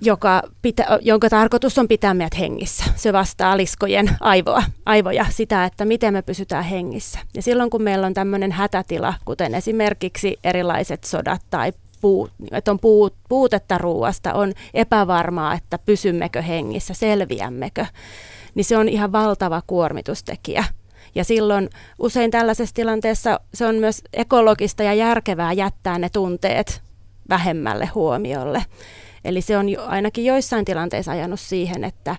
joka 0.00 0.42
pitä, 0.62 0.98
jonka 1.00 1.28
tarkoitus 1.28 1.78
on 1.78 1.88
pitää 1.88 2.14
meidät 2.14 2.38
hengissä. 2.38 2.84
Se 2.96 3.12
vastaa 3.12 3.56
liskojen 3.56 4.10
aivoa, 4.20 4.62
aivoja, 4.86 5.26
sitä, 5.30 5.64
että 5.64 5.84
miten 5.84 6.12
me 6.12 6.22
pysytään 6.22 6.64
hengissä. 6.64 7.18
Ja 7.34 7.42
silloin 7.42 7.70
kun 7.70 7.82
meillä 7.82 8.06
on 8.06 8.14
tämmöinen 8.14 8.52
hätätila, 8.52 9.14
kuten 9.24 9.54
esimerkiksi 9.54 10.38
erilaiset 10.44 11.04
sodat 11.04 11.42
tai 11.50 11.72
puut, 12.00 12.32
että 12.52 12.70
on 12.70 12.78
puut, 12.78 13.14
puutetta 13.28 13.78
ruoasta, 13.78 14.34
on 14.34 14.52
epävarmaa, 14.74 15.54
että 15.54 15.78
pysymmekö 15.78 16.42
hengissä, 16.42 16.94
selviämmekö, 16.94 17.86
niin 18.54 18.64
se 18.64 18.76
on 18.76 18.88
ihan 18.88 19.12
valtava 19.12 19.62
kuormitustekijä. 19.66 20.64
Ja 21.14 21.24
silloin 21.24 21.70
usein 21.98 22.30
tällaisessa 22.30 22.74
tilanteessa 22.74 23.40
se 23.54 23.66
on 23.66 23.74
myös 23.74 24.02
ekologista 24.12 24.82
ja 24.82 24.94
järkevää 24.94 25.52
jättää 25.52 25.98
ne 25.98 26.08
tunteet 26.08 26.82
vähemmälle 27.28 27.86
huomiolle. 27.86 28.64
Eli 29.24 29.40
se 29.40 29.56
on 29.56 29.66
ainakin 29.86 30.24
joissain 30.24 30.64
tilanteissa 30.64 31.12
ajanut 31.12 31.40
siihen, 31.40 31.84
että, 31.84 32.16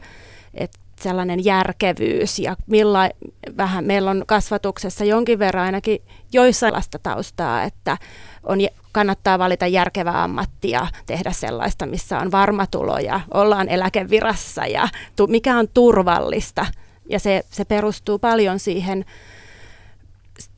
että 0.54 0.80
sellainen 1.02 1.46
järkevyys 1.46 2.40
ja 2.40 2.56
milla, 2.68 3.10
vähän 3.58 3.86
meillä 3.86 4.12
on 4.12 4.24
kasvatuksessa 4.28 5.06
jonkin 5.06 5.40
verran 5.40 5.66
ainakin 5.66 6.02
joissain 6.34 6.74
lasta 6.74 7.00
taustaa, 7.00 7.64
että 7.64 7.98
on, 8.44 8.60
kannattaa 8.92 9.40
valita 9.40 9.68
järkevä 9.68 10.24
ammatti 10.24 10.70
ja 10.70 10.88
tehdä 11.06 11.32
sellaista, 11.32 11.86
missä 11.86 12.20
on 12.20 12.32
varma 12.32 12.68
tulo 12.68 12.98
ja 12.98 13.20
ollaan 13.34 13.70
eläkevirassa 13.70 14.66
ja 14.66 14.90
tu, 15.16 15.28
mikä 15.28 15.58
on 15.58 15.68
turvallista. 15.74 16.66
Ja 17.10 17.20
se, 17.20 17.44
se 17.50 17.66
perustuu 17.66 18.20
paljon 18.20 18.60
siihen, 18.60 19.06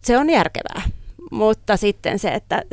se 0.01 0.17
on 0.17 0.29
järkevää, 0.29 0.81
mutta 1.31 1.77
sitten 1.77 2.19
se, 2.19 2.29
että 2.29 2.63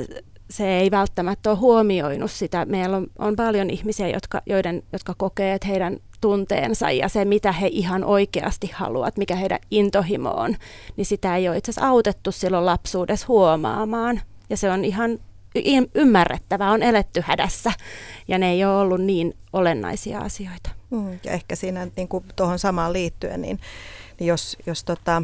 se 0.51 0.79
ei 0.79 0.91
välttämättä 0.91 1.51
ole 1.51 1.59
huomioinut 1.59 2.31
sitä. 2.31 2.65
Meillä 2.65 2.97
on, 2.97 3.07
on 3.19 3.37
paljon 3.37 3.71
ihmisiä, 3.71 4.09
jotka, 4.09 4.43
joiden, 4.47 4.83
jotka 4.93 5.15
kokee, 5.17 5.55
että 5.55 5.69
heidän 5.69 5.97
tunteensa 6.21 6.91
ja 6.91 7.09
se, 7.09 7.25
mitä 7.25 7.53
he 7.53 7.67
ihan 7.67 8.05
oikeasti 8.05 8.71
haluavat, 8.75 9.17
mikä 9.17 9.35
heidän 9.37 9.59
intohimo 9.71 10.31
on, 10.31 10.57
niin 10.97 11.07
sitä 11.07 11.37
ei 11.37 11.49
ole 11.49 11.57
itse 11.57 11.71
asiassa 11.71 11.89
autettu 11.89 12.33
silloin 12.33 12.67
lapsuudessa 12.67 13.27
huomaamaan. 13.29 14.21
Ja 14.51 14.57
se 14.57 14.71
on 14.71 14.85
ihan 14.85 15.19
ymmärrettävää, 15.95 16.71
on 16.71 16.83
eletty 16.83 17.23
hädässä 17.27 17.73
ja 18.29 18.39
ne 18.39 18.51
ei 18.51 18.65
ole 18.65 18.77
ollut 18.77 19.01
niin 19.01 19.35
olennaisia 19.53 20.19
asioita. 20.19 20.71
Mm, 20.91 21.19
ja 21.25 21.33
ehkä 21.33 21.57
siinä 21.57 21.89
niin 21.97 22.09
kuin 22.09 22.25
tuohon 22.37 22.59
samaan 22.59 22.93
liittyen, 22.93 23.43
niin, 23.43 23.61
niin 24.19 24.29
jos, 24.29 24.57
jos 24.67 24.85
tota, 24.85 25.23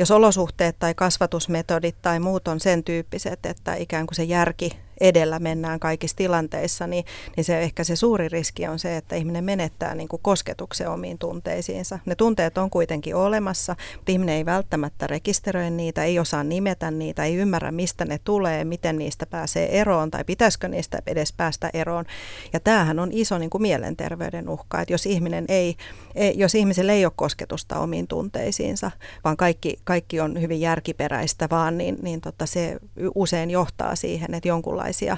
jos 0.00 0.10
olosuhteet 0.10 0.78
tai 0.78 0.94
kasvatusmetodit 0.94 1.96
tai 2.02 2.20
muut 2.20 2.48
on 2.48 2.60
sen 2.60 2.84
tyyppiset, 2.84 3.46
että 3.46 3.74
ikään 3.74 4.06
kuin 4.06 4.16
se 4.16 4.24
järki 4.24 4.78
edellä 5.00 5.38
mennään 5.38 5.80
kaikissa 5.80 6.16
tilanteissa, 6.16 6.86
niin, 6.86 7.04
niin 7.36 7.44
se 7.44 7.60
ehkä 7.60 7.84
se 7.84 7.96
suuri 7.96 8.28
riski 8.28 8.66
on 8.68 8.78
se, 8.78 8.96
että 8.96 9.16
ihminen 9.16 9.44
menettää 9.44 9.94
niin 9.94 10.08
kuin 10.08 10.22
kosketuksen 10.22 10.88
omiin 10.88 11.18
tunteisiinsa. 11.18 11.98
Ne 12.06 12.14
tunteet 12.14 12.58
on 12.58 12.70
kuitenkin 12.70 13.16
olemassa, 13.16 13.76
mutta 13.96 14.12
ihminen 14.12 14.34
ei 14.34 14.46
välttämättä 14.46 15.06
rekisteröi 15.06 15.70
niitä, 15.70 16.04
ei 16.04 16.18
osaa 16.18 16.44
nimetä 16.44 16.90
niitä, 16.90 17.24
ei 17.24 17.36
ymmärrä 17.36 17.72
mistä 17.72 18.04
ne 18.04 18.20
tulee, 18.24 18.64
miten 18.64 18.98
niistä 18.98 19.26
pääsee 19.26 19.80
eroon 19.80 20.10
tai 20.10 20.24
pitäisikö 20.24 20.68
niistä 20.68 20.98
edes 21.06 21.32
päästä 21.32 21.70
eroon. 21.74 22.04
Ja 22.52 22.60
tämähän 22.60 22.98
on 22.98 23.08
iso 23.12 23.38
niin 23.38 23.50
kuin 23.50 23.62
mielenterveyden 23.62 24.48
uhka, 24.48 24.80
että 24.80 24.92
jos, 24.92 25.06
ihminen 25.06 25.44
ei, 25.48 25.76
ei, 26.14 26.38
jos 26.38 26.54
ihmisellä 26.54 26.92
ei 26.92 27.04
ole 27.04 27.12
kosketusta 27.16 27.78
omiin 27.78 28.06
tunteisiinsa, 28.06 28.90
vaan 29.24 29.36
kaikki, 29.36 29.76
kaikki 29.84 30.20
on 30.20 30.40
hyvin 30.40 30.60
järkiperäistä 30.60 31.48
vaan, 31.50 31.78
niin, 31.78 31.98
niin 32.02 32.20
tota 32.20 32.46
se 32.46 32.76
usein 33.14 33.50
johtaa 33.50 33.96
siihen, 33.96 34.34
että 34.34 34.48
jonkunlainen 34.48 34.89
jonkunlaisia, 34.90 35.16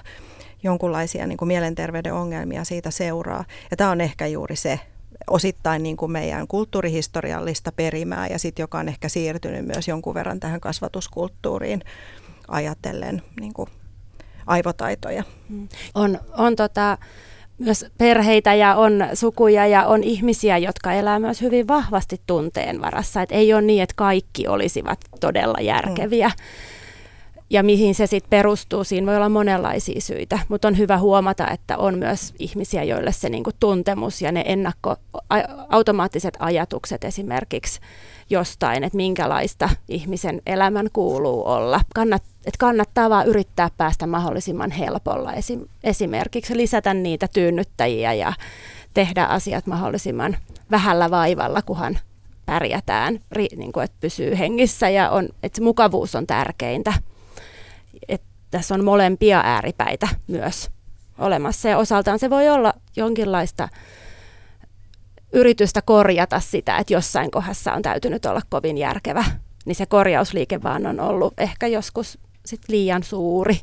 jonkunlaisia 0.63 1.27
niin 1.27 1.37
kuin 1.39 1.47
mielenterveyden 1.47 2.15
ongelmia 2.15 2.65
siitä 2.65 2.91
seuraa. 2.91 3.45
Ja 3.71 3.77
tämä 3.77 3.91
on 3.91 4.01
ehkä 4.01 4.27
juuri 4.27 4.57
se 4.57 4.81
osittain 5.31 5.83
niin 5.83 5.97
kuin 5.97 6.13
meidän 6.13 6.47
kulttuurihistoriallista 6.47 7.73
perimää 7.73 8.27
ja 8.27 8.39
sitten 8.39 8.63
joka 8.63 8.79
on 8.79 8.89
ehkä 8.89 9.09
siirtynyt 9.09 9.67
myös 9.67 9.89
jonkun 9.89 10.15
verran 10.15 10.41
tähän 10.41 10.61
kasvatuskulttuuriin 10.61 11.81
ajatellen 12.49 13.23
niin 13.41 13.53
kuin 13.53 13.69
aivotaitoja. 14.47 15.25
Mm. 15.49 15.69
On, 15.95 16.19
on 16.39 16.57
tota, 16.57 16.99
myös 17.59 17.87
perheitä 17.99 18.55
ja 18.55 18.75
on 18.75 19.09
sukuja 19.15 19.67
ja 19.67 19.87
on 19.87 20.03
ihmisiä, 20.05 20.59
jotka 20.59 20.93
elää 20.93 21.19
myös 21.19 21.41
hyvin 21.41 21.69
vahvasti 21.69 22.21
tunteen 22.27 22.81
varassa. 22.81 23.23
Et 23.23 23.33
ei 23.33 23.55
ole 23.55 23.63
niin, 23.63 23.83
että 23.83 23.95
kaikki 23.97 24.49
olisivat 24.49 24.99
todella 25.21 25.61
järkeviä. 25.61 26.29
Mm 26.29 26.82
ja 27.53 27.62
mihin 27.62 27.95
se 27.95 28.07
sitten 28.07 28.31
perustuu, 28.31 28.85
siinä 28.85 29.07
voi 29.07 29.17
olla 29.17 29.29
monenlaisia 29.29 30.01
syitä, 30.01 30.38
mutta 30.49 30.69
on 30.69 30.79
hyvä 30.79 30.99
huomata, 30.99 31.49
että 31.51 31.79
on 31.79 31.99
myös 31.99 32.35
ihmisiä, 32.38 32.83
joille 32.85 33.12
se 33.12 33.29
niinku 33.29 33.51
tuntemus 33.61 34.23
ja 34.23 34.33
ne 34.33 34.45
ennakko, 34.47 34.97
a, 35.15 35.37
automaattiset 35.69 36.37
ajatukset 36.38 37.05
esimerkiksi 37.05 37.81
jostain, 38.31 38.85
että 38.85 38.97
minkälaista 38.97 39.71
ihmisen 39.88 40.43
elämän 40.47 40.88
kuuluu 40.93 41.47
olla. 41.47 41.81
Kannat, 41.95 42.23
että 42.38 42.59
kannattaa 42.59 43.11
vaan 43.11 43.27
yrittää 43.27 43.71
päästä 43.77 44.07
mahdollisimman 44.07 44.71
helpolla 44.71 45.33
esim, 45.33 45.61
esimerkiksi 45.85 46.57
lisätä 46.57 46.95
niitä 46.95 47.29
tyynnyttäjiä 47.29 48.12
ja 48.12 48.33
tehdä 48.95 49.25
asiat 49.25 49.67
mahdollisimman 49.67 50.37
vähällä 50.71 51.11
vaivalla, 51.11 51.62
kunhan 51.62 51.99
pärjätään, 52.47 53.21
niin 53.57 53.73
kuin, 53.73 53.85
että 53.85 53.97
pysyy 54.01 54.38
hengissä 54.38 54.88
ja 54.88 55.11
on, 55.11 55.29
että 55.43 55.62
mukavuus 55.62 56.15
on 56.15 56.27
tärkeintä 56.27 56.93
tässä 58.53 58.75
on 58.75 58.85
molempia 58.85 59.41
ääripäitä 59.45 60.09
myös 60.27 60.71
olemassa 61.19 61.69
ja 61.69 61.79
osaltaan 61.79 62.19
se 62.19 62.31
voi 62.31 62.49
olla 62.49 62.75
jonkinlaista 62.97 63.69
yritystä 65.33 65.83
korjata 65.83 66.41
sitä, 66.41 66.79
että 66.79 66.93
jossain 66.93 67.31
kohdassa 67.31 67.73
on 67.73 67.83
täytynyt 67.83 68.25
olla 68.27 68.41
kovin 68.49 68.79
järkevä, 68.79 69.25
niin 69.65 69.77
se 69.77 69.87
korjausliike 69.87 70.62
vaan 70.62 70.87
on 70.87 71.01
ollut 71.01 71.35
ehkä 71.38 71.67
joskus 71.67 72.19
sit 72.47 72.61
liian 72.69 73.03
suuri. 73.03 73.61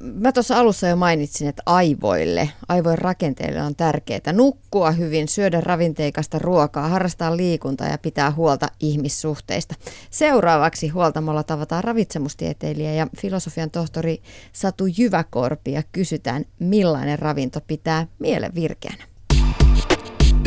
Mä 0.00 0.32
tuossa 0.32 0.58
alussa 0.58 0.88
jo 0.88 0.96
mainitsin, 0.96 1.48
että 1.48 1.62
aivoille, 1.66 2.50
aivojen 2.68 2.98
rakenteille 2.98 3.62
on 3.62 3.76
tärkeää 3.76 4.32
nukkua 4.32 4.90
hyvin, 4.90 5.28
syödä 5.28 5.60
ravinteikasta 5.60 6.38
ruokaa, 6.38 6.88
harrastaa 6.88 7.36
liikuntaa 7.36 7.88
ja 7.88 7.98
pitää 7.98 8.30
huolta 8.30 8.68
ihmissuhteista. 8.80 9.74
Seuraavaksi 10.10 10.88
huoltamolla 10.88 11.42
tavataan 11.42 11.84
ravitsemustieteilijä 11.84 12.92
ja 12.92 13.06
filosofian 13.18 13.70
tohtori 13.70 14.22
Satu 14.52 14.86
Jyväkorpi 14.98 15.72
ja 15.72 15.82
kysytään, 15.92 16.44
millainen 16.58 17.18
ravinto 17.18 17.60
pitää 17.66 18.06
mielen 18.18 18.54
virkeänä. 18.54 19.04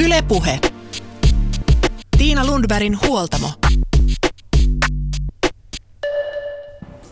Ylepuhe. 0.05 0.59
Tiina 2.17 2.45
Lundbergin 2.45 2.97
huoltamo. 3.07 3.49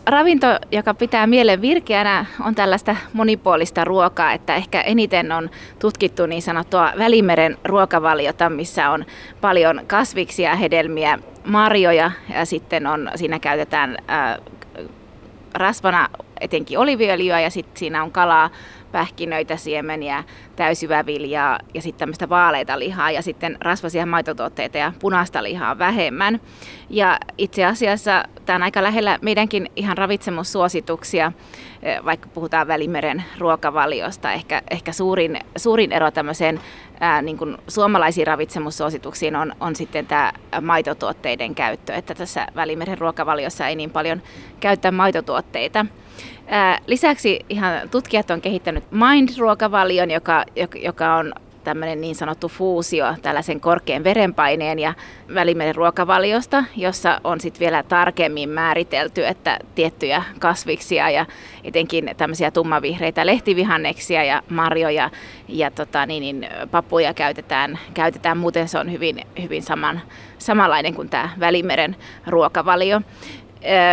Ravinto, 0.06 0.46
joka 0.72 0.94
pitää 0.94 1.26
mielen 1.26 1.60
virkeänä, 1.60 2.26
on 2.44 2.54
tällaista 2.54 2.96
monipuolista 3.12 3.84
ruokaa, 3.84 4.32
että 4.32 4.54
ehkä 4.54 4.80
eniten 4.80 5.32
on 5.32 5.50
tutkittu 5.78 6.26
niin 6.26 6.42
sanottua 6.42 6.92
Välimeren 6.98 7.58
ruokavaliota, 7.64 8.50
missä 8.50 8.90
on 8.90 9.04
paljon 9.40 9.80
kasviksia, 9.86 10.56
hedelmiä, 10.56 11.18
marjoja 11.44 12.10
ja 12.34 12.44
sitten 12.44 12.86
on, 12.86 13.10
siinä 13.14 13.38
käytetään 13.38 13.98
äh, 14.10 14.38
rasvana 15.54 16.08
etenkin 16.40 16.78
oliviöljyä 16.78 17.40
ja 17.40 17.50
sitten 17.50 17.76
siinä 17.78 18.02
on 18.02 18.12
kalaa, 18.12 18.50
pähkinöitä, 18.94 19.56
siemeniä, 19.56 20.24
täysyvää 20.56 21.06
viljaa 21.06 21.58
ja 21.74 21.82
sitten 21.82 21.98
tämmöistä 21.98 22.28
vaaleita 22.28 22.78
lihaa 22.78 23.10
ja 23.10 23.22
sitten 23.22 23.56
rasvaisia 23.60 24.06
maitotuotteita 24.06 24.78
ja 24.78 24.92
punaista 25.00 25.42
lihaa 25.42 25.78
vähemmän. 25.78 26.40
Ja 26.90 27.18
itse 27.38 27.64
asiassa 27.64 28.24
tämä 28.46 28.56
on 28.56 28.62
aika 28.62 28.82
lähellä 28.82 29.18
meidänkin 29.22 29.70
ihan 29.76 29.98
ravitsemussuosituksia, 29.98 31.32
vaikka 32.04 32.28
puhutaan 32.34 32.68
Välimeren 32.68 33.24
ruokavaliosta. 33.38 34.32
Ehkä, 34.32 34.62
ehkä 34.70 34.92
suurin, 34.92 35.38
suurin 35.56 35.92
ero 35.92 36.10
tämmöiseen 36.10 36.60
ää, 37.00 37.22
niin 37.22 37.38
kuin 37.38 37.56
suomalaisiin 37.68 38.26
ravitsemussuosituksiin 38.26 39.36
on, 39.36 39.52
on 39.60 39.76
sitten 39.76 40.06
tämä 40.06 40.32
maitotuotteiden 40.60 41.54
käyttö, 41.54 41.94
että 41.94 42.14
tässä 42.14 42.46
Välimeren 42.54 42.98
ruokavaliossa 42.98 43.68
ei 43.68 43.76
niin 43.76 43.90
paljon 43.90 44.22
käyttää 44.60 44.90
maitotuotteita. 44.90 45.86
Lisäksi 46.86 47.40
ihan 47.48 47.88
tutkijat 47.90 48.30
on 48.30 48.40
kehittänyt 48.40 48.84
Mind-ruokavalion, 48.90 50.10
joka, 50.10 50.44
joka 50.74 51.14
on 51.14 51.32
tämmöinen 51.64 52.00
niin 52.00 52.14
sanottu 52.14 52.48
fuusio 52.48 53.14
tällaisen 53.22 53.60
korkean 53.60 54.04
verenpaineen 54.04 54.78
ja 54.78 54.94
välimeren 55.34 55.74
ruokavaliosta, 55.74 56.64
jossa 56.76 57.20
on 57.24 57.40
sitten 57.40 57.60
vielä 57.60 57.82
tarkemmin 57.82 58.48
määritelty, 58.48 59.26
että 59.26 59.58
tiettyjä 59.74 60.22
kasviksia 60.38 61.10
ja 61.10 61.26
etenkin 61.64 62.10
tämmöisiä 62.16 62.50
tummavihreitä 62.50 63.26
lehtivihanneksia 63.26 64.24
ja 64.24 64.42
marjoja 64.50 65.10
ja 65.48 65.70
tota, 65.70 66.06
niin, 66.06 66.20
niin, 66.20 66.48
papuja 66.70 67.14
käytetään, 67.14 67.78
käytetään. 67.94 68.38
Muuten 68.38 68.68
se 68.68 68.78
on 68.78 68.92
hyvin, 68.92 69.20
hyvin 69.42 69.62
saman, 69.62 70.00
samanlainen 70.38 70.94
kuin 70.94 71.08
tämä 71.08 71.30
välimeren 71.40 71.96
ruokavalio 72.26 73.00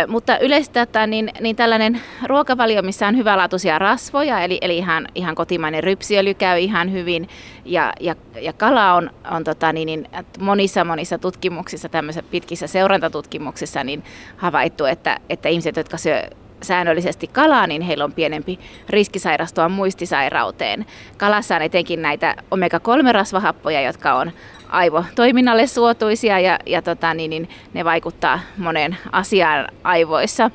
mutta 0.08 0.38
yleisesti 0.38 0.78
ottaen 0.78 1.10
niin, 1.10 1.30
niin 1.40 1.56
tällainen 1.56 2.00
ruokavalio, 2.26 2.82
missä 2.82 3.06
on 3.06 3.16
hyvälaatuisia 3.16 3.78
rasvoja, 3.78 4.40
eli, 4.40 4.58
eli 4.60 4.78
ihan, 4.78 5.08
ihan 5.14 5.34
kotimainen 5.34 5.84
rypsiöljy 5.84 6.34
käy 6.34 6.58
ihan 6.58 6.92
hyvin, 6.92 7.28
ja, 7.64 7.92
ja, 8.00 8.14
ja 8.40 8.52
kala 8.52 8.94
on, 8.94 9.10
on 9.30 9.44
tota, 9.44 9.72
niin, 9.72 9.86
niin, 9.86 10.08
monissa 10.40 10.84
monissa 10.84 11.18
tutkimuksissa, 11.18 11.88
tämmöisissä 11.88 12.30
pitkissä 12.30 12.66
seurantatutkimuksissa, 12.66 13.84
niin 13.84 14.04
havaittu, 14.36 14.84
että, 14.84 15.20
että 15.28 15.48
ihmiset, 15.48 15.76
jotka 15.76 15.96
syö 15.96 16.22
säännöllisesti 16.62 17.26
kalaa, 17.26 17.66
niin 17.66 17.82
heillä 17.82 18.04
on 18.04 18.12
pienempi 18.12 18.58
riski 18.88 19.18
sairastua 19.18 19.68
muistisairauteen. 19.68 20.86
Kalassa 21.16 21.56
on 21.56 21.62
etenkin 21.62 22.02
näitä 22.02 22.36
omega-3-rasvahappoja, 22.50 23.80
jotka 23.80 24.14
on 24.14 24.32
aivotoiminnalle 24.72 25.66
suotuisia 25.66 26.38
ja, 26.40 26.58
ja 26.66 26.82
tota, 26.82 27.14
niin, 27.14 27.30
niin 27.30 27.48
ne 27.74 27.84
vaikuttaa 27.84 28.40
moneen 28.56 28.96
asiaan 29.12 29.68
aivoissa. 29.84 30.50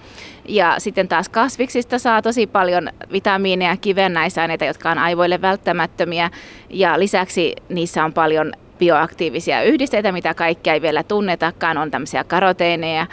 Ja 0.48 0.76
sitten 0.78 1.08
taas 1.08 1.30
kasviksista 1.30 2.00
saa 2.00 2.22
tosi 2.22 2.48
paljon 2.48 2.90
vitamiineja, 3.12 3.78
kivennäisaineita, 3.78 4.66
jotka 4.66 4.92
on 4.92 4.98
aivoille 4.98 5.42
välttämättömiä. 5.42 6.30
Ja 6.70 7.00
lisäksi 7.00 7.56
niissä 7.70 8.04
on 8.04 8.14
paljon 8.14 8.54
bioaktiivisia 8.80 9.64
yhdisteitä, 9.64 10.12
mitä 10.12 10.34
kaikkea 10.34 10.74
ei 10.74 10.82
vielä 10.82 11.04
tunnetakaan. 11.04 11.78
On 11.78 11.92
tämmöisiä 11.92 12.24
karoteeneja, 12.24 13.08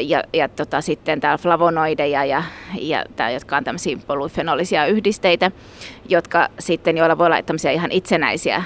ja, 0.00 0.22
ja 0.32 0.48
tota, 0.48 0.80
sitten 0.80 1.20
täällä 1.20 1.38
flavonoideja, 1.38 2.24
ja, 2.24 2.42
ja 2.80 3.04
tää, 3.16 3.30
jotka 3.30 3.56
on 3.56 3.64
tämmöisiä 3.64 3.98
polyfenolisia 4.06 4.86
yhdisteitä, 4.86 5.50
jotka 6.08 6.48
sitten, 6.58 6.96
joilla 6.96 7.18
voi 7.18 7.26
olla 7.26 7.42
tämmöisiä 7.42 7.70
ihan 7.70 7.92
itsenäisiä 7.92 8.62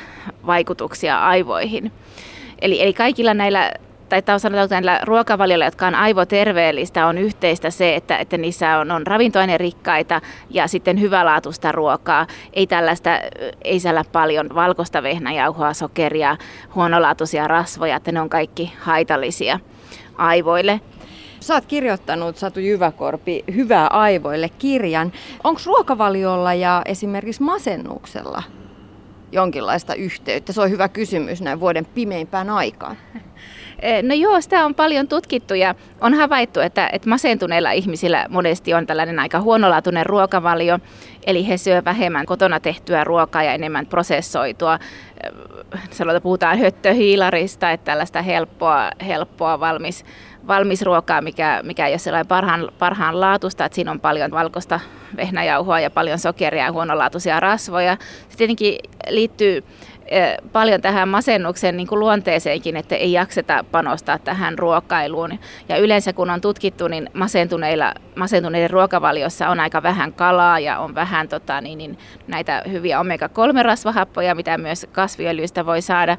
vaikutuksia 0.47 1.19
aivoihin. 1.19 1.93
Eli, 2.61 2.83
eli 2.83 2.93
kaikilla 2.93 3.35
näillä 3.35 3.73
tai 4.09 4.23
sanotaan 4.41 4.69
näillä 4.71 5.01
ruokavalioilla, 5.03 5.65
jotka 5.65 5.87
on 5.87 5.95
aivoterveellistä, 5.95 7.07
on 7.07 7.19
yhteistä 7.19 7.71
se, 7.71 7.95
että, 7.95 8.17
että 8.17 8.39
niissä 8.39 8.79
on, 8.79 8.91
on 8.91 9.07
ravintoainerikkaita 9.07 10.21
ja 10.51 10.69
sitten 10.69 11.01
hyvälaatuista 11.01 11.73
ruokaa. 11.73 12.27
Ei 12.53 12.67
tällaista, 12.67 13.11
ei 13.65 13.81
siellä 13.81 14.05
paljon 14.13 14.47
valkoista 14.55 15.03
vehnäjauhoa, 15.03 15.75
sokeria, 15.75 16.37
huonolaatuisia 16.75 17.49
rasvoja, 17.49 17.97
että 17.97 18.13
ne 18.13 18.21
on 18.21 18.29
kaikki 18.29 18.73
haitallisia 18.81 19.61
aivoille. 20.19 20.81
Sä 21.41 21.55
oot 21.55 21.67
kirjoittanut, 21.67 22.37
Satu 22.37 22.61
Jyväkorpi, 22.61 23.45
Hyvää 23.55 23.87
aivoille 23.87 24.49
kirjan. 24.49 25.13
Onko 25.45 25.61
ruokavaliolla 25.67 26.55
ja 26.55 26.83
esimerkiksi 26.85 27.43
masennuksella 27.43 28.43
jonkinlaista 29.33 29.95
yhteyttä? 29.95 30.53
Se 30.53 30.61
on 30.61 30.71
hyvä 30.71 30.89
kysymys 30.89 31.43
näin 31.43 31.61
vuoden 31.61 31.87
pimeimpään 31.87 32.51
aikaan. 32.51 32.97
Eh, 33.83 34.03
no 34.03 34.15
joo, 34.15 34.41
sitä 34.41 34.65
on 34.65 34.75
paljon 34.75 35.09
tutkittu 35.09 35.55
ja 35.55 35.75
on 36.01 36.15
havaittu, 36.15 36.61
että, 36.61 36.91
että 36.93 37.09
masentuneilla 37.09 37.71
ihmisillä 37.71 38.27
monesti 38.29 38.75
on 38.75 38.87
tällainen 38.87 39.19
aika 39.19 39.41
huonolaatuinen 39.41 40.07
ruokavalio, 40.07 40.79
eli 41.27 41.49
he 41.49 41.57
syövät 41.57 41.85
vähemmän 41.85 42.27
kotona 42.27 42.61
tehtyä 42.61 43.05
ruokaa 43.05 43.43
ja 43.43 43.53
enemmän 43.53 43.87
prosessoitua. 43.87 44.79
Eh, 45.25 45.31
sanotaan, 45.91 46.23
puhutaan 46.23 46.59
höttöhiilarista, 46.59 47.71
että 47.71 47.85
tällaista 47.85 48.23
helppoa, 48.23 48.91
helppoa 49.07 49.61
valmis, 49.61 50.05
valmis 50.49 50.83
ruokaa, 50.83 51.21
mikä, 51.21 51.61
mikä 51.63 51.87
ei 51.87 51.93
ole 51.93 51.99
sellainen 51.99 52.27
parhaan, 52.27 52.69
parhaan 52.79 53.21
laatusta, 53.21 53.65
että 53.65 53.75
siinä 53.75 53.91
on 53.91 54.01
paljon 54.01 54.31
valkoista 54.31 54.81
vehnäjauhoa 55.17 55.81
ja 55.81 55.91
paljon 55.91 56.19
sokeria 56.19 56.65
ja 56.65 56.73
huonolaatuisia 56.73 57.41
rasvoja. 57.41 57.97
Se 58.29 58.37
tietenkin 58.37 58.79
liittyy 59.09 59.65
paljon 60.53 60.81
tähän 60.81 61.09
masennuksen 61.09 61.77
niin 61.77 61.87
kuin 61.87 61.99
luonteeseenkin, 61.99 62.77
että 62.77 62.97
ei 62.97 63.13
jakseta 63.13 63.65
panostaa 63.71 64.19
tähän 64.19 64.59
ruokailuun. 64.59 65.39
Ja 65.69 65.77
yleensä 65.77 66.13
kun 66.13 66.31
on 66.31 66.41
tutkittu, 66.41 66.89
niin 66.89 67.11
masentuneilla, 67.13 67.95
masentuneiden 68.17 68.71
ruokavaliossa 68.71 69.49
on 69.49 69.61
aika 69.61 69.83
vähän 69.83 70.13
kalaa 70.13 70.59
ja 70.59 70.79
on 70.79 70.95
vähän 70.95 71.29
tota, 71.29 71.61
niin, 71.61 71.79
niin, 71.79 71.99
näitä 72.27 72.63
hyviä 72.71 73.01
omega-3-rasvahappoja, 73.01 74.35
mitä 74.35 74.59
myös 74.59 74.87
kasviöljyistä 74.93 75.67
voi 75.67 75.83
saada, 75.83 76.17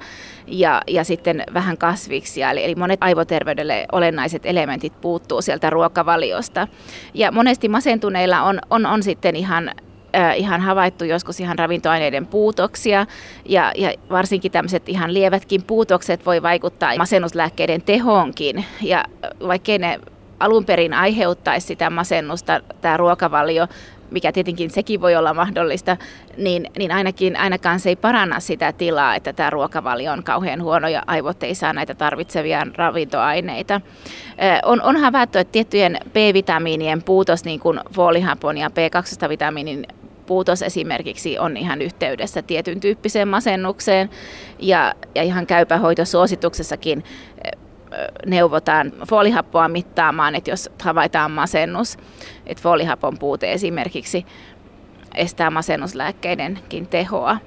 ja, 0.48 0.82
ja 0.88 1.04
sitten 1.04 1.44
vähän 1.54 1.78
kasviksia. 1.78 2.52
Eli, 2.52 2.64
eli 2.64 2.76
monet 2.76 3.04
aivoterveydelle 3.04 3.86
olennaiset 3.92 4.46
elementit 4.46 5.02
puuttuu 5.02 5.42
sieltä 5.42 5.70
ruokavaliosta. 5.70 6.68
Ja 7.14 7.32
monesti 7.32 7.70
masentuneilla 7.70 8.42
on, 8.42 8.60
on, 8.70 8.86
on 8.86 9.04
sitten 9.04 9.36
ihan 9.36 9.72
ihan 10.36 10.62
havaittu 10.62 11.06
joskus 11.06 11.40
ihan 11.40 11.60
ravintoaineiden 11.60 12.28
puutoksia 12.28 13.06
ja, 13.46 13.72
ja 13.76 13.94
varsinkin 14.10 14.52
tämmöiset 14.52 14.90
ihan 14.90 15.14
lievätkin 15.14 15.64
puutokset 15.64 16.26
voi 16.26 16.42
vaikuttaa 16.42 16.98
masennuslääkkeiden 16.98 17.82
tehoonkin 17.82 18.66
ja 18.82 19.06
vaikkei 19.48 19.78
ne 19.78 20.00
alun 20.40 20.66
perin 20.66 20.94
aiheuttaisi 20.94 21.68
sitä 21.68 21.90
masennusta, 21.90 22.62
tämä 22.82 22.98
ruokavalio, 22.98 23.68
mikä 24.12 24.32
tietenkin 24.32 24.70
sekin 24.70 25.02
voi 25.02 25.16
olla 25.16 25.34
mahdollista, 25.34 25.98
niin, 26.38 26.72
niin 26.78 26.92
ainakin 26.92 27.38
ainakaan 27.38 27.80
se 27.80 27.90
ei 27.90 27.96
paranna 27.96 28.40
sitä 28.40 28.72
tilaa, 28.72 29.16
että 29.16 29.34
tämä 29.34 29.50
ruokavalio 29.50 30.12
on 30.12 30.24
kauhean 30.24 30.64
huono 30.64 30.88
ja 30.88 31.04
aivot 31.08 31.44
ei 31.44 31.56
saa 31.56 31.74
näitä 31.74 31.96
tarvitsevia 31.96 32.68
ravintoaineita. 32.76 33.82
On, 34.66 34.82
on 34.82 34.98
havaittu, 34.98 35.38
että 35.38 35.52
tiettyjen 35.52 35.98
B-vitamiinien 36.14 37.04
puutos, 37.04 37.46
niin 37.46 37.60
kuin 37.60 37.80
foolihapon 37.94 38.58
ja 38.58 38.68
B12-vitamiinin 38.68 40.07
puutos 40.28 40.62
esimerkiksi 40.62 41.40
on 41.40 41.58
ihan 41.58 41.82
yhteydessä 41.82 42.42
tietyn 42.42 42.80
tyyppiseen 42.80 43.28
masennukseen 43.28 44.10
ja, 44.60 44.94
ja 45.16 45.24
ihan 45.24 45.48
käypähoitosuosituksessakin 45.48 47.04
neuvotaan 48.26 48.94
foolihappoa 49.10 49.68
mittaamaan, 49.68 50.36
että 50.36 50.52
jos 50.52 50.70
havaitaan 50.84 51.32
masennus, 51.32 51.98
että 52.46 52.64
foolihapon 52.64 53.18
puute 53.18 53.54
esimerkiksi 53.54 54.26
estää 55.16 55.50
masennuslääkkeidenkin 55.50 56.88
tehoa. 56.88 57.38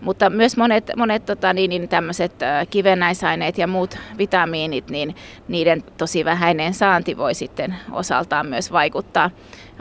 Mutta 0.00 0.30
myös 0.30 0.56
monet, 0.56 0.90
monet 0.96 1.26
tota, 1.26 1.52
niin, 1.52 1.68
niin 1.68 1.88
tämmöiset 1.88 2.32
kivennäisaineet 2.70 3.58
ja 3.58 3.66
muut 3.66 3.98
vitamiinit, 4.18 4.90
niin 4.90 5.14
niiden 5.48 5.82
tosi 5.98 6.24
vähäinen 6.24 6.74
saanti 6.74 7.16
voi 7.16 7.34
sitten 7.34 7.76
osaltaan 7.92 8.46
myös 8.46 8.72
vaikuttaa, 8.72 9.30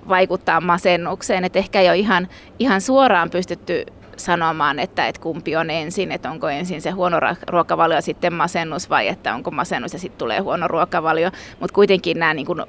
vaikuttaa 0.10 0.62
masennukseen. 0.62 1.46
Et 1.46 1.56
ehkä 1.56 1.82
ei 1.82 1.90
ole 1.90 1.98
ihan, 1.98 2.28
ihan 2.60 2.82
suoraan 2.82 3.30
pystytty 3.30 3.86
sanomaan, 4.18 4.80
että, 4.80 5.08
että 5.08 5.22
kumpi 5.22 5.56
on 5.56 5.70
ensin, 5.70 6.12
että 6.12 6.32
onko 6.32 6.50
ensin 6.50 6.82
se 6.82 6.90
huono 6.90 7.20
ruokavalio 7.48 8.02
sitten 8.02 8.34
masennus 8.34 8.90
vai 8.90 9.08
että 9.08 9.34
onko 9.34 9.52
masennus 9.52 9.94
ja 9.94 10.00
sitten 10.00 10.18
tulee 10.20 10.40
huono 10.40 10.68
ruokavalio. 10.68 11.32
Mutta 11.60 11.74
kuitenkin 11.74 12.20
nämä 12.20 12.34
niin 12.34 12.46
kuin, 12.46 12.62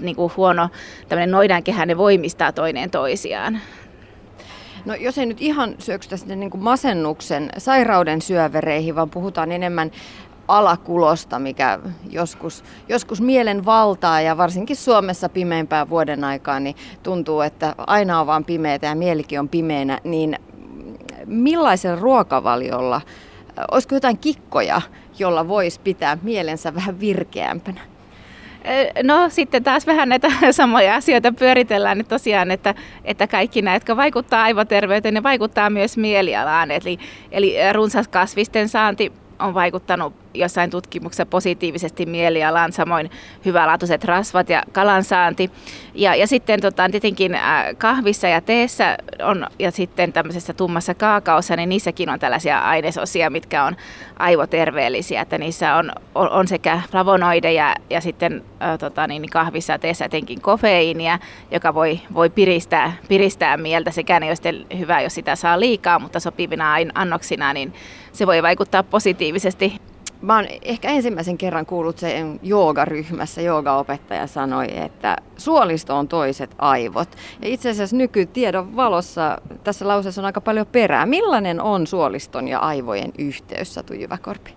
niin 0.00 0.16
kuin 0.16 0.32
huono 0.36 0.68
noidankehä, 1.26 1.86
ne 1.86 1.96
voimistaa 1.96 2.52
toinen 2.52 2.90
toisiaan. 2.90 3.60
No 4.84 4.94
jos 4.94 5.18
ei 5.18 5.26
nyt 5.26 5.40
ihan 5.40 5.74
syöksytä 5.78 6.16
sinne 6.16 6.36
niin 6.36 6.50
masennuksen 6.58 7.50
sairauden 7.58 8.22
syövereihin, 8.22 8.96
vaan 8.96 9.10
puhutaan 9.10 9.52
enemmän 9.52 9.90
alakulosta, 10.48 11.38
mikä 11.38 11.78
joskus, 12.10 12.64
joskus 12.88 13.20
mielen 13.20 13.64
valtaa 13.64 14.20
ja 14.20 14.36
varsinkin 14.36 14.76
Suomessa 14.76 15.28
pimeimpää 15.28 15.88
vuoden 15.88 16.24
aikaa, 16.24 16.60
niin 16.60 16.76
tuntuu, 17.02 17.40
että 17.40 17.74
aina 17.78 18.20
on 18.20 18.26
vaan 18.26 18.44
pimeätä 18.44 18.86
ja 18.86 18.94
mielikin 18.94 19.40
on 19.40 19.48
pimeänä, 19.48 20.00
niin 20.04 20.38
millaisella 21.26 22.00
ruokavaliolla, 22.00 23.00
olisiko 23.70 23.94
jotain 23.94 24.18
kikkoja, 24.18 24.80
jolla 25.18 25.48
voisi 25.48 25.80
pitää 25.80 26.18
mielensä 26.22 26.74
vähän 26.74 27.00
virkeämpänä? 27.00 27.80
No 29.02 29.28
sitten 29.28 29.64
taas 29.64 29.86
vähän 29.86 30.08
näitä 30.08 30.28
samoja 30.50 30.94
asioita 30.94 31.32
pyöritellään, 31.32 32.00
että 32.00 32.14
tosiaan, 32.14 32.50
että, 32.50 32.74
että 33.04 33.26
kaikki 33.26 33.62
nämä, 33.62 33.76
jotka 33.76 33.96
vaikuttaa 33.96 34.42
aivoterveyteen, 34.42 35.14
ne 35.14 35.22
vaikuttaa 35.22 35.70
myös 35.70 35.96
mielialaan. 35.96 36.70
Eli, 36.70 36.98
eli 37.32 37.56
runsas 37.72 38.08
kasvisten 38.08 38.68
saanti 38.68 39.12
on 39.38 39.54
vaikuttanut 39.54 40.14
jossain 40.34 40.70
tutkimuksessa 40.70 41.26
positiivisesti 41.26 42.06
mielialaan, 42.06 42.72
samoin 42.72 43.10
hyvälaatuiset 43.44 44.04
rasvat 44.04 44.48
ja 44.48 44.62
kalansaanti. 44.72 45.50
Ja, 45.94 46.14
ja 46.14 46.26
sitten 46.26 46.60
tota, 46.60 46.88
tietenkin 46.90 47.34
äh, 47.34 47.64
kahvissa 47.78 48.28
ja 48.28 48.40
teessä 48.40 48.98
on, 49.22 49.46
ja 49.58 49.70
sitten 49.70 50.12
tämmöisessä 50.12 50.54
tummassa 50.54 50.94
kaakaossa, 50.94 51.56
niin 51.56 51.68
niissäkin 51.68 52.10
on 52.10 52.18
tällaisia 52.18 52.58
ainesosia, 52.58 53.30
mitkä 53.30 53.64
on 53.64 53.76
aivoterveellisiä, 54.18 55.20
että 55.20 55.38
niissä 55.38 55.74
on, 55.74 55.92
on, 56.14 56.30
on 56.30 56.48
sekä 56.48 56.80
flavonoideja 56.90 57.74
ja 57.90 58.00
sitten 58.00 58.44
äh, 58.62 58.78
tota, 58.78 59.06
niin 59.06 59.30
kahvissa 59.30 59.72
ja 59.72 59.78
teessä 59.78 60.04
etenkin 60.04 60.40
kofeiinia, 60.40 61.18
joka 61.50 61.74
voi, 61.74 62.00
voi 62.14 62.30
piristää, 62.30 62.92
piristää 63.08 63.56
mieltä. 63.56 63.90
Sekään 63.90 64.22
ei 64.22 64.30
ole 64.30 64.78
hyvä, 64.78 65.00
jos 65.00 65.14
sitä 65.14 65.36
saa 65.36 65.60
liikaa, 65.60 65.98
mutta 65.98 66.20
sopivina 66.20 66.74
annoksina, 66.94 67.52
niin 67.52 67.74
se 68.16 68.26
voi 68.26 68.42
vaikuttaa 68.42 68.82
positiivisesti 68.82 69.80
Mä 70.22 70.36
oon 70.36 70.46
ehkä 70.62 70.88
ensimmäisen 70.88 71.38
kerran 71.38 71.66
kuullut 71.66 71.98
sen 71.98 72.40
joogaryhmässä, 72.42 73.40
joogaopettaja 73.40 74.26
sanoi, 74.26 74.78
että 74.78 75.16
suolisto 75.36 75.96
on 75.96 76.08
toiset 76.08 76.54
aivot. 76.58 77.08
Ja 77.42 77.48
itse 77.48 77.70
asiassa 77.70 77.96
nykytiedon 77.96 78.76
valossa 78.76 79.38
tässä 79.64 79.88
lauseessa 79.88 80.20
on 80.20 80.26
aika 80.26 80.40
paljon 80.40 80.66
perää. 80.66 81.06
Millainen 81.06 81.60
on 81.60 81.86
suoliston 81.86 82.48
ja 82.48 82.58
aivojen 82.58 83.12
yhteys, 83.18 83.74
Satu 83.74 83.94
Jyväkorpi? 83.94 84.54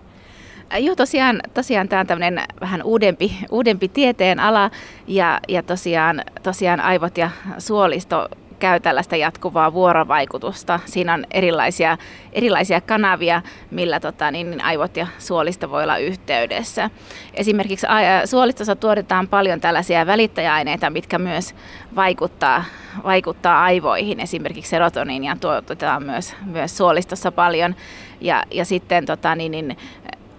Joo, 0.78 0.96
tosiaan, 0.96 1.40
tosiaan 1.54 1.88
tämä 1.88 2.00
on 2.00 2.06
tämmöinen 2.06 2.42
vähän 2.60 2.82
uudempi, 2.82 3.36
uudempi 3.50 3.88
tieteen 3.88 4.40
ala 4.40 4.70
ja, 5.06 5.40
ja 5.48 5.62
tosiaan, 5.62 6.24
tosiaan 6.42 6.80
aivot 6.80 7.18
ja 7.18 7.30
suolisto 7.58 8.28
käy 8.60 8.80
tällaista 8.80 9.16
jatkuvaa 9.16 9.72
vuorovaikutusta. 9.72 10.80
Siinä 10.84 11.14
on 11.14 11.24
erilaisia, 11.30 11.98
erilaisia 12.32 12.80
kanavia, 12.80 13.42
millä 13.70 14.00
tota, 14.00 14.30
niin, 14.30 14.50
niin 14.50 14.64
aivot 14.64 14.96
ja 14.96 15.06
suolisto 15.18 15.70
voi 15.70 15.82
olla 15.82 15.98
yhteydessä. 15.98 16.90
Esimerkiksi 17.34 17.86
suolistossa 18.24 18.76
tuotetaan 18.76 19.28
paljon 19.28 19.60
tällaisia 19.60 20.06
välittäjäaineita, 20.06 20.90
mitkä 20.90 21.18
myös 21.18 21.54
vaikuttaa, 21.96 22.64
vaikuttaa 23.04 23.62
aivoihin. 23.62 24.20
Esimerkiksi 24.20 24.70
serotoniinia 24.70 25.36
tuotetaan 25.40 26.02
myös, 26.02 26.36
myös 26.44 26.76
suolistossa 26.76 27.32
paljon. 27.32 27.74
Ja, 28.20 28.44
ja 28.50 28.64
sitten 28.64 29.06
tota, 29.06 29.34
niin, 29.34 29.52
niin, 29.52 29.76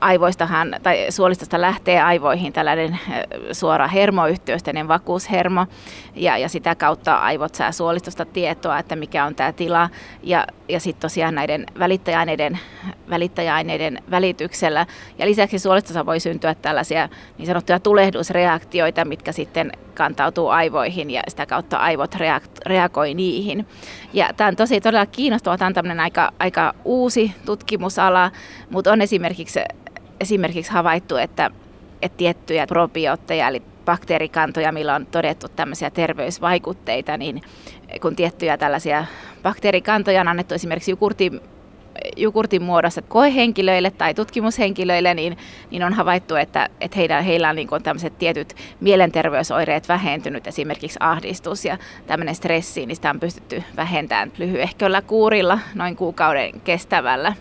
aivoistahan, 0.01 0.75
tai 0.83 1.05
suolistosta 1.09 1.61
lähtee 1.61 2.01
aivoihin 2.01 2.53
tällainen 2.53 2.99
suora 3.51 3.87
hermoyhteysteinen 3.87 4.87
vakuushermo, 4.87 5.65
ja, 6.15 6.37
ja 6.37 6.49
sitä 6.49 6.75
kautta 6.75 7.15
aivot 7.15 7.55
saa 7.55 7.71
suolistosta 7.71 8.25
tietoa, 8.25 8.79
että 8.79 8.95
mikä 8.95 9.25
on 9.25 9.35
tämä 9.35 9.51
tila, 9.51 9.89
ja, 10.23 10.47
ja 10.69 10.79
sitten 10.79 11.01
tosiaan 11.01 11.35
näiden 11.35 11.65
välittäjäaineiden, 11.79 12.59
välittäjäaineiden 13.09 13.99
välityksellä. 14.11 14.85
Ja 15.17 15.25
lisäksi 15.25 15.59
suolistossa 15.59 16.05
voi 16.05 16.19
syntyä 16.19 16.55
tällaisia 16.55 17.09
niin 17.37 17.47
sanottuja 17.47 17.79
tulehdusreaktioita, 17.79 19.05
mitkä 19.05 19.31
sitten 19.31 19.71
kantautuu 19.93 20.47
aivoihin 20.47 21.11
ja 21.11 21.21
sitä 21.27 21.45
kautta 21.45 21.77
aivot 21.77 22.15
reagoi 22.65 23.13
niihin. 23.13 23.67
Ja 24.13 24.33
tämä 24.33 24.47
on 24.47 24.55
tosi 24.55 24.81
todella 24.81 25.05
kiinnostava, 25.05 25.57
tämä 25.57 25.67
on 25.67 25.73
tämmöinen 25.73 25.99
aika, 25.99 26.31
aika 26.39 26.73
uusi 26.85 27.31
tutkimusala, 27.45 28.31
mutta 28.69 28.91
on 28.91 29.01
esimerkiksi 29.01 29.59
esimerkiksi 30.21 30.71
havaittu, 30.71 31.15
että, 31.15 31.51
että 32.01 32.17
tiettyjä 32.17 32.67
probiootteja, 32.67 33.47
eli 33.47 33.61
bakteerikantoja, 33.85 34.71
millä 34.71 34.95
on 34.95 35.05
todettu 35.05 35.47
tämmöisiä 35.49 35.89
terveysvaikutteita, 35.89 37.17
niin 37.17 37.41
kun 38.01 38.15
tiettyjä 38.15 38.57
tällaisia 38.57 39.05
bakteerikantoja 39.43 40.21
on 40.21 40.27
annettu 40.27 40.53
esimerkiksi 40.53 40.91
jukurtin, 40.91 41.41
jukurtin 42.17 42.61
muodossa 42.61 43.01
koehenkilöille 43.01 43.91
tai 43.91 44.13
tutkimushenkilöille, 44.13 45.13
niin, 45.13 45.37
niin 45.71 45.83
on 45.83 45.93
havaittu, 45.93 46.35
että, 46.35 46.69
että 46.81 46.97
heillä, 46.97 47.21
heillä 47.21 47.49
on, 47.49 47.55
niin 47.55 47.67
on 47.71 47.83
tämmöiset 47.83 48.17
tietyt 48.17 48.55
mielenterveysoireet 48.79 49.87
vähentynyt, 49.87 50.47
esimerkiksi 50.47 50.97
ahdistus 50.99 51.65
ja 51.65 51.77
tämmöinen 52.07 52.35
stressi, 52.35 52.85
niin 52.85 52.95
sitä 52.95 53.09
on 53.09 53.19
pystytty 53.19 53.63
vähentämään 53.75 54.31
lyhyehköllä 54.37 55.01
kuurilla 55.01 55.59
noin 55.75 55.95
kuukauden 55.95 56.61
kestävällä. 56.61 57.33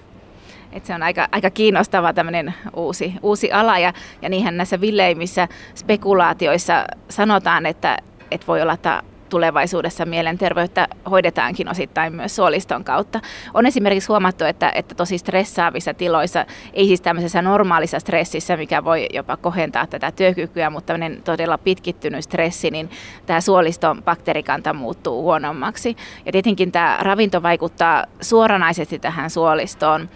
Et 0.73 0.87
se 0.87 0.95
on 0.95 1.03
aika, 1.03 1.29
aika 1.33 1.51
kiinnostava 1.51 2.13
tämmöinen 2.13 2.55
uusi, 2.77 3.15
uusi 3.23 3.53
ala. 3.53 3.79
Ja, 3.79 3.93
ja 4.23 4.29
niinhän 4.29 4.57
näissä 4.57 4.81
villeimmissä 4.81 5.49
spekulaatioissa 5.75 6.85
sanotaan, 7.09 7.67
että, 7.67 7.99
että 8.31 8.47
voi 8.47 8.63
olla, 8.63 8.73
että 8.73 9.03
tulevaisuudessa 9.31 10.07
mielenterveyttä 10.07 10.89
hoidetaankin 11.11 11.69
osittain 11.69 12.15
myös 12.15 12.37
suoliston 12.37 12.85
kautta. 12.85 13.21
On 13.55 13.67
esimerkiksi 13.67 14.09
huomattu, 14.09 14.45
että, 14.45 14.73
että 14.75 14.95
tosi 14.95 15.19
stressaavissa 15.19 15.95
tiloissa, 15.95 16.47
ei 16.73 16.87
siis 16.87 17.01
tämmöisessä 17.01 17.43
normaalissa 17.43 18.01
stressissä, 18.01 18.57
mikä 18.57 18.85
voi 18.85 19.07
jopa 19.13 19.37
kohentaa 19.37 19.87
tätä 19.87 20.13
työkykyä, 20.13 20.71
mutta 20.71 20.87
tämmöinen 20.87 21.23
todella 21.23 21.59
pitkittynyt 21.59 22.25
stressi, 22.25 22.71
niin 22.71 22.91
tämä 23.27 23.41
suoliston 23.41 24.03
bakteerikanta 24.03 24.73
muuttuu 24.73 25.23
huonommaksi. 25.23 25.97
Ja 26.27 26.33
tietenkin 26.33 26.73
tämä 26.73 26.99
ravinto 27.01 27.43
vaikuttaa 27.43 28.05
suoranaisesti 28.21 28.99
tähän 28.99 29.31
suolistoon, 29.31 30.09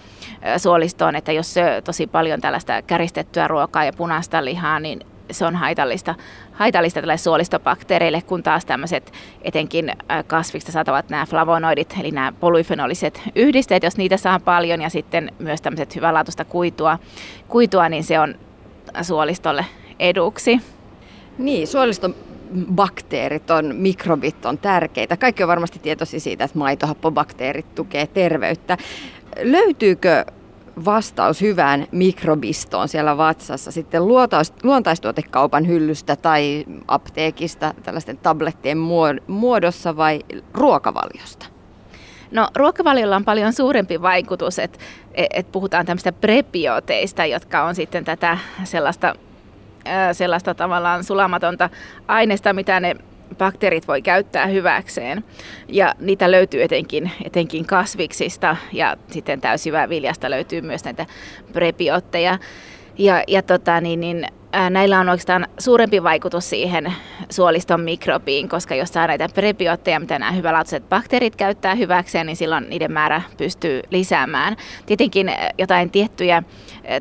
suolistoon 0.57 1.17
että 1.17 1.33
jos 1.33 1.55
tosi 1.85 2.07
paljon 2.07 2.41
tällaista 2.41 2.83
käristettyä 2.83 3.49
ruokaa 3.49 3.85
ja 3.85 3.93
punaista 3.93 4.45
lihaa, 4.45 4.81
niin 4.81 5.01
se 5.31 5.47
on 5.47 5.57
haitallista, 5.57 6.15
haitallista 6.55 7.01
tälle 7.01 7.17
suolistobakteereille, 7.17 8.23
kun 8.23 8.43
taas 8.43 8.65
tämmöiset 8.65 9.13
etenkin 9.43 9.93
kasvista 10.27 10.73
saatavat 10.73 11.09
nämä 11.09 11.27
flavonoidit, 11.27 11.95
eli 12.01 12.11
nämä 12.11 12.33
polyfenoliset 12.41 13.23
yhdisteet, 13.35 13.83
jos 13.83 13.97
niitä 13.97 14.17
saa 14.17 14.41
paljon 14.41 14.81
ja 14.83 14.89
sitten 14.89 15.33
myös 15.39 15.61
tämmöiset 15.61 15.97
hyvänlaatuista 15.97 16.45
kuitua, 16.45 16.99
kuitua, 17.49 17.89
niin 17.89 18.05
se 18.05 18.21
on 18.21 18.35
suolistolle 19.03 19.67
eduksi. 19.99 20.61
Niin, 21.39 21.67
suoliston 21.67 22.15
bakteerit 22.73 23.51
on, 23.51 23.77
mikrobit 23.77 24.47
on 24.47 24.59
tärkeitä. 24.59 25.17
Kaikki 25.17 25.43
on 25.43 25.49
varmasti 25.49 25.79
tietoisia 25.79 26.21
siitä, 26.21 26.45
että 26.45 26.59
maitohappobakteerit 26.59 27.75
tukee 27.75 28.07
terveyttä. 28.07 28.77
Löytyykö 29.43 30.25
vastaus 30.85 31.41
hyvään 31.41 31.87
mikrobistoon 31.93 32.89
siellä 32.89 33.16
vatsassa 33.16 33.72
sitten 33.72 34.03
luontaistuotekaupan 34.62 35.66
hyllystä 35.66 36.16
tai 36.16 36.64
apteekista 36.89 37.75
tällaisten 37.83 38.18
tablettien 38.18 38.79
muodossa 39.27 39.97
vai 39.97 40.20
ruokavaliosta? 40.55 41.47
No 42.31 42.49
ruokavaliolla 42.57 43.16
on 43.16 43.25
paljon 43.25 43.53
suurempi 43.53 44.03
vaikutus, 44.03 44.59
että 44.59 44.79
et 45.14 45.53
puhutaan 45.53 45.87
tämmöistä 45.87 46.12
prebioteista, 46.12 47.27
jotka 47.27 47.64
on 47.64 47.75
sitten 47.75 48.05
tätä 48.05 48.39
sellaista, 48.64 49.14
sellaista 50.12 50.55
tavallaan 50.55 51.05
sulamatonta 51.05 51.70
aineesta, 52.09 52.53
mitä 52.53 52.81
ne 52.81 52.97
bakteerit 53.39 53.89
voi 53.89 54.03
käyttää 54.03 54.47
hyväkseen. 54.47 55.25
Ja 55.68 55.95
niitä 56.01 56.31
löytyy 56.31 56.62
etenkin, 56.62 57.11
etenkin 57.25 57.66
kasviksista 57.66 58.57
ja 58.72 58.97
sitten 59.11 59.41
täysjyväviljasta 59.41 60.31
löytyy 60.31 60.61
myös 60.61 60.85
näitä 60.85 61.07
prebiotteja. 61.53 62.39
Ja, 62.99 63.22
ja 63.29 63.43
tota, 63.43 63.81
niin, 63.81 64.01
niin, 64.01 64.27
ää, 64.53 64.70
näillä 64.70 65.01
on 65.01 65.09
oikeastaan 65.09 65.47
suurempi 65.59 66.03
vaikutus 66.03 66.51
siihen 66.51 66.93
suoliston 67.31 67.81
mikrobiin, 67.81 68.49
koska 68.49 68.75
jos 68.75 68.89
saa 68.89 69.07
näitä 69.07 69.29
prebiotteja, 69.35 70.01
mitä 70.01 70.18
nämä 70.18 70.33
hyvälaatuiset 70.33 70.89
bakteerit 70.89 71.37
käyttää 71.37 71.75
hyväkseen, 71.75 72.27
niin 72.27 72.37
silloin 72.37 72.70
niiden 72.70 72.93
määrä 72.93 73.22
pystyy 73.37 73.83
lisäämään. 73.91 74.57
Tietenkin 74.87 75.33
jotain 75.59 75.91
tiettyjä, 75.91 76.43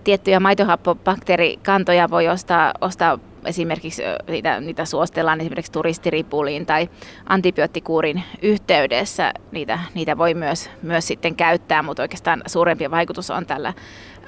tiettyjä 0.03 0.39
maitohappobakteerikantoja 0.39 2.09
voi 2.09 2.27
ostaa, 2.27 2.73
ostaa 2.81 3.19
esimerkiksi 3.45 4.03
niitä, 4.27 4.59
niitä 4.59 4.85
suostellaan 4.85 5.41
esimerkiksi 5.41 5.71
turistiripuliin 5.71 6.65
tai 6.65 6.89
antibioottikuurin 7.25 8.23
yhteydessä. 8.41 9.33
Niitä, 9.51 9.79
niitä 9.93 10.17
voi 10.17 10.33
myös, 10.33 10.69
myös 10.81 11.07
sitten 11.07 11.35
käyttää, 11.35 11.83
mutta 11.83 12.01
oikeastaan 12.01 12.41
suurempi 12.45 12.91
vaikutus 12.91 13.29
on 13.29 13.45
tällä 13.45 13.73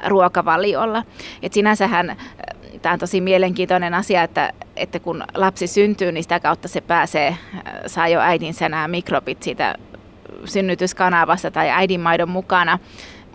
ruokavaliolla. 0.08 1.04
Et 1.42 1.54
sinänsähän 1.54 2.18
tämä 2.82 2.94
on 2.94 3.00
tosi 3.00 3.22
mielenkiintoinen 3.22 3.94
asia, 3.94 4.24
että, 4.24 4.54
että 4.76 5.00
kun 5.00 5.24
lapsi 5.36 5.68
syntyy, 5.68 6.12
niin 6.12 6.24
sitä 6.24 6.40
kautta 6.40 6.68
se 6.68 6.82
pääsee, 6.82 7.38
saa 7.88 8.08
jo 8.08 8.20
äidinsä 8.20 8.70
nämä 8.70 8.88
mikrobit 8.88 9.44
siitä 9.44 9.76
synnytyskanavasta 10.46 11.52
tai 11.52 11.70
äidinmaidon 11.70 12.30
mukana 12.30 12.80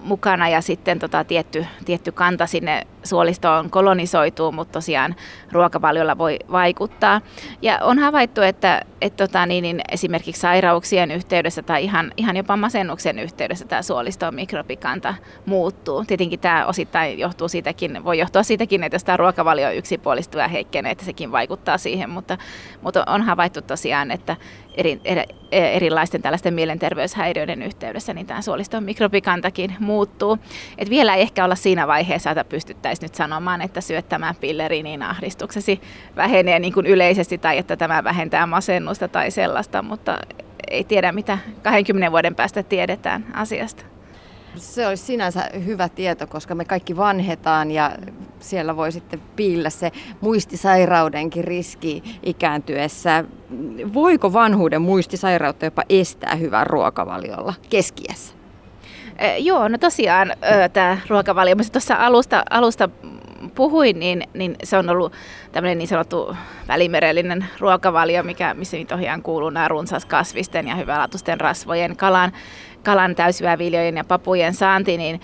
mukana 0.02 0.48
ja 0.48 0.60
sitten 0.60 0.98
tota, 0.98 1.24
tietty, 1.24 1.66
tietty 1.84 2.12
kanta 2.12 2.46
sinne 2.46 2.86
suolistoon 3.02 3.70
kolonisoituu, 3.70 4.52
mutta 4.52 4.72
tosiaan 4.72 5.14
ruokavaliolla 5.52 6.18
voi 6.18 6.38
vaikuttaa. 6.52 7.20
Ja 7.62 7.78
on 7.82 7.98
havaittu, 7.98 8.40
että 8.42 8.82
et, 9.00 9.16
tota, 9.16 9.46
niin, 9.46 9.62
niin 9.62 9.80
esimerkiksi 9.92 10.40
sairauksien 10.40 11.10
yhteydessä 11.10 11.62
tai 11.62 11.84
ihan, 11.84 12.12
ihan 12.16 12.36
jopa 12.36 12.56
masennuksen 12.56 13.18
yhteydessä 13.18 13.64
tämä 13.64 13.82
suoliston 13.82 14.34
mikrobikanta 14.34 15.14
muuttuu. 15.46 16.04
Tietenkin 16.04 16.40
tämä 16.40 16.66
osittain 16.66 17.18
johtuu 17.18 17.48
siitäkin, 17.48 18.04
voi 18.04 18.18
johtua 18.18 18.42
siitäkin, 18.42 18.84
että 18.84 18.94
jos 18.94 19.04
tämä 19.04 19.16
ruokavalio 19.16 19.70
yksipuolistuu 19.70 20.40
ja 20.40 20.48
heikkenee, 20.48 20.92
että 20.92 21.04
sekin 21.04 21.32
vaikuttaa 21.32 21.78
siihen, 21.78 22.10
mutta, 22.10 22.38
mutta 22.82 23.04
on 23.06 23.22
havaittu 23.22 23.62
tosiaan, 23.62 24.10
että 24.10 24.36
eri, 24.74 25.00
eri, 25.04 25.24
erilaisten 25.52 26.22
tällaisten 26.22 26.54
mielenterveyshäiriöiden 26.54 27.62
yhteydessä 27.62 28.14
niin 28.14 28.26
tämä 28.26 28.42
suoliston 28.42 28.84
mikrobikantakin 28.84 29.74
muuttuu. 29.80 30.38
Et 30.78 30.90
vielä 30.90 31.14
ei 31.14 31.22
ehkä 31.22 31.44
olla 31.44 31.54
siinä 31.54 31.86
vaiheessa, 31.86 32.30
että 32.30 32.44
pystyttäisiin 32.44 32.89
nyt 33.02 33.14
sanomaan, 33.14 33.62
että 33.62 33.80
syöttämään 33.80 34.34
pilleri, 34.36 34.82
niin 34.82 35.02
ahdistuksesi 35.02 35.80
vähenee 36.16 36.58
niin 36.58 36.72
kuin 36.72 36.86
yleisesti 36.86 37.38
tai 37.38 37.58
että 37.58 37.76
tämä 37.76 38.04
vähentää 38.04 38.46
masennusta 38.46 39.08
tai 39.08 39.30
sellaista, 39.30 39.82
mutta 39.82 40.18
ei 40.70 40.84
tiedä 40.84 41.12
mitä 41.12 41.38
20 41.62 42.10
vuoden 42.10 42.34
päästä 42.34 42.62
tiedetään 42.62 43.26
asiasta. 43.34 43.84
Se 44.56 44.86
olisi 44.86 45.04
sinänsä 45.04 45.50
hyvä 45.64 45.88
tieto, 45.88 46.26
koska 46.26 46.54
me 46.54 46.64
kaikki 46.64 46.96
vanhetaan 46.96 47.70
ja 47.70 47.92
siellä 48.40 48.76
voi 48.76 48.92
sitten 48.92 49.20
piillä 49.36 49.70
se 49.70 49.92
muistisairaudenkin 50.20 51.44
riski 51.44 52.02
ikääntyessä. 52.22 53.24
Voiko 53.94 54.32
vanhuuden 54.32 54.82
muistisairautta 54.82 55.64
jopa 55.64 55.82
estää 55.88 56.34
hyvän 56.34 56.66
ruokavaliolla 56.66 57.54
keskiässä? 57.70 58.39
Joo, 59.38 59.68
no 59.68 59.78
tosiaan 59.78 60.32
tämä 60.72 60.98
ruokavalio, 61.08 61.56
mutta 61.56 61.72
tuossa 61.72 61.94
alusta, 61.94 62.42
alusta 62.50 62.88
puhuin, 63.54 63.98
niin, 63.98 64.22
niin 64.34 64.56
se 64.64 64.76
on 64.76 64.88
ollut 64.88 65.12
tämmöinen 65.52 65.78
niin 65.78 65.88
sanottu 65.88 66.36
välimerellinen 66.68 67.44
ruokavalio, 67.58 68.22
mikä, 68.22 68.54
missä 68.54 68.76
nyt 68.76 68.92
ohjaan 68.92 69.22
kuuluu 69.22 69.50
nämä 69.50 69.68
runsaskasvisten 69.68 70.68
ja 70.68 70.74
hyvälaatuisten 70.74 71.40
rasvojen, 71.40 71.96
kalan, 71.96 72.32
kalan 72.82 73.14
täysjyväviljojen 73.14 73.96
ja 73.96 74.04
papujen 74.04 74.54
saanti, 74.54 74.96
niin 74.96 75.20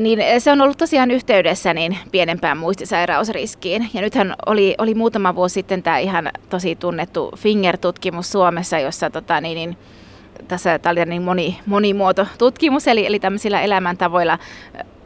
niin 0.00 0.40
se 0.40 0.52
on 0.52 0.60
ollut 0.60 0.78
tosiaan 0.78 1.10
yhteydessä 1.10 1.74
niin 1.74 1.98
pienempään 2.10 2.58
muistisairausriskiin. 2.58 3.90
Ja 3.94 4.00
nythän 4.00 4.34
oli, 4.46 4.74
oli 4.78 4.94
muutama 4.94 5.34
vuosi 5.34 5.52
sitten 5.52 5.82
tämä 5.82 5.98
ihan 5.98 6.30
tosi 6.50 6.76
tunnettu 6.76 7.32
Finger-tutkimus 7.36 8.32
Suomessa, 8.32 8.78
jossa 8.78 9.10
tota, 9.10 9.40
niin, 9.40 9.54
niin, 9.54 9.76
tässä 10.48 10.78
oli 10.90 11.04
niin 11.04 11.22
moni, 11.22 11.58
monimuoto-tutkimus, 11.66 12.88
eli, 12.88 13.06
eli 13.06 13.20
tämmöisillä 13.20 13.60
elämäntavoilla 13.60 14.38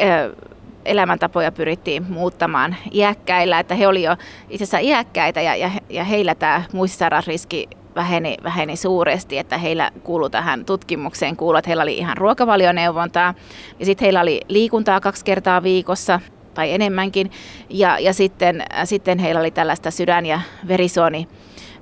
ö, 0.00 0.36
elämäntapoja 0.84 1.52
pyrittiin 1.52 2.06
muuttamaan 2.08 2.76
iäkkäillä, 2.92 3.60
että 3.60 3.74
he 3.74 3.86
olivat 3.86 4.04
jo 4.04 4.16
itse 4.50 4.64
asiassa 4.64 4.78
iäkkäitä 4.78 5.40
ja, 5.40 5.56
ja, 5.56 5.70
ja 5.90 6.04
heillä 6.04 6.34
tämä 6.34 6.62
muistisairausriski 6.72 7.68
väheni, 7.96 8.36
väheni 8.44 8.76
suuresti, 8.76 9.38
että 9.38 9.58
heillä 9.58 9.90
kuului 10.04 10.30
tähän 10.30 10.64
tutkimukseen, 10.64 11.36
kuului, 11.36 11.58
että 11.58 11.68
heillä 11.68 11.82
oli 11.82 11.98
ihan 11.98 12.16
ruokavalioneuvontaa 12.16 13.34
ja 13.78 13.86
sitten 13.86 14.04
heillä 14.04 14.20
oli 14.20 14.40
liikuntaa 14.48 15.00
kaksi 15.00 15.24
kertaa 15.24 15.62
viikossa 15.62 16.20
tai 16.54 16.72
enemmänkin 16.72 17.30
ja, 17.70 17.98
ja 17.98 18.12
sitten, 18.12 18.64
sitten 18.84 19.18
heillä 19.18 19.40
oli 19.40 19.50
tällaista 19.50 19.90
sydän- 19.90 20.26
ja 20.26 20.40
verisuoni 20.68 21.28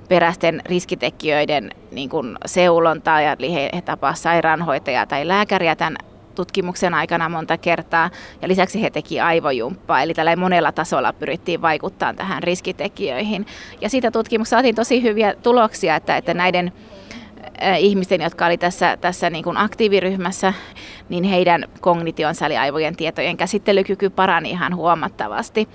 peräisten 0.07 0.61
riskitekijöiden 0.65 1.71
niin 1.91 2.09
kuin 2.09 2.37
seulontaa, 2.45 3.21
ja 3.21 3.35
he, 3.41 3.69
he 3.75 3.81
tapasivat 3.81 4.23
sairaanhoitajaa 4.23 5.05
tai 5.05 5.27
lääkäriä 5.27 5.75
tämän 5.75 5.97
tutkimuksen 6.35 6.93
aikana 6.93 7.29
monta 7.29 7.57
kertaa. 7.57 8.09
Ja 8.41 8.47
lisäksi 8.47 8.81
he 8.81 8.89
teki 8.89 9.19
aivojumppaa, 9.19 10.01
eli 10.01 10.13
tällä 10.13 10.35
monella 10.35 10.71
tasolla 10.71 11.13
pyrittiin 11.13 11.61
vaikuttaa 11.61 12.13
tähän 12.13 12.43
riskitekijöihin. 12.43 13.45
Ja 13.81 13.89
siitä 13.89 14.11
tutkimuksesta 14.11 14.55
saatiin 14.55 14.75
tosi 14.75 15.03
hyviä 15.03 15.33
tuloksia, 15.43 15.95
että, 15.95 16.17
että 16.17 16.33
näiden 16.33 16.73
ihmisten, 17.77 18.21
jotka 18.21 18.45
oli 18.45 18.57
tässä, 18.57 18.97
tässä 18.97 19.29
niin 19.29 19.43
kuin 19.43 19.57
aktiiviryhmässä, 19.57 20.53
niin 21.09 21.23
heidän 21.23 21.65
kognitionsa 21.81 22.45
eli 22.45 22.57
aivojen 22.57 22.95
tietojen 22.95 23.37
käsittelykyky 23.37 24.09
parani 24.09 24.49
ihan 24.49 24.75
huomattavasti. 24.75 25.69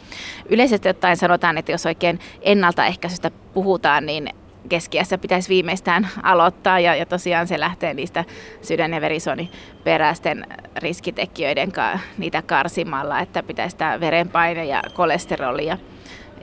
Yleisesti 0.48 0.88
ottaen 0.88 1.16
sanotaan, 1.16 1.58
että 1.58 1.72
jos 1.72 1.86
oikein 1.86 2.20
ennaltaehkäisystä 2.42 3.30
puhutaan, 3.54 4.06
niin 4.06 4.28
keskiässä 4.68 5.18
pitäisi 5.18 5.48
viimeistään 5.48 6.08
aloittaa 6.22 6.80
ja, 6.80 6.94
ja 6.94 7.06
tosiaan 7.06 7.46
se 7.46 7.60
lähtee 7.60 7.94
niistä 7.94 8.24
sydän- 8.62 8.92
ja 8.92 9.00
verisuoniperäisten 9.00 10.46
riskitekijöiden 10.76 11.72
ka, 11.72 11.98
niitä 12.18 12.42
karsimalla, 12.42 13.20
että 13.20 13.42
pitäisi 13.42 13.76
tämä 13.76 14.00
verenpaine 14.00 14.64
ja 14.64 14.82
kolesteroli 14.94 15.66
ja, 15.66 15.78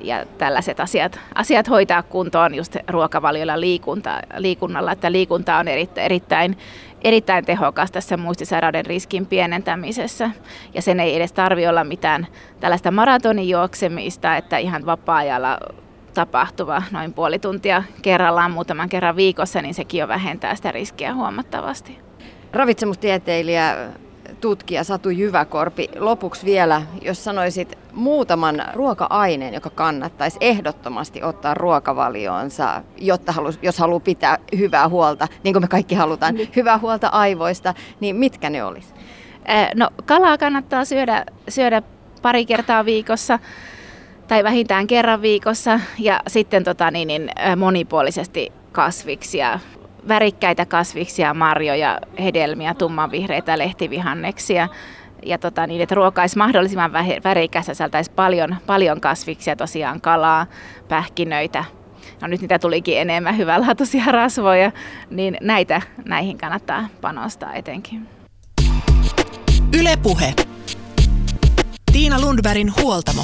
ja 0.02 0.26
tällaiset 0.38 0.80
asiat, 0.80 1.20
asiat 1.36 1.70
hoitaa 1.70 2.04
kuntoon 2.04 2.56
just 2.56 2.78
ruokavaliolla 2.88 3.60
liikunta, 3.60 4.20
liikunnalla, 4.38 4.92
että 4.92 5.12
liikunta 5.12 5.58
on 5.58 5.68
erittäin, 5.68 6.06
erittäin 6.06 6.58
erittäin 7.02 7.46
tehokas 7.46 7.92
tässä 7.92 8.18
muistisairauden 8.18 8.86
riskin 8.86 9.26
pienentämisessä. 9.26 10.32
Ja 10.74 10.82
sen 10.82 11.00
ei 11.00 11.16
edes 11.16 11.34
tarvi 11.34 11.68
olla 11.68 11.84
mitään 11.84 12.28
tällaista 12.60 12.92
maratonijuoksemista, 12.92 14.36
että 14.36 14.58
ihan 14.58 14.86
vapaa-ajalla 14.86 15.60
tapahtuva 16.14 16.84
noin 16.92 17.14
puoli 17.14 17.40
tuntia 17.40 17.84
kerrallaan 18.02 18.52
muutaman 18.52 18.90
kerran 18.90 19.16
viikossa, 19.16 19.62
niin 19.62 19.74
sekin 19.74 20.00
jo 20.00 20.08
vähentää 20.08 20.56
sitä 20.56 20.72
riskiä 20.72 21.14
huomattavasti. 21.14 22.00
Ravitsemustieteilijä 22.54 23.76
tutkija 24.42 24.84
Satu 24.84 25.10
Jyväkorpi, 25.10 25.90
lopuksi 26.00 26.46
vielä, 26.46 26.82
jos 27.02 27.24
sanoisit 27.24 27.78
muutaman 27.94 28.64
ruoka-aineen, 28.74 29.54
joka 29.54 29.70
kannattaisi 29.70 30.38
ehdottomasti 30.42 31.24
ottaa 31.24 31.54
ruokavalioonsa, 31.54 32.84
jotta 32.98 33.32
halus, 33.32 33.60
jos 33.62 33.78
haluaa 33.78 34.00
pitää 34.00 34.38
hyvää 34.58 34.90
huolta, 34.90 35.28
niin 35.44 35.54
kuin 35.54 35.64
me 35.64 35.68
kaikki 35.68 35.96
halutaan, 35.96 36.36
niin. 36.36 36.50
hyvää 36.56 36.78
huolta 36.78 37.08
aivoista, 37.08 37.74
niin 38.00 38.16
mitkä 38.16 38.50
ne 38.50 38.64
olisi? 38.64 38.94
No 39.76 39.90
kalaa 40.06 40.38
kannattaa 40.38 40.86
syödä, 40.86 41.26
syödä 41.50 41.82
pari 42.22 42.46
kertaa 42.46 42.86
viikossa 42.86 43.40
tai 44.28 44.44
vähintään 44.44 44.88
kerran 44.88 45.22
viikossa 45.22 45.80
ja 46.00 46.20
sitten 46.28 46.64
tota, 46.64 46.92
niin, 46.92 47.08
niin, 47.08 47.32
monipuolisesti 47.58 48.52
kasviksia, 48.72 49.60
värikkäitä 50.08 50.66
kasviksia, 50.66 51.34
marjoja, 51.34 52.00
hedelmiä, 52.20 52.74
tummanvihreitä 52.74 53.58
lehtivihanneksia 53.58 54.68
ja 55.26 55.38
tota, 55.38 55.68
niin, 55.68 55.82
että 55.82 55.96
ruoka 55.96 56.22
olisi 56.22 56.38
mahdollisimman 56.38 56.94
värikäs 57.24 57.66
sisältäisi 57.66 58.12
paljon, 58.12 58.56
paljon 58.66 59.02
kasviksia, 59.02 59.56
tosiaan 59.56 60.02
kalaa, 60.02 60.46
pähkinöitä. 60.88 61.64
No 62.22 62.28
nyt 62.28 62.42
niitä 62.42 62.60
tulikin 62.60 62.98
enemmän 62.98 63.38
hyvänlaatuisia 63.38 64.06
rasvoja, 64.12 64.72
niin 65.10 65.38
näitä, 65.42 65.82
näihin 66.06 66.38
kannattaa 66.38 66.88
panostaa 67.02 67.54
etenkin. 67.54 68.08
Ylepuhe. 69.80 70.34
Tiina 71.92 72.22
Lundbergin 72.22 72.74
huoltamo. 72.82 73.24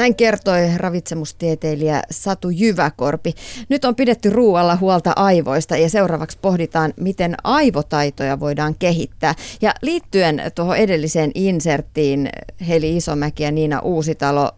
Näin 0.00 0.14
kertoi 0.14 0.60
ravitsemustieteilijä 0.76 2.02
Satu 2.10 2.50
Jyväkorpi. 2.50 3.34
Nyt 3.68 3.84
on 3.84 3.96
pidetty 3.96 4.30
ruualla 4.30 4.76
huolta 4.76 5.12
aivoista 5.16 5.76
ja 5.76 5.90
seuraavaksi 5.90 6.38
pohditaan, 6.42 6.94
miten 6.96 7.34
aivotaitoja 7.44 8.40
voidaan 8.40 8.74
kehittää. 8.78 9.34
Ja 9.62 9.74
liittyen 9.82 10.42
tuohon 10.54 10.76
edelliseen 10.76 11.30
inserttiin 11.34 12.28
Heli 12.68 12.96
Isomäki 12.96 13.42
ja 13.42 13.50
Niina 13.50 13.80
Uusitalo 13.80 14.50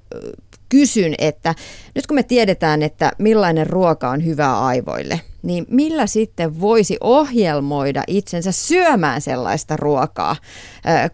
kysyn, 0.72 1.14
että 1.18 1.54
nyt 1.94 2.06
kun 2.06 2.14
me 2.14 2.22
tiedetään, 2.22 2.82
että 2.82 3.12
millainen 3.18 3.66
ruoka 3.66 4.10
on 4.10 4.24
hyvää 4.24 4.64
aivoille, 4.64 5.20
niin 5.42 5.66
millä 5.70 6.06
sitten 6.06 6.60
voisi 6.60 6.96
ohjelmoida 7.00 8.04
itsensä 8.06 8.52
syömään 8.52 9.20
sellaista 9.20 9.76
ruokaa, 9.76 10.36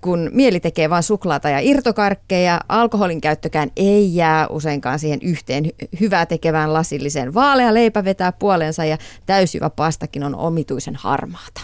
kun 0.01 0.31
mieli 0.33 0.61
tekee 0.61 0.91
vain 0.91 1.03
suklaata 1.03 1.49
ja 1.49 1.59
irtokarkkeja, 1.61 2.61
alkoholin 2.69 3.21
käyttökään 3.21 3.71
ei 3.77 4.15
jää 4.15 4.47
useinkaan 4.49 4.99
siihen 4.99 5.19
yhteen 5.23 5.71
hyvää 6.01 6.27
tekevään 6.27 6.73
lasilliseen. 6.73 7.35
Vaalea 7.35 7.75
leipä 7.75 8.05
vetää 8.05 8.33
puolensa 8.33 8.85
ja 8.85 8.99
täysjyvä 9.27 9.71
pastakin 9.71 10.25
on 10.25 10.35
omituisen 10.35 10.97
harmaata. 10.97 11.61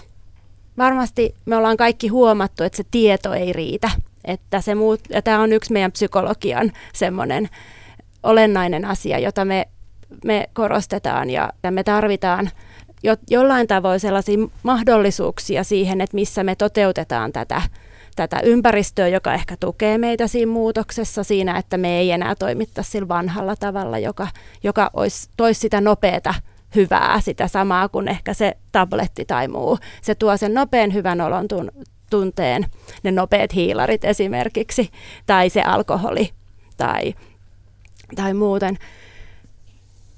Varmasti 0.78 1.34
me 1.46 1.56
ollaan 1.56 1.76
kaikki 1.76 2.08
huomattu, 2.08 2.64
että 2.64 2.76
se 2.76 2.84
tieto 2.90 3.34
ei 3.34 3.52
riitä. 3.52 3.90
Että 4.24 4.60
se 4.60 4.74
muut, 4.74 5.00
ja 5.10 5.22
tämä 5.22 5.40
on 5.40 5.52
yksi 5.52 5.72
meidän 5.72 5.92
psykologian 5.92 6.72
semmoinen 6.94 7.48
olennainen 8.24 8.84
asia, 8.84 9.18
jota 9.18 9.44
me, 9.44 9.68
me 10.24 10.48
korostetaan 10.52 11.30
ja 11.30 11.52
me 11.70 11.84
tarvitaan 11.84 12.50
jo, 13.04 13.16
jollain 13.30 13.66
tavoin 13.66 14.00
sellaisia 14.00 14.38
mahdollisuuksia 14.62 15.64
siihen, 15.64 16.00
että 16.00 16.14
missä 16.14 16.44
me 16.44 16.54
toteutetaan 16.54 17.32
tätä, 17.32 17.62
tätä 18.16 18.40
ympäristöä, 18.40 19.08
joka 19.08 19.34
ehkä 19.34 19.56
tukee 19.60 19.98
meitä 19.98 20.26
siinä 20.26 20.52
muutoksessa, 20.52 21.24
siinä, 21.24 21.58
että 21.58 21.76
me 21.76 21.98
ei 21.98 22.10
enää 22.10 22.34
toimittaisi 22.34 22.90
sillä 22.90 23.08
vanhalla 23.08 23.56
tavalla, 23.56 23.98
joka, 23.98 24.28
joka 24.62 24.90
olisi, 24.92 25.28
toisi 25.36 25.60
sitä 25.60 25.80
nopeata 25.80 26.34
hyvää, 26.74 27.20
sitä 27.20 27.48
samaa 27.48 27.88
kuin 27.88 28.08
ehkä 28.08 28.34
se 28.34 28.56
tabletti 28.72 29.24
tai 29.24 29.48
muu. 29.48 29.78
Se 30.02 30.14
tuo 30.14 30.36
sen 30.36 30.54
nopean 30.54 30.94
hyvän 30.94 31.20
olon 31.20 31.48
tun, 31.48 31.70
tunteen, 32.10 32.66
ne 33.02 33.10
nopeat 33.10 33.54
hiilarit 33.54 34.04
esimerkiksi, 34.04 34.90
tai 35.26 35.50
se 35.50 35.62
alkoholi, 35.62 36.30
tai 36.76 37.14
tai 38.16 38.34
muuten. 38.34 38.78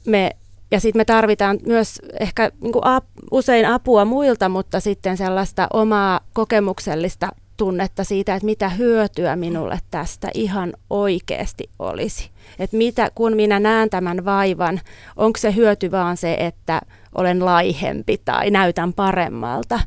Me, 0.07 0.31
ja 0.71 0.81
sitten 0.81 1.01
me 1.01 1.05
tarvitaan 1.05 1.59
myös 1.67 1.99
ehkä 2.21 2.51
niin 2.61 2.73
kuin 2.73 2.87
ap, 2.87 3.05
usein 3.31 3.67
apua 3.67 4.05
muilta, 4.05 4.49
mutta 4.49 4.81
sitten 4.81 5.17
sellaista 5.17 5.69
omaa 5.73 6.21
kokemuksellista 6.33 7.29
tunnetta 7.57 8.05
siitä, 8.05 8.35
että 8.35 8.47
mitä 8.47 8.69
hyötyä 8.69 9.37
minulle 9.37 9.79
tästä 9.91 10.31
ihan 10.35 10.73
oikeasti 10.91 11.71
olisi. 11.79 12.31
Että 12.59 12.77
mitä, 12.77 13.11
kun 13.15 13.37
minä 13.37 13.61
näen 13.61 13.91
tämän 13.91 14.25
vaivan, 14.25 14.81
onko 15.17 15.39
se 15.39 15.55
hyöty 15.55 15.91
vaan 15.91 16.17
se, 16.17 16.35
että 16.35 16.81
olen 17.15 17.45
laihempi 17.45 18.21
tai 18.25 18.51
näytän 18.51 18.93
paremmalta 18.93 19.81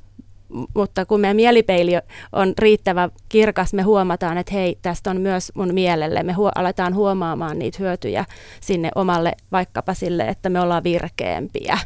mutta 0.75 1.05
kun 1.05 1.19
meidän 1.19 1.35
mielipeili 1.35 1.91
on 2.31 2.53
riittävä 2.59 3.09
kirkas, 3.29 3.73
me 3.73 3.81
huomataan, 3.81 4.37
että 4.37 4.53
hei, 4.53 4.77
tästä 4.81 5.09
on 5.09 5.21
myös 5.21 5.51
mun 5.55 5.73
mielelle. 5.73 6.23
Me 6.23 6.33
huo- 6.33 6.51
aletaan 6.55 6.95
huomaamaan 6.95 7.59
niitä 7.59 7.77
hyötyjä 7.79 8.25
sinne 8.61 8.89
omalle 8.95 9.33
vaikkapa 9.51 9.93
sille, 9.93 10.23
että 10.23 10.49
me 10.49 10.61
ollaan 10.61 10.83
virkeämpiä. 10.83 11.77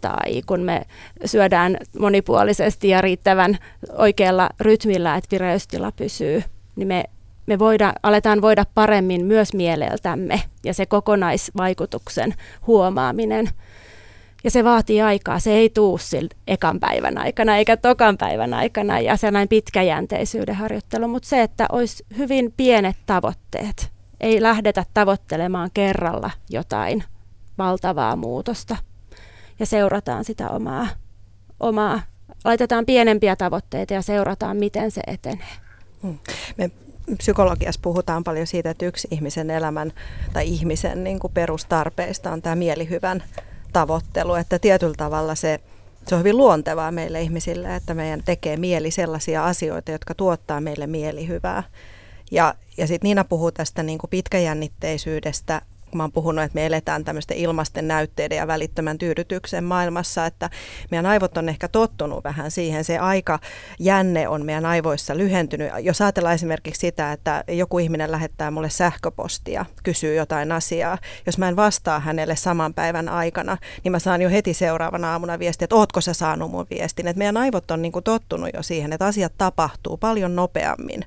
Tai 0.00 0.42
kun 0.46 0.60
me 0.60 0.82
syödään 1.24 1.76
monipuolisesti 1.98 2.88
ja 2.88 3.00
riittävän 3.00 3.58
oikealla 3.92 4.50
rytmillä, 4.60 5.16
että 5.16 5.28
vireystila 5.30 5.92
pysyy, 5.92 6.42
niin 6.76 6.88
me 6.88 7.04
me 7.46 7.58
voida, 7.58 7.92
aletaan 8.02 8.42
voida 8.42 8.64
paremmin 8.74 9.24
myös 9.26 9.54
mieleltämme 9.54 10.42
ja 10.64 10.74
se 10.74 10.86
kokonaisvaikutuksen 10.86 12.34
huomaaminen 12.66 13.48
ja 14.44 14.50
se 14.50 14.64
vaatii 14.64 15.02
aikaa. 15.02 15.38
Se 15.38 15.52
ei 15.52 15.70
tuu 15.70 15.98
sillä 15.98 16.28
ekan 16.46 16.80
päivän 16.80 17.18
aikana 17.18 17.56
eikä 17.56 17.76
tokan 17.76 18.18
päivän 18.18 18.54
aikana 18.54 19.00
ja 19.00 19.16
sellainen 19.16 19.48
pitkäjänteisyyden 19.48 20.54
harjoittelu, 20.54 21.08
mutta 21.08 21.28
se, 21.28 21.42
että 21.42 21.66
olisi 21.72 22.04
hyvin 22.18 22.54
pienet 22.56 22.96
tavoitteet. 23.06 23.90
Ei 24.20 24.42
lähdetä 24.42 24.84
tavoittelemaan 24.94 25.70
kerralla 25.74 26.30
jotain 26.50 27.04
valtavaa 27.58 28.16
muutosta 28.16 28.76
ja 29.58 29.66
seurataan 29.66 30.24
sitä 30.24 30.48
omaa, 30.48 30.88
omaa 31.60 32.00
laitetaan 32.44 32.86
pienempiä 32.86 33.36
tavoitteita 33.36 33.94
ja 33.94 34.02
seurataan, 34.02 34.56
miten 34.56 34.90
se 34.90 35.00
etenee. 35.06 35.46
Hmm. 36.02 36.18
Me 36.56 36.70
psykologiassa 37.16 37.80
puhutaan 37.82 38.24
paljon 38.24 38.46
siitä, 38.46 38.70
että 38.70 38.86
yksi 38.86 39.08
ihmisen 39.10 39.50
elämän 39.50 39.92
tai 40.32 40.48
ihmisen 40.48 41.04
niin 41.04 41.18
kuin 41.18 41.32
perustarpeista 41.32 42.32
on 42.32 42.42
tämä 42.42 42.56
mielihyvän 42.56 43.22
tavoittelu, 43.76 44.34
että 44.34 44.58
tietyllä 44.58 44.94
tavalla 44.96 45.34
se, 45.34 45.60
se 46.06 46.14
on 46.14 46.18
hyvin 46.18 46.36
luontevaa 46.36 46.92
meille 46.92 47.20
ihmisille, 47.22 47.76
että 47.76 47.94
meidän 47.94 48.22
tekee 48.24 48.56
mieli 48.56 48.90
sellaisia 48.90 49.46
asioita, 49.46 49.90
jotka 49.90 50.14
tuottaa 50.14 50.60
meille 50.60 50.86
mielihyvää. 50.86 51.62
Ja, 52.30 52.54
ja 52.76 52.86
sitten 52.86 53.08
Niina 53.08 53.24
puhuu 53.24 53.52
tästä 53.52 53.82
niin 53.82 53.98
kuin 53.98 54.10
pitkäjännitteisyydestä 54.10 55.62
kun 55.96 55.98
mä 55.98 56.02
oon 56.04 56.12
puhunut, 56.12 56.44
että 56.44 56.54
me 56.54 56.66
eletään 56.66 57.04
tämmöisten 57.04 57.36
ilmasten 57.36 57.88
näytteiden 57.88 58.36
ja 58.36 58.46
välittömän 58.46 58.98
tyydytyksen 58.98 59.64
maailmassa, 59.64 60.26
että 60.26 60.50
meidän 60.90 61.06
aivot 61.06 61.36
on 61.36 61.48
ehkä 61.48 61.68
tottunut 61.68 62.24
vähän 62.24 62.50
siihen. 62.50 62.84
Se 62.84 62.98
aika 62.98 63.38
jänne 63.78 64.28
on 64.28 64.44
meidän 64.44 64.66
aivoissa 64.66 65.16
lyhentynyt. 65.16 65.70
Jos 65.80 66.00
ajatellaan 66.00 66.34
esimerkiksi 66.34 66.80
sitä, 66.80 67.12
että 67.12 67.44
joku 67.48 67.78
ihminen 67.78 68.12
lähettää 68.12 68.50
mulle 68.50 68.70
sähköpostia, 68.70 69.66
kysyy 69.82 70.14
jotain 70.14 70.52
asiaa. 70.52 70.98
Jos 71.26 71.38
mä 71.38 71.48
en 71.48 71.56
vastaa 71.56 72.00
hänelle 72.00 72.36
saman 72.36 72.74
päivän 72.74 73.08
aikana, 73.08 73.56
niin 73.84 73.92
mä 73.92 73.98
saan 73.98 74.22
jo 74.22 74.30
heti 74.30 74.54
seuraavana 74.54 75.12
aamuna 75.12 75.38
viestiä, 75.38 75.64
että 75.64 75.76
ootko 75.76 76.00
sä 76.00 76.12
saanut 76.12 76.50
mun 76.50 76.66
viestin. 76.70 77.08
Että 77.08 77.18
meidän 77.18 77.36
aivot 77.36 77.70
on 77.70 77.82
niin 77.82 77.92
kuin 77.92 78.04
tottunut 78.04 78.50
jo 78.54 78.62
siihen, 78.62 78.92
että 78.92 79.06
asiat 79.06 79.32
tapahtuu 79.38 79.96
paljon 79.96 80.36
nopeammin 80.36 81.04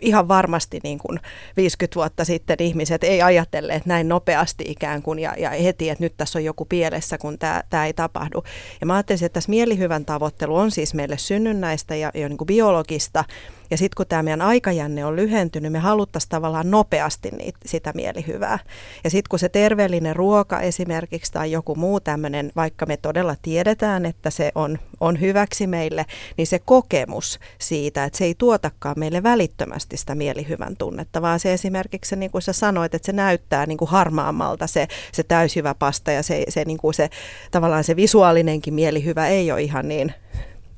ihan 0.00 0.28
varmasti 0.28 0.80
niin 0.82 0.98
kuin 0.98 1.20
50 1.56 1.94
vuotta 1.94 2.24
sitten 2.24 2.56
ihmiset 2.60 3.04
ei 3.04 3.22
ajatelleet 3.22 3.86
näin 3.86 4.08
nopeasti 4.08 4.64
ikään 4.68 5.02
kuin 5.02 5.18
ja, 5.18 5.34
ja 5.38 5.50
heti, 5.50 5.90
että 5.90 6.04
nyt 6.04 6.16
tässä 6.16 6.38
on 6.38 6.44
joku 6.44 6.64
pielessä, 6.64 7.18
kun 7.18 7.38
tämä, 7.38 7.62
tämä 7.70 7.86
ei 7.86 7.92
tapahdu. 7.92 8.44
Ja 8.80 8.86
mä 8.86 8.94
ajattelin, 8.94 9.24
että 9.24 9.34
tässä 9.34 9.50
mielihyvän 9.50 10.04
tavoittelu 10.04 10.56
on 10.56 10.70
siis 10.70 10.94
meille 10.94 11.18
synnynnäistä 11.18 11.94
ja, 11.94 12.10
ja 12.14 12.28
niin 12.28 12.38
kuin 12.38 12.46
biologista, 12.46 13.24
ja 13.70 13.76
sitten 13.76 13.96
kun 13.96 14.06
tämä 14.06 14.22
meidän 14.22 14.42
aikajänne 14.42 15.04
on 15.04 15.16
lyhentynyt, 15.16 15.72
me 15.72 15.78
haluttaisiin 15.78 16.30
tavallaan 16.30 16.70
nopeasti 16.70 17.30
niitä, 17.30 17.58
sitä 17.66 17.92
mielihyvää. 17.94 18.58
Ja 19.04 19.10
sitten 19.10 19.28
kun 19.30 19.38
se 19.38 19.48
terveellinen 19.48 20.16
ruoka 20.16 20.60
esimerkiksi 20.60 21.32
tai 21.32 21.52
joku 21.52 21.74
muu 21.74 22.00
tämmöinen, 22.00 22.52
vaikka 22.56 22.86
me 22.86 22.96
todella 22.96 23.36
tiedetään, 23.42 24.06
että 24.06 24.30
se 24.30 24.52
on, 24.54 24.78
on 25.00 25.20
hyväksi 25.20 25.66
meille, 25.66 26.06
niin 26.36 26.46
se 26.46 26.58
kokemus 26.58 27.38
siitä, 27.58 28.04
että 28.04 28.18
se 28.18 28.24
ei 28.24 28.34
tuotakaan 28.38 28.98
meille 28.98 29.22
välittömästi 29.22 29.96
sitä 29.96 30.14
mielihyvän 30.14 30.76
tunnetta, 30.76 31.22
vaan 31.22 31.40
se 31.40 31.52
esimerkiksi, 31.52 32.16
niin 32.16 32.30
kuin 32.30 32.42
sä 32.42 32.52
sanoit, 32.52 32.94
että 32.94 33.06
se 33.06 33.12
näyttää 33.12 33.66
niin 33.66 33.78
kuin 33.78 33.90
harmaammalta 33.90 34.66
se, 34.66 34.88
se 35.12 35.22
täyshyvä 35.22 35.74
pasta 35.74 36.12
ja 36.12 36.22
se, 36.22 36.44
se, 36.48 36.64
niin 36.64 36.78
kuin 36.78 36.94
se, 36.94 37.10
tavallaan 37.50 37.84
se 37.84 37.96
visuaalinenkin 37.96 38.74
mielihyvä 38.74 39.28
ei 39.28 39.52
ole 39.52 39.62
ihan 39.62 39.88
niin 39.88 40.14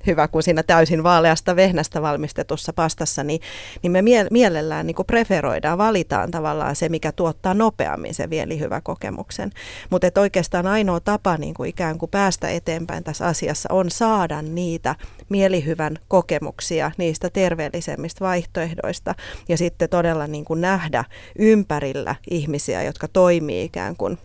hyvä 0.08 0.28
kuin 0.28 0.42
siinä 0.42 0.62
täysin 0.62 1.02
vaaleasta 1.02 1.56
vehnästä 1.56 2.02
valmistetussa 2.02 2.72
pastassa, 2.72 3.24
niin, 3.24 3.40
niin 3.82 3.92
me 3.92 4.02
mie- 4.02 4.26
mielellään 4.30 4.86
niin 4.86 4.94
kuin 4.94 5.06
preferoidaan, 5.06 5.78
valitaan 5.78 6.30
tavallaan 6.30 6.76
se, 6.76 6.88
mikä 6.88 7.12
tuottaa 7.12 7.54
nopeammin 7.54 8.14
se 8.14 8.30
vielä 8.30 8.54
hyvä 8.54 8.80
kokemuksen. 8.80 9.50
Mutta 9.90 10.20
oikeastaan 10.20 10.66
ainoa 10.66 11.00
tapa 11.00 11.36
niin 11.36 11.54
kuin 11.54 11.70
ikään 11.70 11.98
kuin 11.98 12.10
päästä 12.10 12.48
eteenpäin 12.48 13.04
tässä 13.04 13.26
asiassa 13.26 13.68
on 13.72 13.90
saada 13.90 14.42
niitä 14.42 14.94
mielihyvän 15.28 15.98
kokemuksia 16.08 16.90
niistä 16.98 17.30
terveellisemmistä 17.30 18.24
vaihtoehdoista 18.24 19.14
ja 19.48 19.58
sitten 19.58 19.88
todella 19.88 20.26
niin 20.26 20.44
kuin 20.44 20.60
nähdä 20.60 21.04
ympärillä 21.38 22.14
ihmisiä, 22.30 22.82
jotka 22.82 23.08
toimii 23.08 23.64
ikään 23.64 23.96
kuin 23.96 24.18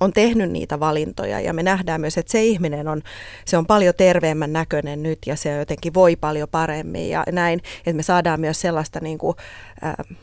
on 0.00 0.12
tehnyt 0.12 0.50
niitä 0.50 0.80
valintoja 0.80 1.40
ja 1.40 1.52
me 1.52 1.62
nähdään 1.62 2.00
myös, 2.00 2.18
että 2.18 2.32
se 2.32 2.44
ihminen 2.44 2.88
on, 2.88 3.02
se 3.44 3.56
on 3.56 3.66
paljon 3.66 3.94
terveemmän 3.96 4.52
näköinen 4.52 5.02
nyt 5.02 5.18
ja 5.26 5.36
se 5.36 5.56
jotenkin 5.58 5.94
voi 5.94 6.16
paljon 6.16 6.48
paremmin 6.48 7.10
ja 7.10 7.24
näin, 7.32 7.60
että 7.78 7.92
me 7.92 8.02
saadaan 8.02 8.40
myös 8.40 8.60
sellaista 8.60 9.00
niin 9.00 9.18
kuin, 9.18 9.36
äh, 9.84 10.16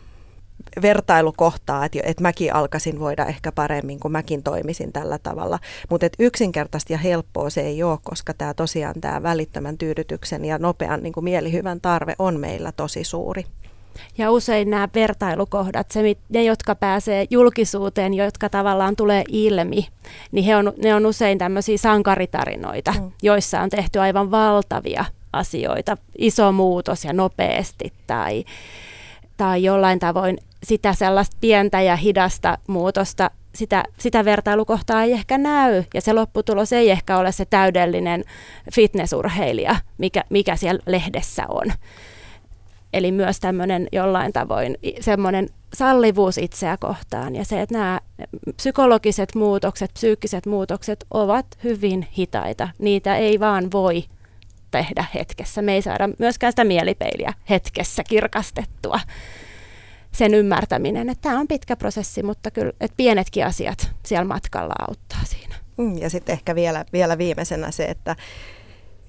vertailukohtaa, 0.82 1.86
että, 1.86 2.00
että 2.04 2.22
mäkin 2.22 2.54
alkaisin 2.56 3.00
voida 3.00 3.26
ehkä 3.26 3.52
paremmin, 3.52 4.00
kun 4.00 4.12
mäkin 4.12 4.44
toimisin 4.44 4.94
tällä 4.94 5.20
tavalla. 5.20 5.60
Mutta 5.90 6.08
yksinkertaisesti 6.20 6.94
ja 6.94 7.00
helppoa 7.00 7.50
se 7.50 7.62
ei 7.62 7.84
ole, 7.84 7.98
koska 8.04 8.34
tämä 8.34 8.54
tosiaan 8.54 9.02
tämä 9.02 9.24
välittömän 9.24 9.78
tyydytyksen 9.78 10.46
ja 10.46 10.58
nopean 10.58 11.04
niin 11.04 11.14
kuin 11.14 11.24
mielihyvän 11.24 11.82
tarve 11.82 12.16
on 12.20 12.40
meillä 12.40 12.72
tosi 12.72 13.04
suuri. 13.04 13.46
Ja 14.18 14.32
usein 14.32 14.70
nämä 14.70 14.88
vertailukohdat, 14.96 15.92
se, 15.92 16.16
ne 16.30 16.44
jotka 16.44 16.76
pääsee 16.76 17.26
julkisuuteen, 17.30 18.14
jotka 18.14 18.50
tavallaan 18.50 18.96
tulee 18.96 19.24
ilmi, 19.28 19.88
niin 20.32 20.46
he 20.46 20.56
on, 20.56 20.74
ne 20.84 20.96
on 20.96 21.06
usein 21.06 21.38
tämmöisiä 21.38 21.78
sankaritarinoita, 21.78 22.92
mm. 22.92 23.12
joissa 23.22 23.62
on 23.62 23.70
tehty 23.70 24.00
aivan 24.00 24.32
valtavia 24.32 25.06
asioita, 25.34 25.98
iso 26.18 26.52
muutos 26.52 27.06
ja 27.06 27.14
nopeasti 27.14 27.94
tai, 28.08 28.46
tai 29.38 29.64
jollain 29.64 30.00
tavoin 30.00 30.38
sitä 30.64 30.94
sellaista 30.94 31.38
pientä 31.42 31.82
ja 31.82 31.96
hidasta 31.96 32.58
muutosta, 32.68 33.32
sitä, 33.56 33.84
sitä 33.98 34.26
vertailukohtaa 34.26 35.04
ei 35.04 35.12
ehkä 35.12 35.38
näy 35.38 35.84
ja 35.94 36.02
se 36.02 36.14
lopputulos 36.14 36.74
ei 36.74 36.90
ehkä 36.90 37.18
ole 37.18 37.32
se 37.32 37.46
täydellinen 37.46 38.24
fitnessurheilija, 38.74 39.76
mikä, 39.98 40.24
mikä 40.30 40.56
siellä 40.56 40.84
lehdessä 40.86 41.44
on. 41.50 41.72
Eli 42.94 43.12
myös 43.12 43.40
tämmöinen 43.40 43.88
jollain 43.92 44.34
tavoin 44.34 44.78
semmoinen 45.02 45.50
sallivuus 45.74 46.38
itseä 46.38 46.78
kohtaan 46.78 47.36
ja 47.36 47.46
se, 47.46 47.62
että 47.62 47.78
nämä 47.78 48.02
psykologiset 48.56 49.36
muutokset, 49.36 49.94
psyykkiset 49.94 50.46
muutokset 50.46 51.06
ovat 51.12 51.46
hyvin 51.64 52.08
hitaita. 52.18 52.70
Niitä 52.80 53.16
ei 53.16 53.40
vaan 53.40 53.72
voi 53.72 54.04
tehdä 54.72 55.06
hetkessä. 55.14 55.62
Me 55.62 55.74
ei 55.74 55.82
saada 55.82 56.10
myöskään 56.20 56.52
sitä 56.52 56.64
mielipeiliä 56.64 57.34
hetkessä 57.50 58.04
kirkastettua. 58.04 59.00
Sen 60.12 60.34
ymmärtäminen, 60.34 61.10
että 61.10 61.22
tämä 61.22 61.40
on 61.40 61.48
pitkä 61.48 61.76
prosessi, 61.76 62.24
mutta 62.24 62.52
kyllä 62.52 62.74
että 62.82 62.98
pienetkin 62.98 63.46
asiat 63.46 63.92
siellä 64.06 64.26
matkalla 64.26 64.74
auttaa 64.88 65.20
siinä. 65.26 65.56
Mm, 65.78 65.98
ja 65.98 66.10
sitten 66.10 66.34
ehkä 66.34 66.56
vielä, 66.56 66.86
vielä 66.94 67.18
viimeisenä 67.18 67.72
se, 67.72 67.86
että 67.86 68.16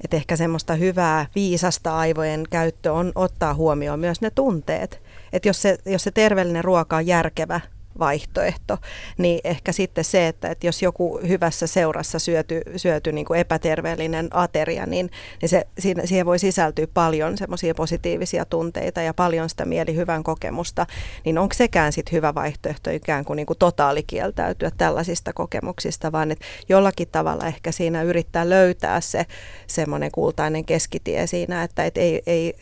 että 0.04 0.16
ehkä 0.16 0.36
semmoista 0.36 0.74
hyvää, 0.74 1.26
viisasta 1.34 1.96
aivojen 1.98 2.44
käyttö 2.50 2.92
on 2.92 3.12
ottaa 3.14 3.54
huomioon 3.54 4.00
myös 4.00 4.20
ne 4.20 4.30
tunteet. 4.30 5.02
Että 5.32 5.48
jos 5.48 5.62
se, 5.62 5.78
jos 5.86 6.04
se 6.04 6.10
terveellinen 6.10 6.64
ruoka 6.64 6.96
on 6.96 7.06
järkevä 7.06 7.60
vaihtoehto, 7.98 8.78
niin 9.18 9.40
ehkä 9.44 9.72
sitten 9.72 10.04
se, 10.04 10.28
että, 10.28 10.48
että 10.48 10.66
jos 10.66 10.82
joku 10.82 11.20
hyvässä 11.28 11.66
seurassa 11.66 12.18
syöty, 12.18 12.62
syöty 12.76 13.12
niin 13.12 13.26
kuin 13.26 13.40
epäterveellinen 13.40 14.28
ateria, 14.30 14.86
niin, 14.86 15.10
niin 15.42 15.48
se, 15.48 15.66
siinä, 15.78 16.06
siihen 16.06 16.26
voi 16.26 16.38
sisältyä 16.38 16.86
paljon 16.94 17.38
semmoisia 17.38 17.74
positiivisia 17.74 18.44
tunteita 18.44 19.02
ja 19.02 19.14
paljon 19.14 19.48
sitä 19.48 19.64
mielihyvän 19.64 20.22
kokemusta, 20.22 20.86
niin 21.24 21.38
onko 21.38 21.54
sekään 21.54 21.92
sitten 21.92 22.12
hyvä 22.12 22.34
vaihtoehto 22.34 22.90
ikään 22.90 23.24
kuin, 23.24 23.36
niin 23.36 23.46
kuin 23.46 23.58
totaalikieltäytyä 23.58 24.70
tällaisista 24.76 25.32
kokemuksista, 25.32 26.12
vaan 26.12 26.30
että 26.30 26.44
jollakin 26.68 27.08
tavalla 27.12 27.46
ehkä 27.46 27.72
siinä 27.72 28.02
yrittää 28.02 28.48
löytää 28.48 29.00
se 29.00 29.26
semmoinen 29.66 30.10
kultainen 30.12 30.64
keskitie 30.64 31.26
siinä, 31.26 31.62
että 31.62 31.84
et 31.84 31.96
ei, 31.96 32.22
ei 32.26 32.54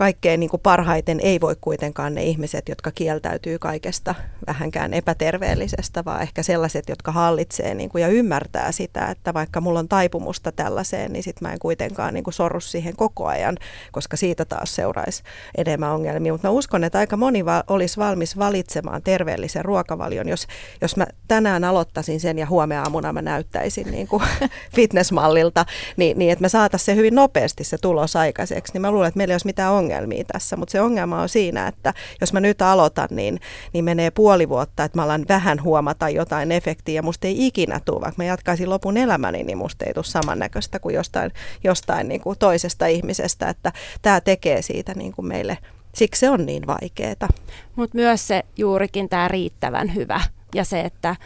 kaikkein 0.00 0.40
niin 0.40 0.50
kuin 0.50 0.60
parhaiten 0.62 1.20
ei 1.22 1.40
voi 1.40 1.56
kuitenkaan 1.60 2.14
ne 2.14 2.22
ihmiset, 2.22 2.68
jotka 2.68 2.90
kieltäytyy 2.90 3.58
kaikesta 3.58 4.14
vähänkään 4.46 4.94
epäterveellisestä, 4.94 6.04
vaan 6.04 6.22
ehkä 6.22 6.42
sellaiset, 6.42 6.88
jotka 6.88 7.12
hallitsee 7.12 7.74
niin 7.74 7.90
kuin, 7.90 8.02
ja 8.02 8.08
ymmärtää 8.08 8.72
sitä, 8.72 9.06
että 9.06 9.34
vaikka 9.34 9.60
mulla 9.60 9.78
on 9.78 9.88
taipumusta 9.88 10.52
tällaiseen, 10.52 11.12
niin 11.12 11.22
sitten 11.22 11.48
mä 11.48 11.52
en 11.52 11.58
kuitenkaan 11.58 12.14
niin 12.14 12.24
kuin 12.24 12.34
sorru 12.34 12.60
siihen 12.60 12.96
koko 12.96 13.26
ajan, 13.26 13.56
koska 13.92 14.16
siitä 14.16 14.44
taas 14.44 14.74
seuraisi 14.74 15.22
enemmän 15.56 15.92
ongelmia. 15.92 16.32
Mutta 16.32 16.48
mä 16.48 16.52
uskon, 16.52 16.84
että 16.84 16.98
aika 16.98 17.16
moni 17.16 17.44
va- 17.44 17.64
olisi 17.68 17.96
valmis 17.96 18.38
valitsemaan 18.38 19.02
terveellisen 19.02 19.64
ruokavalion, 19.64 20.28
jos, 20.28 20.46
jos 20.80 20.96
mä 20.96 21.06
tänään 21.28 21.64
aloittaisin 21.64 22.20
sen 22.20 22.38
ja 22.38 22.46
huomenna 22.46 22.82
aamuna 22.82 23.12
mä 23.12 23.22
näyttäisin 23.22 23.90
niin 23.90 24.08
kuin 24.08 24.22
fitnessmallilta, 24.76 25.66
niin, 25.96 26.18
niin 26.18 26.32
että 26.32 26.42
me 26.42 26.48
saataisiin 26.48 26.86
se 26.86 26.94
hyvin 26.94 27.14
nopeasti 27.14 27.64
se 27.64 27.78
tulos 27.78 28.16
aikaiseksi, 28.16 28.72
niin 28.72 28.80
mä 28.80 28.90
luulen, 28.90 29.08
että 29.08 29.18
meillä 29.18 29.32
ei 29.32 29.34
olisi 29.34 29.46
mitään 29.46 29.72
ongelmia 29.72 29.89
ongelmia 29.90 30.24
tässä, 30.24 30.56
mutta 30.56 30.72
se 30.72 30.80
ongelma 30.80 31.22
on 31.22 31.28
siinä, 31.28 31.68
että 31.68 31.94
jos 32.20 32.32
mä 32.32 32.40
nyt 32.40 32.62
aloitan, 32.62 33.08
niin, 33.10 33.40
niin 33.72 33.84
menee 33.84 34.10
puoli 34.10 34.48
vuotta, 34.48 34.84
että 34.84 34.98
mä 34.98 35.02
alan 35.02 35.24
vähän 35.28 35.62
huomata 35.62 36.08
jotain 36.08 36.52
efektiä 36.52 36.94
ja 36.94 37.02
musta 37.02 37.26
ei 37.26 37.46
ikinä 37.46 37.80
tule, 37.84 38.00
vaikka 38.00 38.22
mä 38.22 38.24
jatkaisin 38.24 38.70
lopun 38.70 38.96
elämäni, 38.96 39.42
niin 39.42 39.58
musta 39.58 39.84
ei 39.84 39.94
tule 39.94 40.04
samannäköistä 40.04 40.78
kuin 40.78 40.94
jostain, 40.94 41.30
jostain 41.64 42.08
niin 42.08 42.20
kuin 42.20 42.38
toisesta 42.38 42.86
ihmisestä, 42.86 43.48
että 43.48 43.72
tämä 44.02 44.20
tekee 44.20 44.62
siitä 44.62 44.92
niin 44.94 45.12
kuin 45.12 45.26
meille, 45.26 45.58
siksi 45.94 46.20
se 46.20 46.30
on 46.30 46.46
niin 46.46 46.66
vaikeaa. 46.66 47.28
Mutta 47.76 47.96
myös 47.96 48.28
se 48.28 48.44
juurikin 48.56 49.08
tämä 49.08 49.28
riittävän 49.28 49.94
hyvä 49.94 50.20
ja 50.54 50.64
se, 50.64 50.80
että 50.80 51.16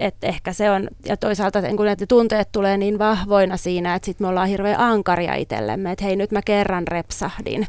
että 0.00 0.26
ehkä 0.26 0.52
se 0.52 0.70
on, 0.70 0.88
ja 1.04 1.16
toisaalta 1.16 1.62
kun 1.76 1.86
ne 1.86 1.96
tunteet 2.08 2.48
tulee 2.52 2.76
niin 2.76 2.98
vahvoina 2.98 3.56
siinä, 3.56 3.94
että 3.94 4.06
sitten 4.06 4.24
me 4.24 4.28
ollaan 4.28 4.48
hirveän 4.48 4.80
ankaria 4.80 5.34
itsellemme, 5.34 5.92
että 5.92 6.04
hei 6.04 6.16
nyt 6.16 6.30
mä 6.30 6.40
kerran 6.42 6.88
repsahdin, 6.88 7.66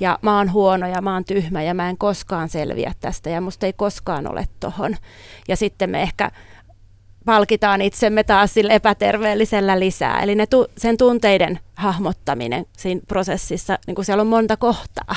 ja 0.00 0.18
mä 0.22 0.38
oon 0.38 0.52
huono 0.52 0.86
ja 0.86 1.02
mä 1.02 1.14
oon 1.14 1.24
tyhmä 1.24 1.62
ja 1.62 1.74
mä 1.74 1.88
en 1.88 1.98
koskaan 1.98 2.48
selviä 2.48 2.92
tästä 3.00 3.30
ja 3.30 3.40
musta 3.40 3.66
ei 3.66 3.72
koskaan 3.72 4.30
ole 4.30 4.44
tohon. 4.60 4.96
Ja 5.48 5.56
sitten 5.56 5.90
me 5.90 6.02
ehkä 6.02 6.30
palkitaan 7.24 7.82
itsemme 7.82 8.24
taas 8.24 8.54
sillä 8.54 8.72
epäterveellisellä 8.72 9.80
lisää. 9.80 10.22
Eli 10.22 10.34
ne 10.34 10.46
tu- 10.46 10.66
sen 10.78 10.96
tunteiden 10.96 11.58
hahmottaminen 11.74 12.66
siinä 12.76 13.00
prosessissa, 13.08 13.78
niin 13.86 13.94
kuin 13.94 14.04
siellä 14.04 14.20
on 14.20 14.26
monta 14.26 14.56
kohtaa. 14.56 15.16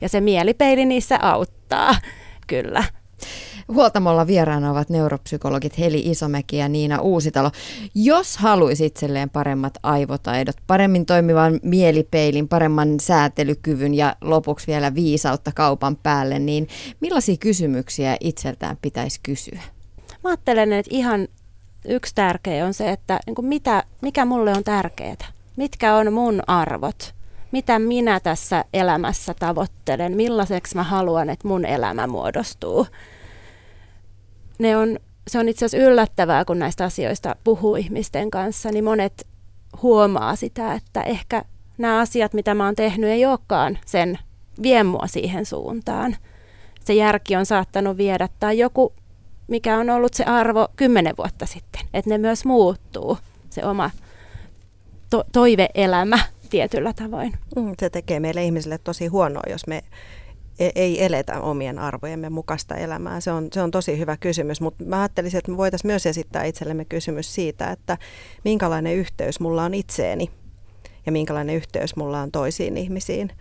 Ja 0.00 0.08
se 0.08 0.20
mielipeili 0.20 0.84
niissä 0.84 1.18
auttaa, 1.22 1.94
kyllä. 2.46 2.84
Huoltamolla 3.74 4.26
vieraana 4.26 4.70
ovat 4.70 4.88
neuropsykologit 4.88 5.78
Heli 5.78 6.00
Isomäki 6.00 6.56
ja 6.56 6.68
Niina 6.68 7.00
Uusitalo. 7.00 7.50
Jos 7.94 8.36
haluaisi 8.36 8.86
itselleen 8.86 9.30
paremmat 9.30 9.78
aivotaidot, 9.82 10.56
paremmin 10.66 11.06
toimivan 11.06 11.60
mielipeilin, 11.62 12.48
paremman 12.48 13.00
säätelykyvyn 13.00 13.94
ja 13.94 14.16
lopuksi 14.20 14.66
vielä 14.66 14.94
viisautta 14.94 15.52
kaupan 15.54 15.96
päälle, 15.96 16.38
niin 16.38 16.68
millaisia 17.00 17.36
kysymyksiä 17.36 18.16
itseltään 18.20 18.76
pitäisi 18.82 19.20
kysyä? 19.22 19.62
Mä 20.24 20.30
ajattelen, 20.30 20.72
että 20.72 20.94
ihan 20.94 21.28
yksi 21.88 22.14
tärkeä 22.14 22.66
on 22.66 22.74
se, 22.74 22.90
että 22.90 23.20
niin 23.26 23.46
mitä, 23.46 23.84
mikä 24.00 24.24
mulle 24.24 24.52
on 24.52 24.64
tärkeää. 24.64 25.16
Mitkä 25.56 25.94
on 25.94 26.12
mun 26.12 26.42
arvot? 26.46 27.14
Mitä 27.52 27.78
minä 27.78 28.20
tässä 28.20 28.64
elämässä 28.72 29.34
tavoittelen? 29.38 30.16
Millaiseksi 30.16 30.74
mä 30.74 30.82
haluan, 30.82 31.30
että 31.30 31.48
mun 31.48 31.64
elämä 31.64 32.06
muodostuu? 32.06 32.86
Ne 34.58 34.76
on, 34.76 34.98
se 35.28 35.38
on 35.38 35.48
itse 35.48 35.64
asiassa 35.64 35.86
yllättävää, 35.90 36.44
kun 36.44 36.58
näistä 36.58 36.84
asioista 36.84 37.36
puhuu 37.44 37.76
ihmisten 37.76 38.30
kanssa, 38.30 38.70
niin 38.70 38.84
monet 38.84 39.26
huomaa 39.82 40.36
sitä, 40.36 40.74
että 40.74 41.02
ehkä 41.02 41.44
nämä 41.78 41.98
asiat, 41.98 42.32
mitä 42.32 42.54
mä 42.54 42.64
oon 42.64 42.74
tehnyt, 42.74 43.10
ei 43.10 43.26
olekaan 43.26 43.78
sen 43.86 44.18
vie 44.62 44.84
mua 44.84 45.06
siihen 45.06 45.46
suuntaan. 45.46 46.16
Se 46.84 46.94
järki 46.94 47.36
on 47.36 47.46
saattanut 47.46 47.96
viedä 47.96 48.28
tai 48.40 48.58
joku 48.58 48.92
mikä 49.48 49.78
on 49.78 49.90
ollut 49.90 50.14
se 50.14 50.24
arvo 50.24 50.68
kymmenen 50.76 51.16
vuotta 51.16 51.46
sitten. 51.46 51.80
Että 51.94 52.10
ne 52.10 52.18
myös 52.18 52.44
muuttuu, 52.44 53.18
se 53.50 53.64
oma 53.64 53.90
to- 55.10 55.24
toiveelämä 55.32 56.18
tietyllä 56.50 56.92
tavoin. 56.92 57.32
Mm, 57.56 57.74
se 57.78 57.90
tekee 57.90 58.20
meille 58.20 58.44
ihmisille 58.44 58.78
tosi 58.78 59.06
huonoa, 59.06 59.42
jos 59.50 59.66
me 59.66 59.84
ei 60.58 61.04
eletä 61.04 61.40
omien 61.40 61.78
arvojemme 61.78 62.30
mukaista 62.30 62.76
elämää. 62.76 63.20
Se 63.20 63.32
on, 63.32 63.48
se 63.52 63.62
on 63.62 63.70
tosi 63.70 63.98
hyvä 63.98 64.16
kysymys, 64.16 64.60
mutta 64.60 64.84
mä 64.84 65.00
ajattelisin, 65.00 65.38
että 65.38 65.50
me 65.50 65.56
voitaisiin 65.56 65.88
myös 65.88 66.06
esittää 66.06 66.44
itsellemme 66.44 66.84
kysymys 66.84 67.34
siitä, 67.34 67.70
että 67.70 67.98
minkälainen 68.44 68.94
yhteys 68.94 69.40
mulla 69.40 69.64
on 69.64 69.74
itseeni 69.74 70.30
ja 71.06 71.12
minkälainen 71.12 71.56
yhteys 71.56 71.96
mulla 71.96 72.20
on 72.20 72.30
toisiin 72.30 72.76
ihmisiin. 72.76 73.32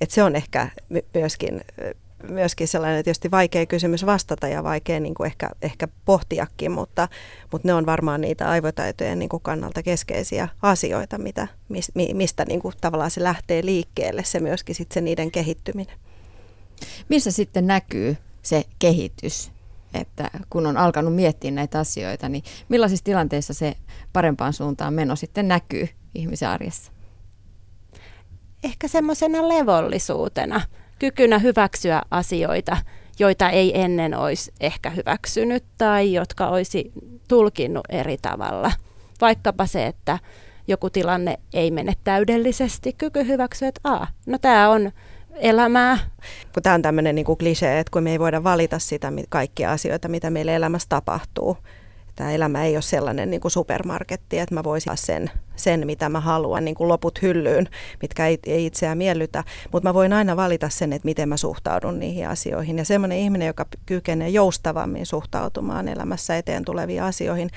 Et 0.00 0.10
se 0.10 0.22
on 0.22 0.36
ehkä 0.36 0.68
myöskin 1.14 1.60
myöskin 2.28 2.68
sellainen 2.68 3.04
tietysti 3.04 3.30
vaikea 3.30 3.66
kysymys 3.66 4.06
vastata 4.06 4.48
ja 4.48 4.64
vaikea 4.64 5.00
niin 5.00 5.14
kuin 5.14 5.26
ehkä, 5.26 5.50
ehkä 5.62 5.88
pohtiakin, 6.04 6.72
mutta, 6.72 7.08
mutta 7.52 7.68
ne 7.68 7.74
on 7.74 7.86
varmaan 7.86 8.20
niitä 8.20 8.50
aivotaitojen 8.50 9.18
niin 9.18 9.28
kuin 9.28 9.42
kannalta 9.42 9.82
keskeisiä 9.82 10.48
asioita, 10.62 11.18
mitä, 11.18 11.48
mistä 12.14 12.44
niin 12.44 12.60
kuin 12.60 12.74
tavallaan 12.80 13.10
se 13.10 13.22
lähtee 13.22 13.64
liikkeelle, 13.64 14.24
se 14.24 14.40
myöskin 14.40 14.74
sitten 14.74 14.94
se 14.94 15.00
niiden 15.00 15.30
kehittyminen. 15.30 15.96
Missä 17.08 17.30
sitten 17.30 17.66
näkyy 17.66 18.16
se 18.42 18.64
kehitys, 18.78 19.52
että 19.94 20.30
kun 20.50 20.66
on 20.66 20.76
alkanut 20.76 21.14
miettiä 21.14 21.50
näitä 21.50 21.78
asioita, 21.78 22.28
niin 22.28 22.44
millaisissa 22.68 23.04
tilanteissa 23.04 23.54
se 23.54 23.74
parempaan 24.12 24.52
suuntaan 24.52 24.94
meno 24.94 25.16
sitten 25.16 25.48
näkyy 25.48 25.88
ihmisen 26.14 26.48
arjessa? 26.48 26.92
Ehkä 28.64 28.88
semmoisena 28.88 29.48
levollisuutena 29.48 30.60
kykynä 30.98 31.38
hyväksyä 31.38 32.02
asioita, 32.10 32.76
joita 33.18 33.50
ei 33.50 33.80
ennen 33.80 34.14
olisi 34.14 34.52
ehkä 34.60 34.90
hyväksynyt 34.90 35.64
tai 35.78 36.12
jotka 36.12 36.48
olisi 36.48 36.92
tulkinnut 37.28 37.84
eri 37.88 38.16
tavalla. 38.22 38.72
Vaikkapa 39.20 39.66
se, 39.66 39.86
että 39.86 40.18
joku 40.68 40.90
tilanne 40.90 41.38
ei 41.52 41.70
mene 41.70 41.92
täydellisesti, 42.04 42.92
kyky 42.92 43.26
hyväksyä, 43.26 43.68
että 43.68 43.80
Aa, 43.84 44.06
no 44.26 44.38
tämä 44.38 44.70
on 44.70 44.92
elämää. 45.34 45.98
Kun 46.54 46.62
tämä 46.62 46.74
on 46.74 46.82
tämmöinen 46.82 47.14
niin 47.14 47.26
klisee, 47.38 47.78
että 47.78 47.90
kun 47.90 48.02
me 48.02 48.10
ei 48.10 48.18
voida 48.18 48.44
valita 48.44 48.78
sitä 48.78 49.12
kaikkia 49.28 49.72
asioita, 49.72 50.08
mitä 50.08 50.30
meille 50.30 50.54
elämässä 50.54 50.88
tapahtuu, 50.88 51.56
tämä 52.16 52.32
elämä 52.32 52.64
ei 52.64 52.76
ole 52.76 52.82
sellainen 52.82 53.30
niin 53.30 53.40
kuin 53.40 53.52
supermarketti, 53.52 54.38
että 54.38 54.54
mä 54.54 54.64
voisin 54.64 54.92
sen, 54.94 55.30
sen, 55.56 55.86
mitä 55.86 56.08
mä 56.08 56.20
haluan, 56.20 56.64
niin 56.64 56.74
kuin 56.74 56.88
loput 56.88 57.22
hyllyyn, 57.22 57.68
mitkä 58.02 58.26
ei, 58.26 58.38
ei 58.46 58.66
itseään 58.66 58.98
miellytä. 58.98 59.44
Mutta 59.72 59.88
mä 59.88 59.94
voin 59.94 60.12
aina 60.12 60.36
valita 60.36 60.68
sen, 60.68 60.92
että 60.92 61.06
miten 61.06 61.28
mä 61.28 61.36
suhtaudun 61.36 61.98
niihin 61.98 62.28
asioihin. 62.28 62.78
Ja 62.78 62.84
semmoinen 62.84 63.18
ihminen, 63.18 63.46
joka 63.46 63.66
kykenee 63.86 64.28
joustavammin 64.28 65.06
suhtautumaan 65.06 65.88
elämässä 65.88 66.36
eteen 66.36 66.64
tuleviin 66.64 67.02
asioihin, 67.02 67.50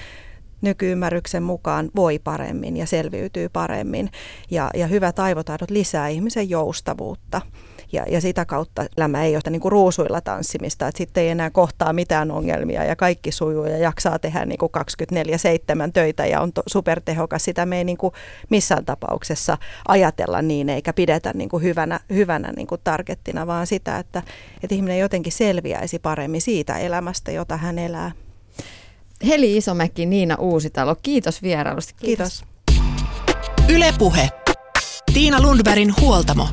nykyymmärryksen 0.64 1.44
mukaan 1.44 1.90
voi 1.96 2.20
paremmin 2.20 2.78
ja 2.78 2.86
selviytyy 2.86 3.50
paremmin. 3.50 4.10
Ja, 4.52 4.70
ja 4.74 4.88
hyvät 4.88 5.20
aivotaidot 5.20 5.72
lisää 5.72 6.08
ihmisen 6.08 6.50
joustavuutta 6.50 7.42
ja, 7.94 8.06
ja 8.10 8.22
sitä 8.22 8.46
kautta 8.46 8.86
elämä 8.98 9.24
ei 9.24 9.36
ole 9.36 9.42
niin 9.50 9.62
kuin 9.62 9.72
ruusuilla 9.72 10.22
tanssimista, 10.22 10.88
että 10.88 10.98
sitten 10.98 11.24
ei 11.24 11.30
enää 11.30 11.50
kohtaa 11.50 11.94
mitään 11.94 12.32
ongelmia 12.32 12.84
ja 12.84 12.96
kaikki 12.96 13.32
sujuu 13.32 13.66
ja 13.66 13.78
jaksaa 13.78 14.20
tehdä 14.20 14.46
niin 14.46 14.58
kuin 14.58 14.72
24-7 15.88 15.92
töitä 15.94 16.26
ja 16.26 16.42
on 16.42 16.54
to, 16.54 16.64
supertehokas. 16.68 17.44
Sitä 17.44 17.66
me 17.66 17.78
ei 17.78 17.84
niin 17.84 17.98
kuin 17.98 18.14
missään 18.50 18.86
tapauksessa 18.86 19.58
ajatella 19.88 20.42
niin 20.42 20.70
eikä 20.70 20.94
pidetä 20.94 21.32
niin 21.34 21.50
kuin 21.50 21.64
hyvänä, 21.64 22.00
hyvänä 22.10 22.54
niin 22.56 22.68
kuin 22.68 22.82
targettina, 22.84 23.48
vaan 23.48 23.68
sitä, 23.68 24.00
että, 24.00 24.24
että 24.64 24.76
ihminen 24.76 25.00
jotenkin 25.00 25.32
selviäisi 25.32 26.00
paremmin 26.00 26.42
siitä 26.42 26.78
elämästä, 26.78 27.32
jota 27.32 27.58
hän 27.58 27.80
elää. 27.80 28.12
Heli 29.28 29.58
Isomäki, 29.58 30.06
Niina 30.06 30.36
Uusitalo, 30.36 30.96
kiitos 30.96 31.42
vierailusta. 31.42 31.94
Kiitos. 31.98 32.44
kiitos. 32.66 32.94
Ylepuhe. 33.70 34.30
Tiina 35.14 35.42
Lundbergin 35.42 35.94
huoltamo. 36.02 36.50